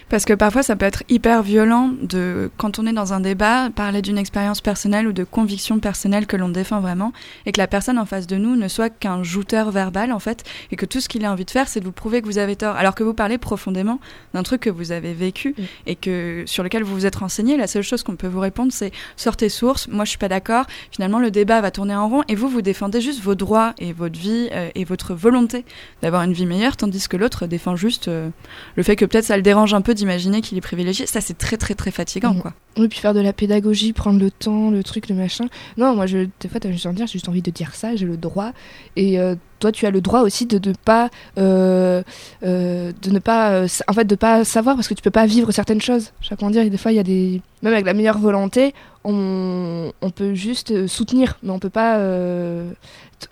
Parce 0.10 0.26
que 0.26 0.34
parfois, 0.34 0.64
ça 0.64 0.76
peut 0.76 0.86
être 0.86 1.04
hyper 1.10 1.44
violent 1.44 1.92
de, 2.02 2.50
quand 2.58 2.80
on 2.80 2.86
est 2.88 2.94
dans 2.94 3.14
un 3.14 3.20
débat, 3.20 3.70
parler 3.70 4.02
d'une 4.02 4.18
expérience 4.18 4.62
personnelle 4.62 5.08
ou 5.08 5.14
de 5.14 5.24
conviction 5.24 5.80
personnelle 5.80 6.28
que 6.28 6.38
l'on 6.38 6.50
défend 6.50 6.80
vraiment, 6.80 7.14
et 7.46 7.52
que 7.52 7.60
la 7.60 7.68
personne 7.68 7.98
en 7.98 8.06
face 8.06 8.28
de 8.28 8.38
nous 8.38 8.56
ne 8.56 8.68
soit 8.68 8.90
qu'un 8.90 9.24
jouteur 9.24 9.72
verbal, 9.72 10.12
en 10.12 10.20
fait, 10.20 10.44
et 10.72 10.76
que 10.76 10.86
tout 10.86 11.02
ce 11.02 11.10
qu'il 11.10 11.26
a 11.26 11.32
envie 11.32 11.46
de 11.46 11.52
faire, 11.52 11.68
c'est 11.68 11.80
de 11.80 11.86
vous 11.86 11.92
prouver 11.92 12.22
que 12.22 12.26
vous 12.26 12.38
avez 12.38 12.56
tort, 12.56 12.76
alors 12.76 12.96
que 12.96 13.04
vous 13.04 13.14
parlez 13.14 13.38
profondément 13.38 14.00
d'un 14.34 14.44
truc 14.44 14.62
que 14.62 14.70
vous 14.70 14.92
avez 14.92 15.14
vécu 15.14 15.56
et 15.86 15.96
que 15.96 16.44
sur 16.46 16.64
lequel 16.64 16.84
vous 16.84 16.94
vous 16.94 17.06
êtes 17.06 17.16
renseigné. 17.16 17.58
La 17.58 17.68
seule 17.68 17.84
chose 17.84 18.04
qu'on 18.04 18.16
peut 18.16 18.28
vous 18.28 18.40
répondre, 18.40 18.72
c'est 18.72 18.92
sortez 19.16 19.50
source. 19.50 19.88
Moi, 19.88 20.06
je 20.06 20.10
suis 20.10 20.18
pas 20.18 20.30
d'accord. 20.30 20.66
Finalement, 20.92 21.20
le 21.20 21.32
débat 21.32 21.62
va 21.62 21.72
tourner 21.72 21.96
en 21.96 22.08
rond, 22.10 22.24
et 22.28 22.36
vous, 22.36 22.50
vous 22.50 22.62
défendez 22.62 23.02
juste 23.02 23.22
vos 23.22 23.36
droits 23.36 23.74
et 23.78 23.94
votre 23.94 24.20
vie 24.20 24.50
euh, 24.52 24.70
et 24.76 24.84
votre 24.84 25.14
volonté 25.14 25.66
d'avoir 26.02 26.24
une 26.24 26.34
vie 26.34 26.46
meilleure, 26.46 26.78
tandis 26.78 27.08
que 27.08 27.18
l'autre 27.18 27.48
défend 27.48 27.76
juste 27.76 28.08
euh, 28.08 28.30
le 28.76 28.84
fait 28.84 28.96
que 28.96 29.06
peut-être 29.06 29.26
ça 29.26 29.38
le 29.38 29.44
dérange 29.44 29.74
un 29.78 29.82
peu 29.82 29.94
d'imaginer 29.94 30.42
qu'il 30.42 30.58
est 30.58 30.62
privilégié. 30.62 31.06
Ça, 31.06 31.22
c'est 31.22 31.38
très, 31.38 31.56
très, 31.58 31.74
très 31.76 31.92
fatigant, 31.92 32.34
Mhm. 32.34 32.42
quoi. 32.42 32.54
Oui, 32.78 32.88
puis 32.90 33.00
faire 33.00 33.14
de 33.14 33.20
la 33.22 33.34
pédagogie, 33.34 33.94
prendre 33.94 34.20
le 34.20 34.30
temps, 34.30 34.70
le 34.70 34.84
truc, 34.84 35.10
le 35.10 35.16
machin. 35.16 35.46
Non, 35.78 35.96
moi, 35.96 36.06
je, 36.06 36.28
des 36.40 36.48
fois, 36.50 36.60
t'as 36.60 36.72
juste 36.72 36.86
envie 36.86 36.94
de 36.94 36.98
dire, 36.98 37.08
j'ai 37.08 37.14
juste 37.14 37.30
envie 37.30 37.42
de 37.42 37.52
dire 37.52 37.74
ça, 37.74 37.96
j'ai 37.96 38.06
le 38.06 38.18
droit. 38.18 38.52
Et 38.96 39.20
euh, 39.20 39.36
toi, 39.60 39.72
tu 39.72 39.86
as 39.86 39.92
le 39.92 40.02
droit 40.02 40.22
aussi 40.22 40.46
de 40.46 40.70
ne 40.70 40.74
pas, 40.76 41.10
euh, 41.40 42.04
euh, 42.44 42.92
de 43.02 43.10
ne 43.10 43.20
pas, 43.20 43.64
en 43.88 43.94
fait, 43.94 44.06
de 44.06 44.16
pas 44.16 44.44
savoir 44.46 44.76
parce 44.76 44.88
que 44.88 44.94
tu 44.94 45.02
peux 45.02 45.10
pas 45.10 45.26
vivre 45.26 45.52
certaines 45.52 45.82
choses. 45.82 46.12
Je 46.22 46.26
sais 46.28 46.30
pas 46.36 46.40
comment 46.40 46.52
dire. 46.52 46.62
Et 46.64 46.70
des 46.70 46.78
fois, 46.78 46.92
il 46.92 46.96
y 46.96 47.00
a 47.00 47.04
des, 47.04 47.42
même 47.64 47.74
avec 47.74 47.86
la 47.86 47.94
meilleure 47.96 48.20
volonté, 48.20 48.74
on, 49.04 49.92
on 50.02 50.10
peut 50.12 50.34
juste 50.36 50.86
soutenir, 50.88 51.38
mais 51.42 51.50
on 51.52 51.60
peut 51.60 51.70
pas. 51.72 51.98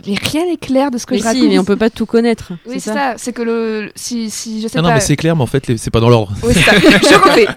Mais 0.07 0.15
rien 0.15 0.45
n'est 0.47 0.57
clair 0.57 0.89
de 0.89 0.97
ce 0.97 1.05
que 1.05 1.13
Mais 1.13 1.19
je 1.19 1.23
si, 1.23 1.27
raconte. 1.27 1.47
mais 1.49 1.59
on 1.59 1.63
peut 1.63 1.75
pas 1.75 1.91
tout 1.91 2.07
connaître. 2.07 2.53
Oui, 2.65 2.79
c'est 2.79 2.91
ça. 2.91 3.13
C'est 3.17 3.33
que 3.33 3.43
le, 3.43 3.91
si, 3.95 4.31
si 4.31 4.59
je 4.61 4.67
sais 4.67 4.77
Non, 4.79 4.83
non, 4.83 4.89
pas. 4.89 4.95
mais 4.95 5.01
c'est 5.01 5.15
clair, 5.15 5.35
mais 5.35 5.43
en 5.43 5.47
fait, 5.47 5.67
les- 5.67 5.77
c'est 5.77 5.91
pas 5.91 5.99
dans 5.99 6.09
l'ordre. 6.09 6.33
Oui, 6.43 6.53
c'est 6.55 6.61
ça. 6.61 6.71
je 6.79 7.15
refais. 7.23 7.47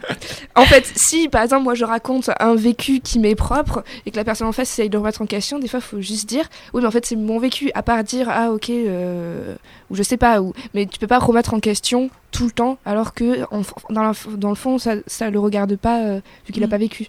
En 0.54 0.64
fait, 0.64 0.84
si 0.94 1.28
par 1.28 1.42
exemple 1.42 1.62
moi 1.64 1.74
je 1.74 1.84
raconte 1.86 2.28
un 2.38 2.54
vécu 2.54 3.00
qui 3.00 3.18
m'est 3.18 3.34
propre 3.34 3.82
et 4.04 4.10
que 4.10 4.16
la 4.16 4.24
personne 4.24 4.46
en 4.46 4.52
face 4.52 4.70
essaye 4.70 4.88
de 4.90 4.94
le 4.94 4.98
remettre 5.00 5.22
en 5.22 5.26
question, 5.26 5.58
des 5.58 5.68
fois 5.68 5.80
il 5.80 5.86
faut 5.86 6.00
juste 6.02 6.28
dire 6.28 6.44
oui, 6.74 6.82
mais 6.82 6.88
en 6.88 6.90
fait 6.90 7.06
c'est 7.06 7.16
mon 7.16 7.38
vécu. 7.38 7.70
À 7.74 7.82
part 7.82 8.04
dire 8.04 8.28
ah 8.30 8.50
ok 8.52 8.68
euh, 8.70 9.54
ou 9.90 9.96
je 9.96 10.02
sais 10.02 10.16
pas 10.18 10.42
ou 10.42 10.52
mais 10.74 10.84
tu 10.86 10.98
peux 10.98 11.06
pas 11.06 11.18
remettre 11.18 11.54
en 11.54 11.60
question 11.60 12.10
tout 12.30 12.44
le 12.44 12.50
temps 12.50 12.76
alors 12.84 13.14
que 13.14 13.44
en- 13.50 13.62
dans, 13.90 14.02
la- 14.02 14.12
dans 14.36 14.50
le 14.50 14.54
fond 14.54 14.76
ça 14.78 14.94
ça 15.06 15.30
le 15.30 15.38
regarde 15.38 15.76
pas 15.76 16.00
euh, 16.02 16.20
vu 16.46 16.52
qu'il 16.52 16.62
a 16.62 16.66
Mm. 16.66 16.70
pas 16.70 16.78
vécu. 16.78 17.06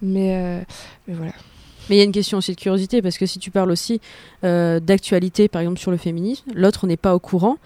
Mais 0.00 0.36
euh, 0.36 0.60
mais 1.08 1.14
voilà. 1.14 1.32
Mais 1.88 1.96
il 1.96 1.98
y 1.98 2.02
a 2.02 2.04
une 2.04 2.12
question 2.12 2.38
aussi 2.38 2.54
de 2.54 2.60
curiosité, 2.60 3.02
parce 3.02 3.18
que 3.18 3.26
si 3.26 3.38
tu 3.38 3.50
parles 3.50 3.70
aussi 3.70 4.00
euh, 4.44 4.80
d'actualité, 4.80 5.48
par 5.48 5.62
exemple 5.62 5.78
sur 5.78 5.90
le 5.90 5.96
féminisme, 5.96 6.44
l'autre 6.54 6.86
n'est 6.86 6.96
pas 6.96 7.14
au 7.14 7.18
courant, 7.18 7.56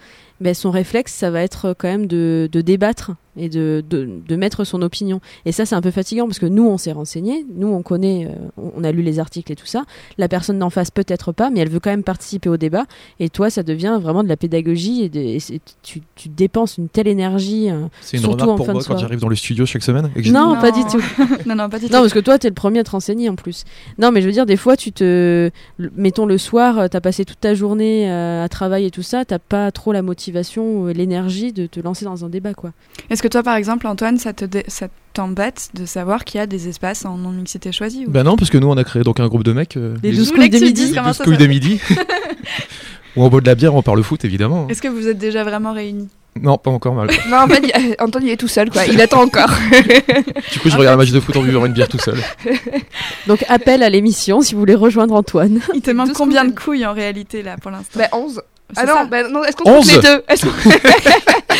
ben 0.41 0.53
son 0.53 0.71
réflexe, 0.71 1.13
ça 1.13 1.29
va 1.29 1.41
être 1.41 1.75
quand 1.77 1.87
même 1.87 2.07
de 2.07 2.47
débattre 2.51 3.11
et 3.37 3.49
de, 3.49 3.83
de, 3.89 4.09
de 4.27 4.35
mettre 4.35 4.63
son 4.63 4.81
opinion. 4.81 5.21
Et 5.45 5.51
ça, 5.51 5.65
c'est 5.65 5.75
un 5.75 5.81
peu 5.81 5.91
fatigant 5.91 6.25
parce 6.25 6.39
que 6.39 6.45
nous, 6.45 6.65
on 6.67 6.77
s'est 6.77 6.91
renseigné, 6.91 7.45
nous, 7.55 7.67
on 7.67 7.81
connaît, 7.81 8.27
euh, 8.27 8.61
on 8.75 8.83
a 8.83 8.91
lu 8.91 9.01
les 9.01 9.19
articles 9.19 9.51
et 9.51 9.55
tout 9.55 9.65
ça. 9.65 9.83
La 10.17 10.27
personne 10.27 10.59
d'en 10.59 10.69
face, 10.69 10.91
peut-être 10.91 11.31
pas, 11.31 11.49
mais 11.49 11.59
elle 11.61 11.69
veut 11.69 11.79
quand 11.79 11.89
même 11.89 12.03
participer 12.03 12.49
au 12.49 12.57
débat. 12.57 12.85
Et 13.19 13.29
toi, 13.29 13.49
ça 13.49 13.63
devient 13.63 13.99
vraiment 14.01 14.23
de 14.23 14.29
la 14.29 14.37
pédagogie 14.37 15.03
et, 15.03 15.09
de, 15.09 15.19
et 15.19 15.39
tu, 15.81 16.01
tu, 16.15 16.29
dépenses 16.29 16.77
une 16.77 16.89
telle 16.89 17.07
énergie. 17.07 17.69
Euh, 17.69 17.87
c'est 18.01 18.17
une 18.17 18.25
remarque 18.25 18.57
pour 18.57 18.71
moi 18.71 18.81
quand 18.85 18.97
j'arrive 18.97 19.19
dans 19.19 19.29
le 19.29 19.35
studio 19.35 19.65
chaque 19.65 19.83
semaine 19.83 20.09
non, 20.25 20.55
non, 20.55 20.61
pas 20.61 20.71
du 20.71 20.83
tout. 20.85 21.01
non, 21.45 21.55
non, 21.55 21.69
pas 21.69 21.79
du 21.79 21.87
tout. 21.87 21.93
Non, 21.93 21.99
parce 21.99 22.13
que 22.13 22.19
toi, 22.19 22.39
t'es 22.39 22.47
le 22.47 22.53
premier 22.53 22.79
à 22.79 22.83
te 22.83 22.91
renseigner 22.91 23.29
en 23.29 23.35
plus. 23.35 23.65
Non, 23.97 24.11
mais 24.11 24.21
je 24.21 24.27
veux 24.27 24.31
dire, 24.31 24.45
des 24.45 24.57
fois, 24.57 24.77
tu 24.77 24.91
te. 24.91 25.49
Mettons 25.95 26.25
le 26.25 26.37
soir, 26.37 26.89
t'as 26.89 27.01
passé 27.01 27.25
toute 27.25 27.39
ta 27.39 27.53
journée 27.53 28.09
à 28.09 28.47
travailler 28.49 28.87
et 28.87 28.91
tout 28.91 29.03
ça, 29.03 29.25
t'as 29.25 29.39
pas 29.39 29.71
trop 29.71 29.91
la 29.91 30.01
motivation, 30.01 30.87
l'énergie 30.87 31.53
de 31.53 31.65
te 31.65 31.79
lancer 31.79 32.05
dans 32.05 32.25
un 32.25 32.29
débat, 32.29 32.53
quoi. 32.53 32.71
Est-ce 33.09 33.22
que 33.23 33.29
toi, 33.29 33.41
par 33.41 33.55
exemple, 33.55 33.87
Antoine, 33.87 34.17
ça 34.17 34.33
te 34.33 34.45
ça 34.67 34.89
t'embête 35.13 35.69
de 35.75 35.85
savoir 35.85 36.25
qu'il 36.25 36.39
y 36.39 36.41
a 36.41 36.45
des 36.45 36.67
espaces 36.67 37.05
en 37.05 37.15
non-mixité 37.15 37.71
choisis 37.71 38.05
ou... 38.05 38.11
Bah 38.11 38.23
non, 38.23 38.35
parce 38.35 38.49
que 38.49 38.57
nous, 38.57 38.67
on 38.67 38.75
a 38.75 38.83
créé 38.83 39.03
donc 39.03 39.21
un 39.21 39.27
groupe 39.27 39.45
de 39.45 39.53
mecs. 39.53 39.77
Euh, 39.77 39.95
les 40.03 40.11
12 40.11 40.31
couilles 40.33 40.49
de 40.49 40.59
midi. 40.59 40.87
Les 40.87 40.99
12 41.01 41.17
couilles 41.19 41.37
de 41.37 41.47
midi. 41.47 41.79
Ou 43.15 43.23
en 43.23 43.29
boit 43.29 43.39
de 43.41 43.45
la 43.45 43.55
bière, 43.55 43.75
on 43.75 43.83
parle 43.83 44.03
foot, 44.03 44.25
évidemment. 44.25 44.67
Est-ce 44.69 44.81
que 44.81 44.87
vous 44.89 45.07
êtes 45.07 45.19
déjà 45.19 45.43
vraiment 45.43 45.71
réunis? 45.71 46.09
Non, 46.41 46.57
pas 46.57 46.71
encore 46.71 46.95
mal. 46.95 47.11
non, 47.29 47.37
en 47.37 47.47
fait, 47.47 47.95
Antoine, 48.01 48.25
il 48.25 48.31
est 48.31 48.37
tout 48.37 48.47
seul, 48.47 48.69
quoi. 48.69 48.85
Il 48.87 48.99
attend 48.99 49.21
encore. 49.21 49.51
du 50.51 50.59
coup, 50.59 50.69
je 50.69 50.75
regarde 50.75 50.95
un 50.95 50.97
match 50.97 51.11
de 51.11 51.19
foot 51.21 51.37
en 51.37 51.43
buvant 51.43 51.65
une 51.65 51.73
bière 51.73 51.87
tout 51.87 51.99
seul. 51.99 52.17
Donc, 53.27 53.45
appel 53.47 53.83
à 53.83 53.89
l'émission 53.89 54.41
si 54.41 54.53
vous 54.55 54.59
voulez 54.59 54.75
rejoindre 54.75 55.13
Antoine. 55.13 55.61
Il 55.75 55.81
te 55.81 55.91
manque 55.91 56.11
combien 56.13 56.43
de 56.43 56.51
couilles 56.51 56.85
en 56.85 56.93
réalité, 56.93 57.41
là, 57.43 57.55
pour 57.61 57.71
l'instant? 57.71 57.99
Bah, 57.99 58.09
11. 58.11 58.41
Ah 58.75 58.85
non, 58.85 59.05
bah, 59.09 59.27
non 59.29 59.43
est-ce 59.43 59.55
qu'on 59.55 59.63
compte 59.63 59.85
les 59.85 60.01
deux? 60.01 60.23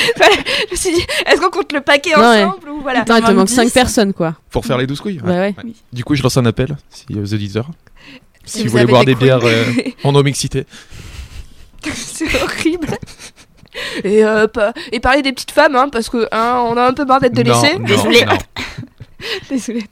Est-ce 0.72 0.90
qu'on 0.90 1.32
est 1.32 1.38
qu'on 1.40 1.50
compte 1.50 1.72
le 1.74 1.82
paquet 1.82 2.16
ensemble 2.16 2.70
ou 2.70 2.82
voilà 2.82 3.04
il 3.08 3.24
te 3.24 3.32
manque 3.32 3.50
5 3.50 3.72
personnes 3.72 4.14
quoi. 4.14 4.36
Pour 4.50 4.66
faire 4.66 4.78
les 4.78 4.88
12 4.88 5.00
couilles 5.00 5.20
bah 5.24 5.32
ouais. 5.32 5.56
Ouais. 5.58 5.74
Du 5.92 6.04
coup, 6.04 6.16
je 6.16 6.24
lance 6.24 6.38
un 6.38 6.46
appel 6.46 6.76
si, 6.90 7.06
aux 7.16 7.34
auditeurs. 7.34 7.70
Si, 8.46 8.60
si 8.60 8.64
vous, 8.66 8.72
voulez 8.72 8.86
boire 8.86 9.06
des, 9.06 9.16
bières 9.16 9.40
euh, 9.44 9.66
en 10.04 10.12
non-mixité. 10.12 10.66
C'est 11.94 12.42
horrible. 12.42 12.88
Et, 14.04 14.24
euh, 14.24 14.48
et 14.92 15.00
parler 15.00 15.22
des 15.22 15.32
petites 15.32 15.52
femmes, 15.52 15.76
hein, 15.76 15.90
parce 15.90 16.10
que 16.10 16.28
hein, 16.32 16.64
on 16.68 16.78
a 16.78 16.86
un 16.86 16.94
peu 16.94 17.06
marre 17.06 17.22
d'être 17.22 17.34
délaissés. 17.34 17.78
Désolé. 17.80 18.26
Désolé. 19.50 19.84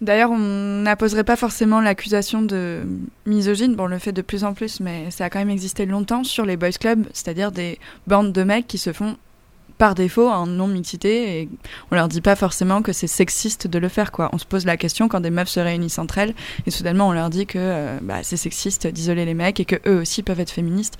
D'ailleurs, 0.00 0.30
on 0.30 0.38
n'apposerait 0.38 1.24
pas 1.24 1.36
forcément 1.36 1.80
l'accusation 1.80 2.42
de 2.42 2.82
misogyne, 3.24 3.74
bon, 3.74 3.86
le 3.86 3.98
fait 3.98 4.12
de 4.12 4.20
plus 4.20 4.44
en 4.44 4.52
plus, 4.52 4.80
mais 4.80 5.10
ça 5.10 5.24
a 5.24 5.30
quand 5.30 5.38
même 5.38 5.50
existé 5.50 5.86
longtemps 5.86 6.22
sur 6.22 6.44
les 6.44 6.56
boys 6.58 6.70
clubs, 6.72 7.06
c'est-à-dire 7.14 7.50
des 7.50 7.78
bandes 8.06 8.32
de 8.32 8.42
mecs 8.42 8.66
qui 8.66 8.76
se 8.76 8.92
font 8.92 9.16
par 9.78 9.94
défaut 9.94 10.28
en 10.28 10.46
non-mixité 10.46 11.40
et 11.40 11.48
on 11.90 11.94
leur 11.94 12.08
dit 12.08 12.20
pas 12.20 12.36
forcément 12.36 12.82
que 12.82 12.92
c'est 12.92 13.06
sexiste 13.06 13.66
de 13.66 13.78
le 13.78 13.88
faire 13.88 14.12
quoi. 14.12 14.30
On 14.32 14.38
se 14.38 14.46
pose 14.46 14.64
la 14.64 14.76
question 14.76 15.08
quand 15.08 15.20
des 15.20 15.30
meufs 15.30 15.48
se 15.48 15.60
réunissent 15.60 15.98
entre 15.98 16.18
elles 16.18 16.34
et 16.66 16.70
soudainement 16.70 17.08
on 17.08 17.12
leur 17.12 17.30
dit 17.30 17.46
que 17.46 17.58
euh, 17.58 17.98
bah, 18.02 18.22
c'est 18.22 18.36
sexiste 18.36 18.86
d'isoler 18.86 19.24
les 19.24 19.34
mecs 19.34 19.60
et 19.60 19.64
que 19.64 19.76
eux 19.86 20.00
aussi 20.00 20.22
peuvent 20.22 20.40
être 20.40 20.50
féministes. 20.50 20.98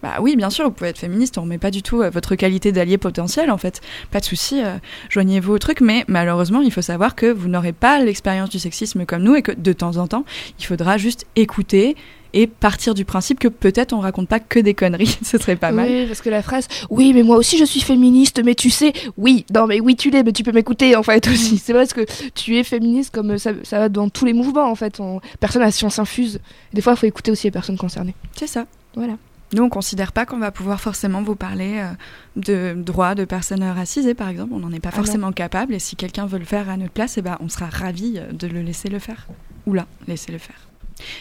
Bah 0.00 0.18
oui, 0.20 0.36
bien 0.36 0.48
sûr, 0.48 0.64
vous 0.64 0.70
pouvez 0.70 0.90
être 0.90 0.98
féministe, 0.98 1.38
on 1.38 1.42
remet 1.42 1.58
pas 1.58 1.72
du 1.72 1.82
tout 1.82 2.02
euh, 2.02 2.10
votre 2.10 2.36
qualité 2.36 2.70
d'allié 2.70 2.98
potentiel 2.98 3.50
en 3.50 3.58
fait. 3.58 3.80
Pas 4.12 4.20
de 4.20 4.24
souci, 4.24 4.62
euh, 4.62 4.76
joignez-vous 5.10 5.52
au 5.52 5.58
truc, 5.58 5.80
mais 5.80 6.04
malheureusement, 6.06 6.60
il 6.60 6.72
faut 6.72 6.82
savoir 6.82 7.16
que 7.16 7.26
vous 7.26 7.48
n'aurez 7.48 7.72
pas 7.72 7.98
l'expérience 7.98 8.50
du 8.50 8.60
sexisme 8.60 9.06
comme 9.06 9.22
nous 9.22 9.34
et 9.34 9.42
que 9.42 9.50
de 9.50 9.72
temps 9.72 9.96
en 9.96 10.06
temps, 10.06 10.24
il 10.60 10.66
faudra 10.66 10.98
juste 10.98 11.26
écouter 11.34 11.96
et 12.32 12.46
partir 12.46 12.94
du 12.94 13.04
principe 13.04 13.38
que 13.38 13.48
peut-être 13.48 13.92
on 13.92 14.00
raconte 14.00 14.28
pas 14.28 14.40
que 14.40 14.58
des 14.58 14.74
conneries, 14.74 15.18
ce 15.22 15.38
serait 15.38 15.56
pas 15.56 15.72
mal. 15.72 15.88
Oui, 15.88 16.06
parce 16.06 16.20
que 16.20 16.30
la 16.30 16.42
phrase 16.42 16.68
oui, 16.90 17.12
mais 17.14 17.22
moi 17.22 17.36
aussi 17.36 17.58
je 17.58 17.64
suis 17.64 17.80
féministe, 17.80 18.40
mais 18.44 18.54
tu 18.54 18.70
sais, 18.70 18.92
oui, 19.16 19.44
non 19.54 19.66
mais 19.66 19.80
oui 19.80 19.96
tu 19.96 20.10
l'es, 20.10 20.22
mais 20.22 20.32
tu 20.32 20.42
peux 20.42 20.52
m'écouter 20.52 20.96
en 20.96 21.02
fait 21.02 21.26
aussi. 21.28 21.54
Mm. 21.54 21.58
C'est 21.62 21.72
parce 21.72 21.92
que 21.92 22.06
tu 22.34 22.56
es 22.56 22.64
féministe 22.64 23.14
comme 23.14 23.38
ça, 23.38 23.52
ça 23.62 23.78
va 23.78 23.88
dans 23.88 24.08
tous 24.08 24.24
les 24.24 24.32
mouvements 24.32 24.70
en 24.70 24.74
fait. 24.74 25.00
On... 25.00 25.20
Personne 25.40 25.62
à 25.62 25.70
science 25.70 25.98
infuse. 25.98 26.40
Des 26.72 26.80
fois, 26.80 26.94
il 26.94 26.98
faut 26.98 27.06
écouter 27.06 27.30
aussi 27.30 27.46
les 27.46 27.50
personnes 27.50 27.78
concernées. 27.78 28.14
C'est 28.34 28.46
ça. 28.46 28.66
Voilà. 28.94 29.14
Nous, 29.54 29.62
on 29.62 29.70
considère 29.70 30.12
pas 30.12 30.26
qu'on 30.26 30.38
va 30.38 30.50
pouvoir 30.50 30.80
forcément 30.80 31.22
vous 31.22 31.34
parler 31.34 31.78
euh, 31.78 32.74
de 32.74 32.82
droits 32.82 33.14
de 33.14 33.24
personnes 33.24 33.62
racisées, 33.64 34.14
par 34.14 34.28
exemple. 34.28 34.52
On 34.52 34.58
n'en 34.58 34.72
est 34.72 34.80
pas 34.80 34.90
ah 34.92 34.96
forcément 34.96 35.32
capable. 35.32 35.74
Et 35.74 35.78
si 35.78 35.96
quelqu'un 35.96 36.26
veut 36.26 36.38
le 36.38 36.44
faire 36.44 36.68
à 36.68 36.76
notre 36.76 36.92
place, 36.92 37.16
eh 37.16 37.22
ben, 37.22 37.38
on 37.40 37.48
sera 37.48 37.66
ravis 37.66 38.18
euh, 38.18 38.30
de 38.32 38.46
le 38.46 38.60
laisser 38.60 38.90
le 38.90 38.98
faire. 38.98 39.26
Ou 39.66 39.72
là, 39.72 39.86
laisser 40.06 40.32
le 40.32 40.38
faire. 40.38 40.67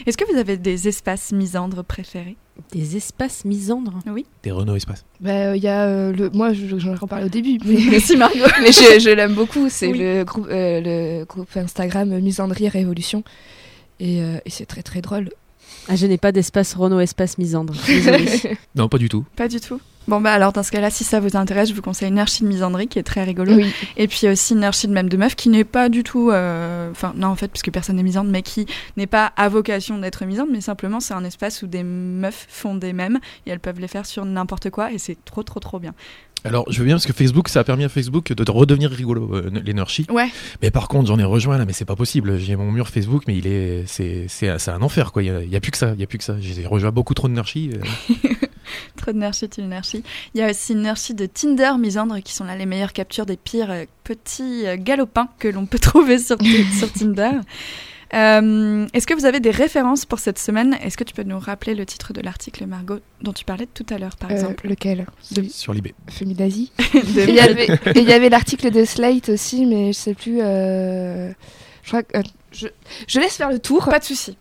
Est-ce 0.05 0.17
que 0.17 0.25
vous 0.31 0.37
avez 0.37 0.57
des 0.57 0.87
espaces 0.87 1.31
misandres 1.31 1.83
préférés? 1.83 2.37
Des 2.71 2.97
espaces 2.97 3.45
misandres? 3.45 3.99
Oui. 4.07 4.25
Des 4.43 4.51
Renault 4.51 4.75
Espace. 4.75 5.05
Bah, 5.19 5.55
il 5.55 5.63
y 5.63 5.67
a 5.67 5.85
euh, 5.85 6.11
le. 6.11 6.29
Moi, 6.31 6.53
j'en 6.53 6.93
ai 6.93 6.95
reparlé 6.95 7.25
au 7.25 7.29
début. 7.29 7.59
Mais, 7.65 7.77
Merci 7.91 8.17
Margot. 8.17 8.39
mais 8.61 8.71
je, 8.71 8.99
je 8.99 9.09
l'aime 9.09 9.33
beaucoup. 9.33 9.69
C'est 9.69 9.91
le, 9.91 10.23
groupe, 10.23 10.47
le 10.49 11.23
groupe 11.25 11.55
Instagram 11.55 12.19
Misandrie 12.19 12.69
Révolution. 12.69 13.23
Et, 13.99 14.17
et 14.19 14.49
c'est 14.49 14.65
très 14.65 14.83
très 14.83 15.01
drôle. 15.01 15.29
Ah, 15.89 15.95
je 15.95 16.05
n'ai 16.05 16.17
pas 16.17 16.31
d'espace 16.31 16.73
Renault 16.73 16.99
espace 16.99 17.37
misandre. 17.37 17.73
non, 18.75 18.89
pas 18.89 18.97
du 18.97 19.09
tout. 19.09 19.25
Pas 19.35 19.47
du 19.47 19.59
tout. 19.59 19.79
Bon, 20.07 20.21
bah 20.21 20.31
alors 20.31 20.53
dans 20.53 20.63
ce 20.63 20.71
cas-là, 20.71 20.89
si 20.89 21.03
ça 21.03 21.19
vous 21.19 21.35
intéresse, 21.35 21.67
je 21.67 21.73
vous 21.73 21.81
conseille 21.81 22.07
une 22.07 22.19
archi 22.19 22.43
de 22.43 22.47
misandrie 22.47 22.87
qui 22.87 22.97
est 22.97 23.03
très 23.03 23.25
rigolo. 23.25 23.57
Et 23.97 24.07
puis 24.07 24.29
aussi 24.29 24.53
une 24.53 24.63
archi 24.63 24.87
de 24.87 24.93
même 24.93 25.09
de 25.09 25.17
meuf 25.17 25.35
qui 25.35 25.49
n'est 25.49 25.65
pas 25.65 25.89
du 25.89 26.03
tout. 26.03 26.31
Euh, 26.31 26.89
enfin, 26.91 27.11
non, 27.17 27.27
en 27.27 27.35
fait, 27.35 27.49
puisque 27.49 27.71
personne 27.71 27.97
n'est 27.97 28.03
misandre, 28.03 28.31
mais 28.31 28.41
qui 28.41 28.67
n'est 28.95 29.07
pas 29.07 29.33
à 29.35 29.49
vocation 29.49 29.97
d'être 29.97 30.25
misandre, 30.25 30.51
mais 30.53 30.61
simplement 30.61 31.01
c'est 31.01 31.13
un 31.13 31.25
espace 31.25 31.61
où 31.61 31.67
des 31.67 31.83
meufs 31.83 32.45
font 32.47 32.75
des 32.75 32.93
mèmes 32.93 33.19
et 33.45 33.49
elles 33.49 33.59
peuvent 33.59 33.81
les 33.81 33.89
faire 33.89 34.05
sur 34.05 34.23
n'importe 34.23 34.69
quoi 34.69 34.93
et 34.93 34.97
c'est 34.97 35.17
trop, 35.25 35.43
trop, 35.43 35.59
trop 35.59 35.79
bien. 35.79 35.93
Alors, 36.43 36.65
je 36.69 36.79
veux 36.79 36.85
bien 36.85 36.95
parce 36.95 37.05
que 37.05 37.13
Facebook, 37.13 37.49
ça 37.49 37.61
a 37.61 37.63
permis 37.63 37.83
à 37.83 37.89
Facebook 37.89 38.31
de 38.31 38.51
redevenir 38.51 38.91
rigolo, 38.91 39.35
euh, 39.35 39.49
l'énergie. 39.65 40.05
Ouais. 40.09 40.29
Mais 40.61 40.71
par 40.71 40.87
contre, 40.87 41.07
j'en 41.07 41.19
ai 41.19 41.23
rejoint 41.23 41.57
là, 41.57 41.65
mais 41.65 41.73
c'est 41.73 41.85
pas 41.85 41.95
possible. 41.95 42.37
J'ai 42.37 42.55
mon 42.55 42.71
mur 42.71 42.89
Facebook, 42.89 43.23
mais 43.27 43.37
il 43.37 43.47
est, 43.47 43.83
c'est, 43.87 44.25
c'est, 44.27 44.69
un 44.69 44.81
enfer 44.81 45.11
quoi. 45.11 45.23
Il 45.23 45.49
y, 45.49 45.55
a, 45.55 45.59
plus 45.59 45.71
que 45.71 45.77
ça, 45.77 45.93
il 45.93 45.99
y 45.99 46.03
a 46.03 46.07
plus 46.07 46.17
que 46.17 46.23
ça. 46.23 46.35
J'ai 46.39 46.65
rejoint 46.65 46.91
beaucoup 46.91 47.13
trop 47.13 47.27
d'énergie. 47.27 47.71
Euh. 47.73 48.15
trop 48.97 49.11
d'énergie, 49.11 49.47
d'énergie. 49.47 50.03
Il 50.33 50.39
y 50.39 50.43
a 50.43 50.49
aussi 50.49 50.73
une 50.73 50.83
de 50.83 51.25
Tinder, 51.25 51.71
misandre, 51.79 52.21
qui 52.23 52.33
sont 52.33 52.45
là 52.45 52.55
les 52.55 52.65
meilleures 52.65 52.93
captures 52.93 53.25
des 53.25 53.37
pires 53.37 53.71
euh, 53.71 53.85
petits 54.03 54.65
galopins 54.77 55.29
que 55.39 55.47
l'on 55.47 55.65
peut 55.65 55.79
trouver 55.81 56.19
sur, 56.19 56.37
sur 56.77 56.91
Tinder. 56.93 57.31
Euh, 58.13 58.87
est-ce 58.93 59.05
que 59.05 59.13
vous 59.13 59.25
avez 59.25 59.39
des 59.39 59.51
références 59.51 60.05
pour 60.05 60.19
cette 60.19 60.39
semaine? 60.39 60.77
Est-ce 60.81 60.97
que 60.97 61.03
tu 61.03 61.13
peux 61.13 61.23
nous 61.23 61.39
rappeler 61.39 61.75
le 61.75 61.85
titre 61.85 62.13
de 62.13 62.21
l'article, 62.21 62.65
Margot, 62.65 62.99
dont 63.21 63.33
tu 63.33 63.45
parlais 63.45 63.67
tout 63.67 63.85
à 63.89 63.97
l'heure, 63.97 64.15
par 64.15 64.31
euh, 64.31 64.35
exemple? 64.35 64.67
Lequel? 64.67 65.05
Sur 65.49 65.73
l'IB. 65.73 65.89
Féminazie. 66.09 66.71
et 66.93 67.99
il 67.99 68.07
y 68.07 68.13
avait 68.13 68.29
l'article 68.29 68.71
de 68.71 68.85
Slate 68.85 69.29
aussi, 69.29 69.65
mais 69.65 69.93
je 69.93 69.97
sais 69.97 70.13
plus. 70.13 70.39
Euh, 70.41 71.31
je 71.83 71.89
crois 71.89 72.03
que. 72.03 72.17
Je, 72.51 73.19
laisse 73.19 73.35
faire 73.35 73.51
le 73.51 73.59
tour. 73.59 73.85
Pas 73.85 73.99
de 73.99 74.05
souci. 74.05 74.37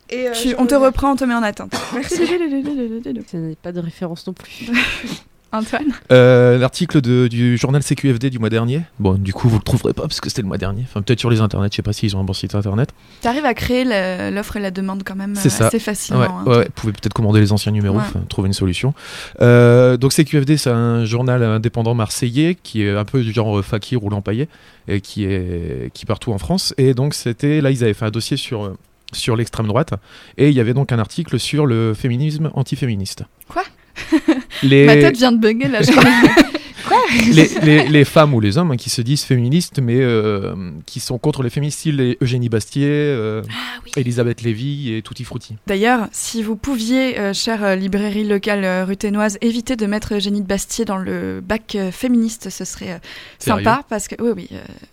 on 0.58 0.66
te 0.66 0.74
reprend, 0.74 1.12
on 1.12 1.16
te 1.16 1.24
met 1.24 1.34
en 1.34 1.42
attente. 1.42 1.74
Merci. 1.92 2.26
Ce 2.26 3.36
n'est 3.36 3.56
pas 3.56 3.72
de 3.72 3.80
référence 3.80 4.26
non 4.26 4.32
plus. 4.32 4.70
Antoine 5.52 5.92
euh, 6.12 6.58
L'article 6.58 7.00
du 7.00 7.56
journal 7.56 7.82
CQFD 7.82 8.30
du 8.30 8.38
mois 8.38 8.50
dernier. 8.50 8.82
Bon, 8.98 9.14
du 9.14 9.32
coup, 9.32 9.48
vous 9.48 9.58
le 9.58 9.62
trouverez 9.62 9.92
pas 9.92 10.02
parce 10.02 10.20
que 10.20 10.28
c'était 10.28 10.42
le 10.42 10.48
mois 10.48 10.58
dernier. 10.58 10.82
Enfin, 10.82 11.02
peut-être 11.02 11.20
sur 11.20 11.30
les 11.30 11.40
internets, 11.40 11.70
je 11.70 11.76
sais 11.76 11.82
pas 11.82 11.92
s'ils 11.92 12.16
ont 12.16 12.20
un 12.20 12.24
bon 12.24 12.32
site 12.32 12.54
internet. 12.54 12.90
Tu 13.22 13.28
arrives 13.28 13.44
à 13.44 13.54
créer 13.54 13.84
l'offre 14.30 14.56
et 14.56 14.60
la 14.60 14.70
demande 14.70 15.02
quand 15.04 15.16
même 15.16 15.36
assez 15.36 15.78
facilement. 15.78 16.20
Ouais, 16.20 16.28
hein. 16.28 16.44
ouais, 16.46 16.64
vous 16.64 16.72
pouvez 16.74 16.92
peut-être 16.92 17.14
commander 17.14 17.40
les 17.40 17.52
anciens 17.52 17.72
numéros, 17.72 18.00
trouver 18.28 18.48
une 18.48 18.52
solution. 18.52 18.94
Euh, 19.40 19.96
donc, 19.96 20.12
CQFD, 20.12 20.56
c'est 20.56 20.70
un 20.70 21.04
journal 21.04 21.42
indépendant 21.42 21.94
marseillais 21.94 22.56
qui 22.60 22.82
est 22.82 22.96
un 22.96 23.04
peu 23.04 23.22
du 23.22 23.32
genre 23.32 23.64
Fakir 23.64 24.02
ou 24.02 24.10
Lampaillé 24.10 24.48
et 24.88 25.00
qui 25.00 25.24
est 25.24 25.90
qui 25.94 26.06
partout 26.06 26.32
en 26.32 26.38
France. 26.38 26.74
Et 26.78 26.94
donc, 26.94 27.14
c'était 27.14 27.60
là, 27.60 27.70
ils 27.70 27.84
avaient 27.84 27.94
fait 27.94 28.04
un 28.04 28.10
dossier 28.10 28.36
sur 28.36 28.76
sur 29.12 29.36
l'extrême 29.36 29.68
droite 29.68 29.94
et 30.36 30.48
il 30.48 30.54
y 30.54 30.60
avait 30.60 30.74
donc 30.74 30.90
un 30.92 30.98
article 30.98 31.38
sur 31.38 31.66
le 31.66 31.94
féminisme 31.94 32.50
antiféministe. 32.54 33.24
Quoi? 33.48 33.62
Les... 34.62 34.84
Ma 34.84 34.96
tête 34.96 35.16
vient 35.16 35.32
de 35.32 35.38
bugger 35.38 35.68
là. 35.68 35.80
Quoi 36.86 36.96
les, 37.62 37.88
les, 37.88 38.04
femmes 38.04 38.34
ou 38.34 38.40
les 38.40 38.58
hommes 38.58 38.70
hein, 38.70 38.76
qui 38.76 38.90
se 38.90 39.02
disent 39.02 39.22
féministes, 39.22 39.80
mais 39.80 40.00
euh, 40.00 40.54
qui 40.86 41.00
sont 41.00 41.18
contre 41.18 41.42
les 41.42 41.50
féministes, 41.50 41.80
style 41.80 42.16
Eugénie 42.20 42.48
Bastier, 42.48 42.88
euh, 42.88 43.42
ah 43.50 43.80
Elisabeth 43.96 44.42
Lévy 44.42 44.94
et 44.94 45.02
Tutti 45.02 45.24
Frutti. 45.24 45.56
D'ailleurs, 45.66 46.08
si 46.12 46.42
vous 46.42 46.56
pouviez, 46.56 47.18
euh, 47.18 47.32
chère 47.32 47.76
librairie 47.76 48.24
locale 48.24 48.84
ruténoise, 48.84 49.38
éviter 49.40 49.76
de 49.76 49.86
mettre 49.86 50.14
Eugénie 50.14 50.40
de 50.40 50.46
Bastier 50.46 50.84
dans 50.84 50.96
le 50.96 51.40
bac 51.40 51.76
féministe, 51.90 52.50
ce 52.50 52.64
serait 52.64 53.00
sympa. 53.38 53.84
Parce 53.88 54.08
que, 54.08 54.14
oui, 54.20 54.32
oui, 54.36 54.48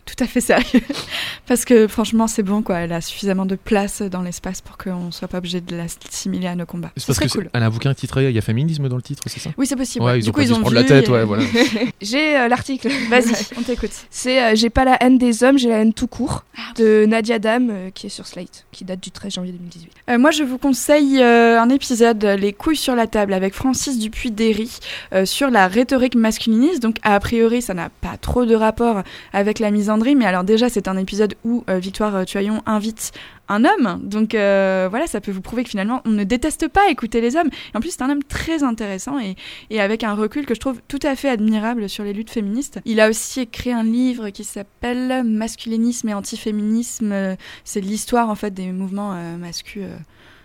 tout 0.06 0.15
à 0.23 0.27
fait 0.27 0.41
sérieux. 0.41 0.82
parce 1.47 1.65
que 1.65 1.88
franchement, 1.88 2.27
c'est 2.27 2.43
bon, 2.43 2.62
quoi. 2.62 2.79
Elle 2.79 2.93
a 2.93 3.01
suffisamment 3.01 3.45
de 3.45 3.56
place 3.56 4.01
dans 4.01 4.21
l'espace 4.21 4.62
pour 4.62 4.77
qu'on 4.77 5.12
soit 5.12 5.27
pas 5.27 5.38
obligé 5.39 5.62
de 5.62 5.75
l'assimiler 5.75 6.47
à 6.47 6.56
nos 6.56 6.65
combats. 6.65 6.91
C'est 6.97 7.08
parce 7.08 7.19
que 7.19 7.27
cool. 7.27 7.49
Elle 7.53 7.63
a 7.63 7.67
un 7.67 7.69
bouquin 7.69 7.93
titré, 7.93 8.29
il 8.29 8.36
y 8.36 8.38
a 8.38 8.41
féminisme 8.41 8.89
dans 8.89 8.95
le 8.95 9.01
titre, 9.01 9.23
c'est 9.27 9.39
ça? 9.39 9.51
Oui, 9.58 9.67
c'est 9.67 9.75
possible. 9.75 10.06
Ouais, 10.06 10.19
ils 10.19 10.23
du 10.23 10.29
ont 10.29 10.34
coup, 10.34 10.41
ils 10.41 10.53
ont 10.53 10.60
prendre 10.60 10.75
la 10.75 10.84
tête, 10.84 11.10
ouais, 11.10 11.23
voilà. 11.23 11.43
J'ai 12.02 12.38
euh, 12.38 12.48
l'article. 12.48 12.89
Vas-y, 13.10 13.34
on 13.58 13.62
t'écoute. 13.62 13.91
C'est 14.10 14.41
euh, 14.41 14.56
J'ai 14.56 14.69
pas 14.69 14.86
la 14.86 14.98
haine 15.02 15.17
des 15.17 15.43
hommes, 15.43 15.58
j'ai 15.58 15.69
la 15.69 15.80
haine 15.80 15.93
tout 15.93 16.08
court 16.08 16.43
de 16.76 17.06
Nadia 17.06 17.39
Dam 17.39 17.69
euh, 17.69 17.89
qui 17.91 18.08
est 18.08 18.10
sur 18.10 18.28
Slate, 18.28 18.65
qui 18.72 18.86
date 18.86 19.00
du 19.00 19.12
13 19.12 19.34
janvier 19.34 19.52
2018. 19.52 19.91
Euh, 20.10 20.17
moi, 20.17 20.32
je 20.32 20.43
vous 20.43 20.58
conseille 20.58 21.22
un 21.22 21.69
épisode, 21.69 22.24
Les 22.24 22.54
couilles 22.54 22.76
sur 22.76 22.96
la 22.96 23.08
table, 23.08 23.34
avec 23.34 23.54
Francis 23.54 23.98
Dupuis-Derry, 23.98 24.80
euh, 25.13 25.26
sur 25.26 25.50
la 25.50 25.67
rhétorique 25.67 26.15
masculiniste. 26.15 26.82
Donc, 26.82 26.98
a 27.04 27.19
priori, 27.19 27.62
ça 27.62 27.74
n'a 27.74 27.89
pas 27.89 28.17
trop 28.19 28.46
de 28.46 28.56
rapport 28.56 29.04
avec 29.32 29.60
la 29.60 29.72
misandrie, 29.72 30.15
mais 30.15 30.26
alors 30.26 30.43
déjà, 30.43 30.69
c'est 30.69 30.88
un 30.88 30.98
épisode 30.98 31.36
où 31.43 31.63
Victoire 31.67 32.26
Tuaillon 32.26 32.62
invite 32.65 33.12
un 33.49 33.65
homme. 33.65 33.99
Donc 34.03 34.36
euh, 34.36 34.88
voilà, 34.89 35.08
ça 35.08 35.21
peut 35.21 35.32
vous 35.32 35.41
prouver 35.41 35.63
que 35.63 35.69
finalement, 35.69 36.01
on 36.06 36.10
ne 36.10 36.23
déteste 36.23 36.67
pas 36.67 36.89
écouter 36.89 37.21
les 37.21 37.36
hommes. 37.36 37.49
Et 37.73 37.77
en 37.77 37.79
plus, 37.79 37.91
c'est 37.91 38.01
un 38.01 38.10
homme 38.10 38.23
très 38.23 38.63
intéressant 38.63 39.19
et, 39.19 39.36
et 39.69 39.82
avec 39.82 40.03
un 40.03 40.13
recul 40.13 40.45
que 40.45 40.56
je 40.56 40.60
trouve 40.60 40.82
tout 40.88 40.99
à 41.03 41.15
fait 41.15 41.29
admirable 41.29 41.89
sur 41.89 42.03
les 42.03 42.13
luttes 42.13 42.29
féministes. 42.29 42.79
Il 42.86 42.99
a 42.99 43.10
aussi 43.10 43.41
écrit 43.41 43.71
un 43.71 43.84
livre 43.84 44.29
qui 44.29 44.43
s'appelle 44.43 45.23
Masculinisme 45.23 46.10
et 46.10 46.13
antiféminisme. 46.13 47.36
C'est 47.63 47.82
l'histoire 47.82 48.29
en 48.29 48.36
fait 48.36 48.53
des 48.53 48.71
mouvements 48.71 49.13
euh, 49.13 49.38
masculins 49.38 49.88
euh, 49.88 49.97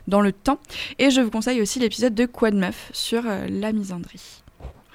dans 0.07 0.21
le 0.21 0.33
temps. 0.33 0.59
Et 0.99 1.11
je 1.11 1.21
vous 1.21 1.31
conseille 1.31 1.61
aussi 1.61 1.79
l'épisode 1.79 2.15
de 2.15 2.25
Quad 2.27 2.55
Meuf 2.55 2.91
sur 2.93 3.23
euh, 3.27 3.47
la 3.49 3.73
misandrie. 3.73 4.43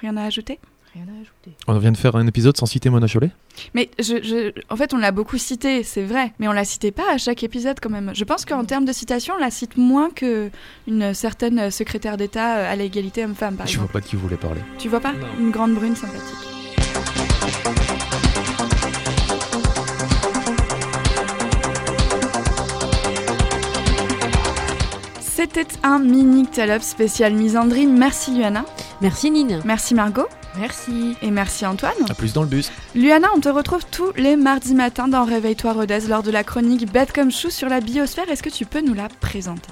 Rien 0.00 0.16
à 0.16 0.24
ajouter? 0.24 0.58
Rien 0.92 1.04
à 1.04 1.20
ajouter. 1.20 1.56
On 1.66 1.78
vient 1.78 1.92
de 1.92 1.96
faire 1.96 2.16
un 2.16 2.26
épisode 2.26 2.56
sans 2.56 2.66
citer 2.66 2.90
Mona 2.90 3.06
Chollet? 3.06 3.30
Mais 3.74 3.90
je, 3.98 4.22
je- 4.22 4.52
en 4.70 4.76
fait, 4.76 4.92
on 4.94 4.98
l'a 4.98 5.10
beaucoup 5.12 5.38
cité, 5.38 5.82
c'est 5.82 6.02
vrai, 6.02 6.32
mais 6.38 6.48
on 6.48 6.52
la 6.52 6.64
citait 6.64 6.90
pas 6.92 7.10
à 7.12 7.18
chaque 7.18 7.42
épisode 7.42 7.78
quand 7.80 7.90
même. 7.90 8.10
Je 8.14 8.24
pense 8.24 8.44
qu'en 8.44 8.64
termes 8.64 8.84
de 8.84 8.92
citation, 8.92 9.34
on 9.36 9.40
la 9.40 9.50
cite 9.50 9.76
moins 9.76 10.10
que 10.10 10.50
une 10.86 11.14
certaine 11.14 11.70
secrétaire 11.70 12.16
d'État 12.16 12.56
euh, 12.58 12.72
à 12.72 12.76
l'égalité 12.76 13.24
homme-femme, 13.24 13.56
par 13.56 13.66
Je 13.66 13.76
vois 13.76 13.84
exemple. 13.84 13.92
pas 13.92 14.00
de 14.00 14.06
qui 14.06 14.16
vous 14.16 14.22
voulez 14.22 14.36
parler. 14.36 14.60
Tu 14.78 14.88
vois 14.88 15.00
pas 15.00 15.12
Non. 15.12 15.26
Une 15.38 15.50
grande 15.50 15.74
brune 15.74 15.96
sympathique. 15.96 16.20
C'était 25.20 25.66
un 25.82 25.98
mini 25.98 26.46
Up 26.58 26.82
spécial 26.82 27.34
misandrie. 27.34 27.86
Merci 27.86 28.32
Luana, 28.36 28.64
Merci 29.00 29.30
Nine. 29.30 29.60
merci 29.64 29.94
Margot 29.94 30.26
Merci. 30.58 31.16
et 31.22 31.30
merci 31.30 31.66
Antoine. 31.66 31.92
À 32.08 32.14
plus 32.14 32.32
dans 32.32 32.42
le 32.42 32.48
bus. 32.48 32.70
Luana, 32.94 33.28
on 33.36 33.40
te 33.40 33.48
retrouve 33.48 33.84
tous 33.90 34.12
les 34.16 34.36
mardis 34.36 34.74
matins 34.74 35.08
dans 35.08 35.24
Réveille-toi 35.24 35.72
Rodez 35.72 36.00
lors 36.08 36.22
de 36.22 36.30
la 36.30 36.44
chronique 36.44 36.90
Bête 36.92 37.12
comme 37.12 37.30
chou 37.30 37.50
sur 37.50 37.68
la 37.68 37.80
biosphère. 37.80 38.30
Est-ce 38.30 38.42
que 38.42 38.50
tu 38.50 38.64
peux 38.64 38.80
nous 38.80 38.94
la 38.94 39.08
présenter? 39.20 39.70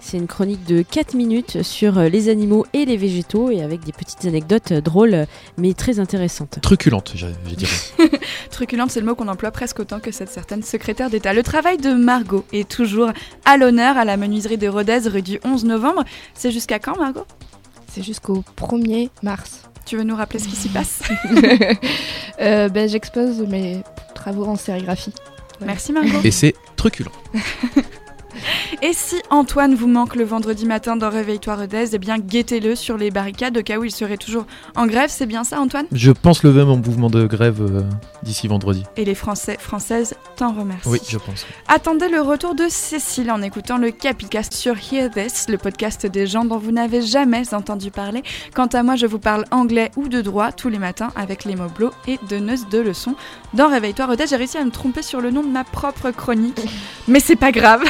C'est 0.00 0.18
une 0.18 0.26
chronique 0.26 0.64
de 0.66 0.82
4 0.82 1.14
minutes 1.14 1.62
sur 1.62 1.96
euh, 1.96 2.08
les 2.08 2.28
animaux 2.28 2.66
et 2.74 2.84
les 2.84 2.98
végétaux 2.98 3.50
et 3.50 3.62
avec 3.62 3.84
des 3.84 3.92
petites 3.92 4.26
anecdotes 4.26 4.72
euh, 4.72 4.80
drôles 4.82 5.26
mais 5.56 5.72
très 5.72 5.98
intéressantes. 5.98 6.58
Truculente, 6.60 7.12
je, 7.14 7.26
je 7.46 7.54
dirais. 7.54 7.72
Truculente, 8.50 8.90
c'est 8.90 9.00
le 9.00 9.06
mot 9.06 9.14
qu'on 9.14 9.28
emploie 9.28 9.50
presque 9.50 9.80
autant 9.80 10.00
que 10.00 10.10
cette 10.12 10.28
certaine 10.28 10.62
secrétaire 10.62 11.08
d'État. 11.08 11.32
Le 11.32 11.42
travail 11.42 11.78
de 11.78 11.94
Margot 11.94 12.44
est 12.52 12.68
toujours 12.68 13.12
à 13.46 13.56
l'honneur 13.56 13.96
à 13.96 14.04
la 14.04 14.18
menuiserie 14.18 14.58
de 14.58 14.68
Rodez, 14.68 15.08
rue 15.08 15.22
du 15.22 15.40
11 15.42 15.64
novembre. 15.64 16.04
C'est 16.34 16.50
jusqu'à 16.50 16.78
quand, 16.78 16.98
Margot? 16.98 17.24
C'est 17.90 18.02
jusqu'au 18.02 18.44
1er 18.58 19.08
mars. 19.22 19.62
Tu 19.86 19.96
veux 19.96 20.02
nous 20.04 20.16
rappeler 20.16 20.38
ce 20.38 20.48
qui 20.48 20.56
s'y 20.56 20.68
passe 20.68 21.02
Euh, 22.40 22.68
ben, 22.68 22.88
J'expose 22.88 23.40
mes 23.48 23.82
travaux 24.14 24.44
en 24.46 24.56
sérigraphie. 24.56 25.12
Ouais. 25.60 25.66
Merci, 25.68 25.92
Margot. 25.92 26.18
Et 26.24 26.30
c'est 26.32 26.54
truculent. 26.76 27.12
Et 28.82 28.92
si 28.92 29.16
Antoine 29.30 29.74
vous 29.74 29.88
manque 29.88 30.16
le 30.16 30.24
vendredi 30.24 30.66
matin 30.66 30.96
dans 30.96 31.10
Réveille-toi 31.10 31.54
Rodez, 31.54 31.90
eh 31.92 31.98
bien 31.98 32.18
guettez-le 32.18 32.74
sur 32.74 32.96
les 32.96 33.10
barricades 33.10 33.56
au 33.56 33.62
cas 33.62 33.78
où 33.78 33.84
il 33.84 33.90
serait 33.90 34.16
toujours 34.16 34.46
en 34.74 34.86
grève. 34.86 35.10
C'est 35.10 35.26
bien 35.26 35.44
ça, 35.44 35.60
Antoine? 35.60 35.86
Je 35.92 36.10
pense 36.10 36.42
lever 36.42 36.64
mon 36.64 36.76
mouvement 36.76 37.10
de 37.10 37.26
grève 37.26 37.60
euh, 37.60 37.82
d'ici 38.22 38.48
vendredi. 38.48 38.82
Et 38.96 39.04
les 39.04 39.14
Français, 39.14 39.56
Françaises 39.60 40.14
t'en 40.36 40.52
remercient. 40.52 40.90
Oui, 40.90 40.98
je 41.08 41.18
pense. 41.18 41.46
Attendez 41.68 42.08
le 42.08 42.20
retour 42.20 42.54
de 42.54 42.64
Cécile 42.68 43.30
en 43.30 43.42
écoutant 43.42 43.78
le 43.78 43.90
Capicast 43.90 44.54
sur 44.54 44.74
Hear 44.92 45.10
This, 45.10 45.46
le 45.48 45.58
podcast 45.58 46.06
des 46.06 46.26
gens 46.26 46.44
dont 46.44 46.58
vous 46.58 46.72
n'avez 46.72 47.02
jamais 47.02 47.54
entendu 47.54 47.90
parler. 47.90 48.22
Quant 48.54 48.66
à 48.66 48.82
moi, 48.82 48.96
je 48.96 49.06
vous 49.06 49.18
parle 49.18 49.44
anglais 49.50 49.90
ou 49.96 50.08
de 50.08 50.20
droit 50.20 50.52
tous 50.52 50.68
les 50.68 50.78
matins 50.78 51.10
avec 51.16 51.44
les 51.44 51.56
mots 51.56 51.68
blots 51.68 51.92
et 52.08 52.18
donneuse 52.28 52.68
de 52.68 52.78
leçons. 52.78 53.14
Dans 53.52 53.68
Réveille-toi 53.68 54.06
Rodez, 54.06 54.26
j'ai 54.28 54.36
réussi 54.36 54.58
à 54.58 54.64
me 54.64 54.70
tromper 54.70 55.02
sur 55.02 55.20
le 55.20 55.30
nom 55.30 55.42
de 55.42 55.48
ma 55.48 55.64
propre 55.64 56.10
chronique, 56.10 56.60
mais 57.08 57.20
c'est 57.20 57.36
pas 57.36 57.52
grave. 57.52 57.82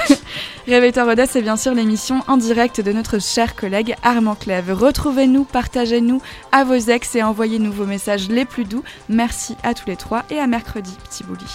Réveille-toi 0.75 1.05
Rodez, 1.05 1.27
c'est 1.27 1.41
bien 1.41 1.57
sûr 1.57 1.73
l'émission 1.73 2.25
en 2.27 2.37
direct 2.37 2.81
de 2.81 2.91
notre 2.91 3.21
cher 3.21 3.55
collègue 3.55 3.95
Armand 4.03 4.35
Clève. 4.35 4.73
Retrouvez-nous, 4.73 5.45
partagez-nous 5.45 6.21
à 6.51 6.65
vos 6.65 6.75
ex 6.75 7.15
et 7.15 7.23
envoyez-nous 7.23 7.71
vos 7.71 7.87
messages 7.87 8.29
les 8.29 8.45
plus 8.45 8.65
doux. 8.65 8.83
Merci 9.09 9.57
à 9.63 9.73
tous 9.75 9.87
les 9.87 9.95
trois 9.95 10.25
et 10.31 10.41
à 10.41 10.49
mercredi, 10.49 10.97
petit 11.09 11.23
bouli. 11.23 11.47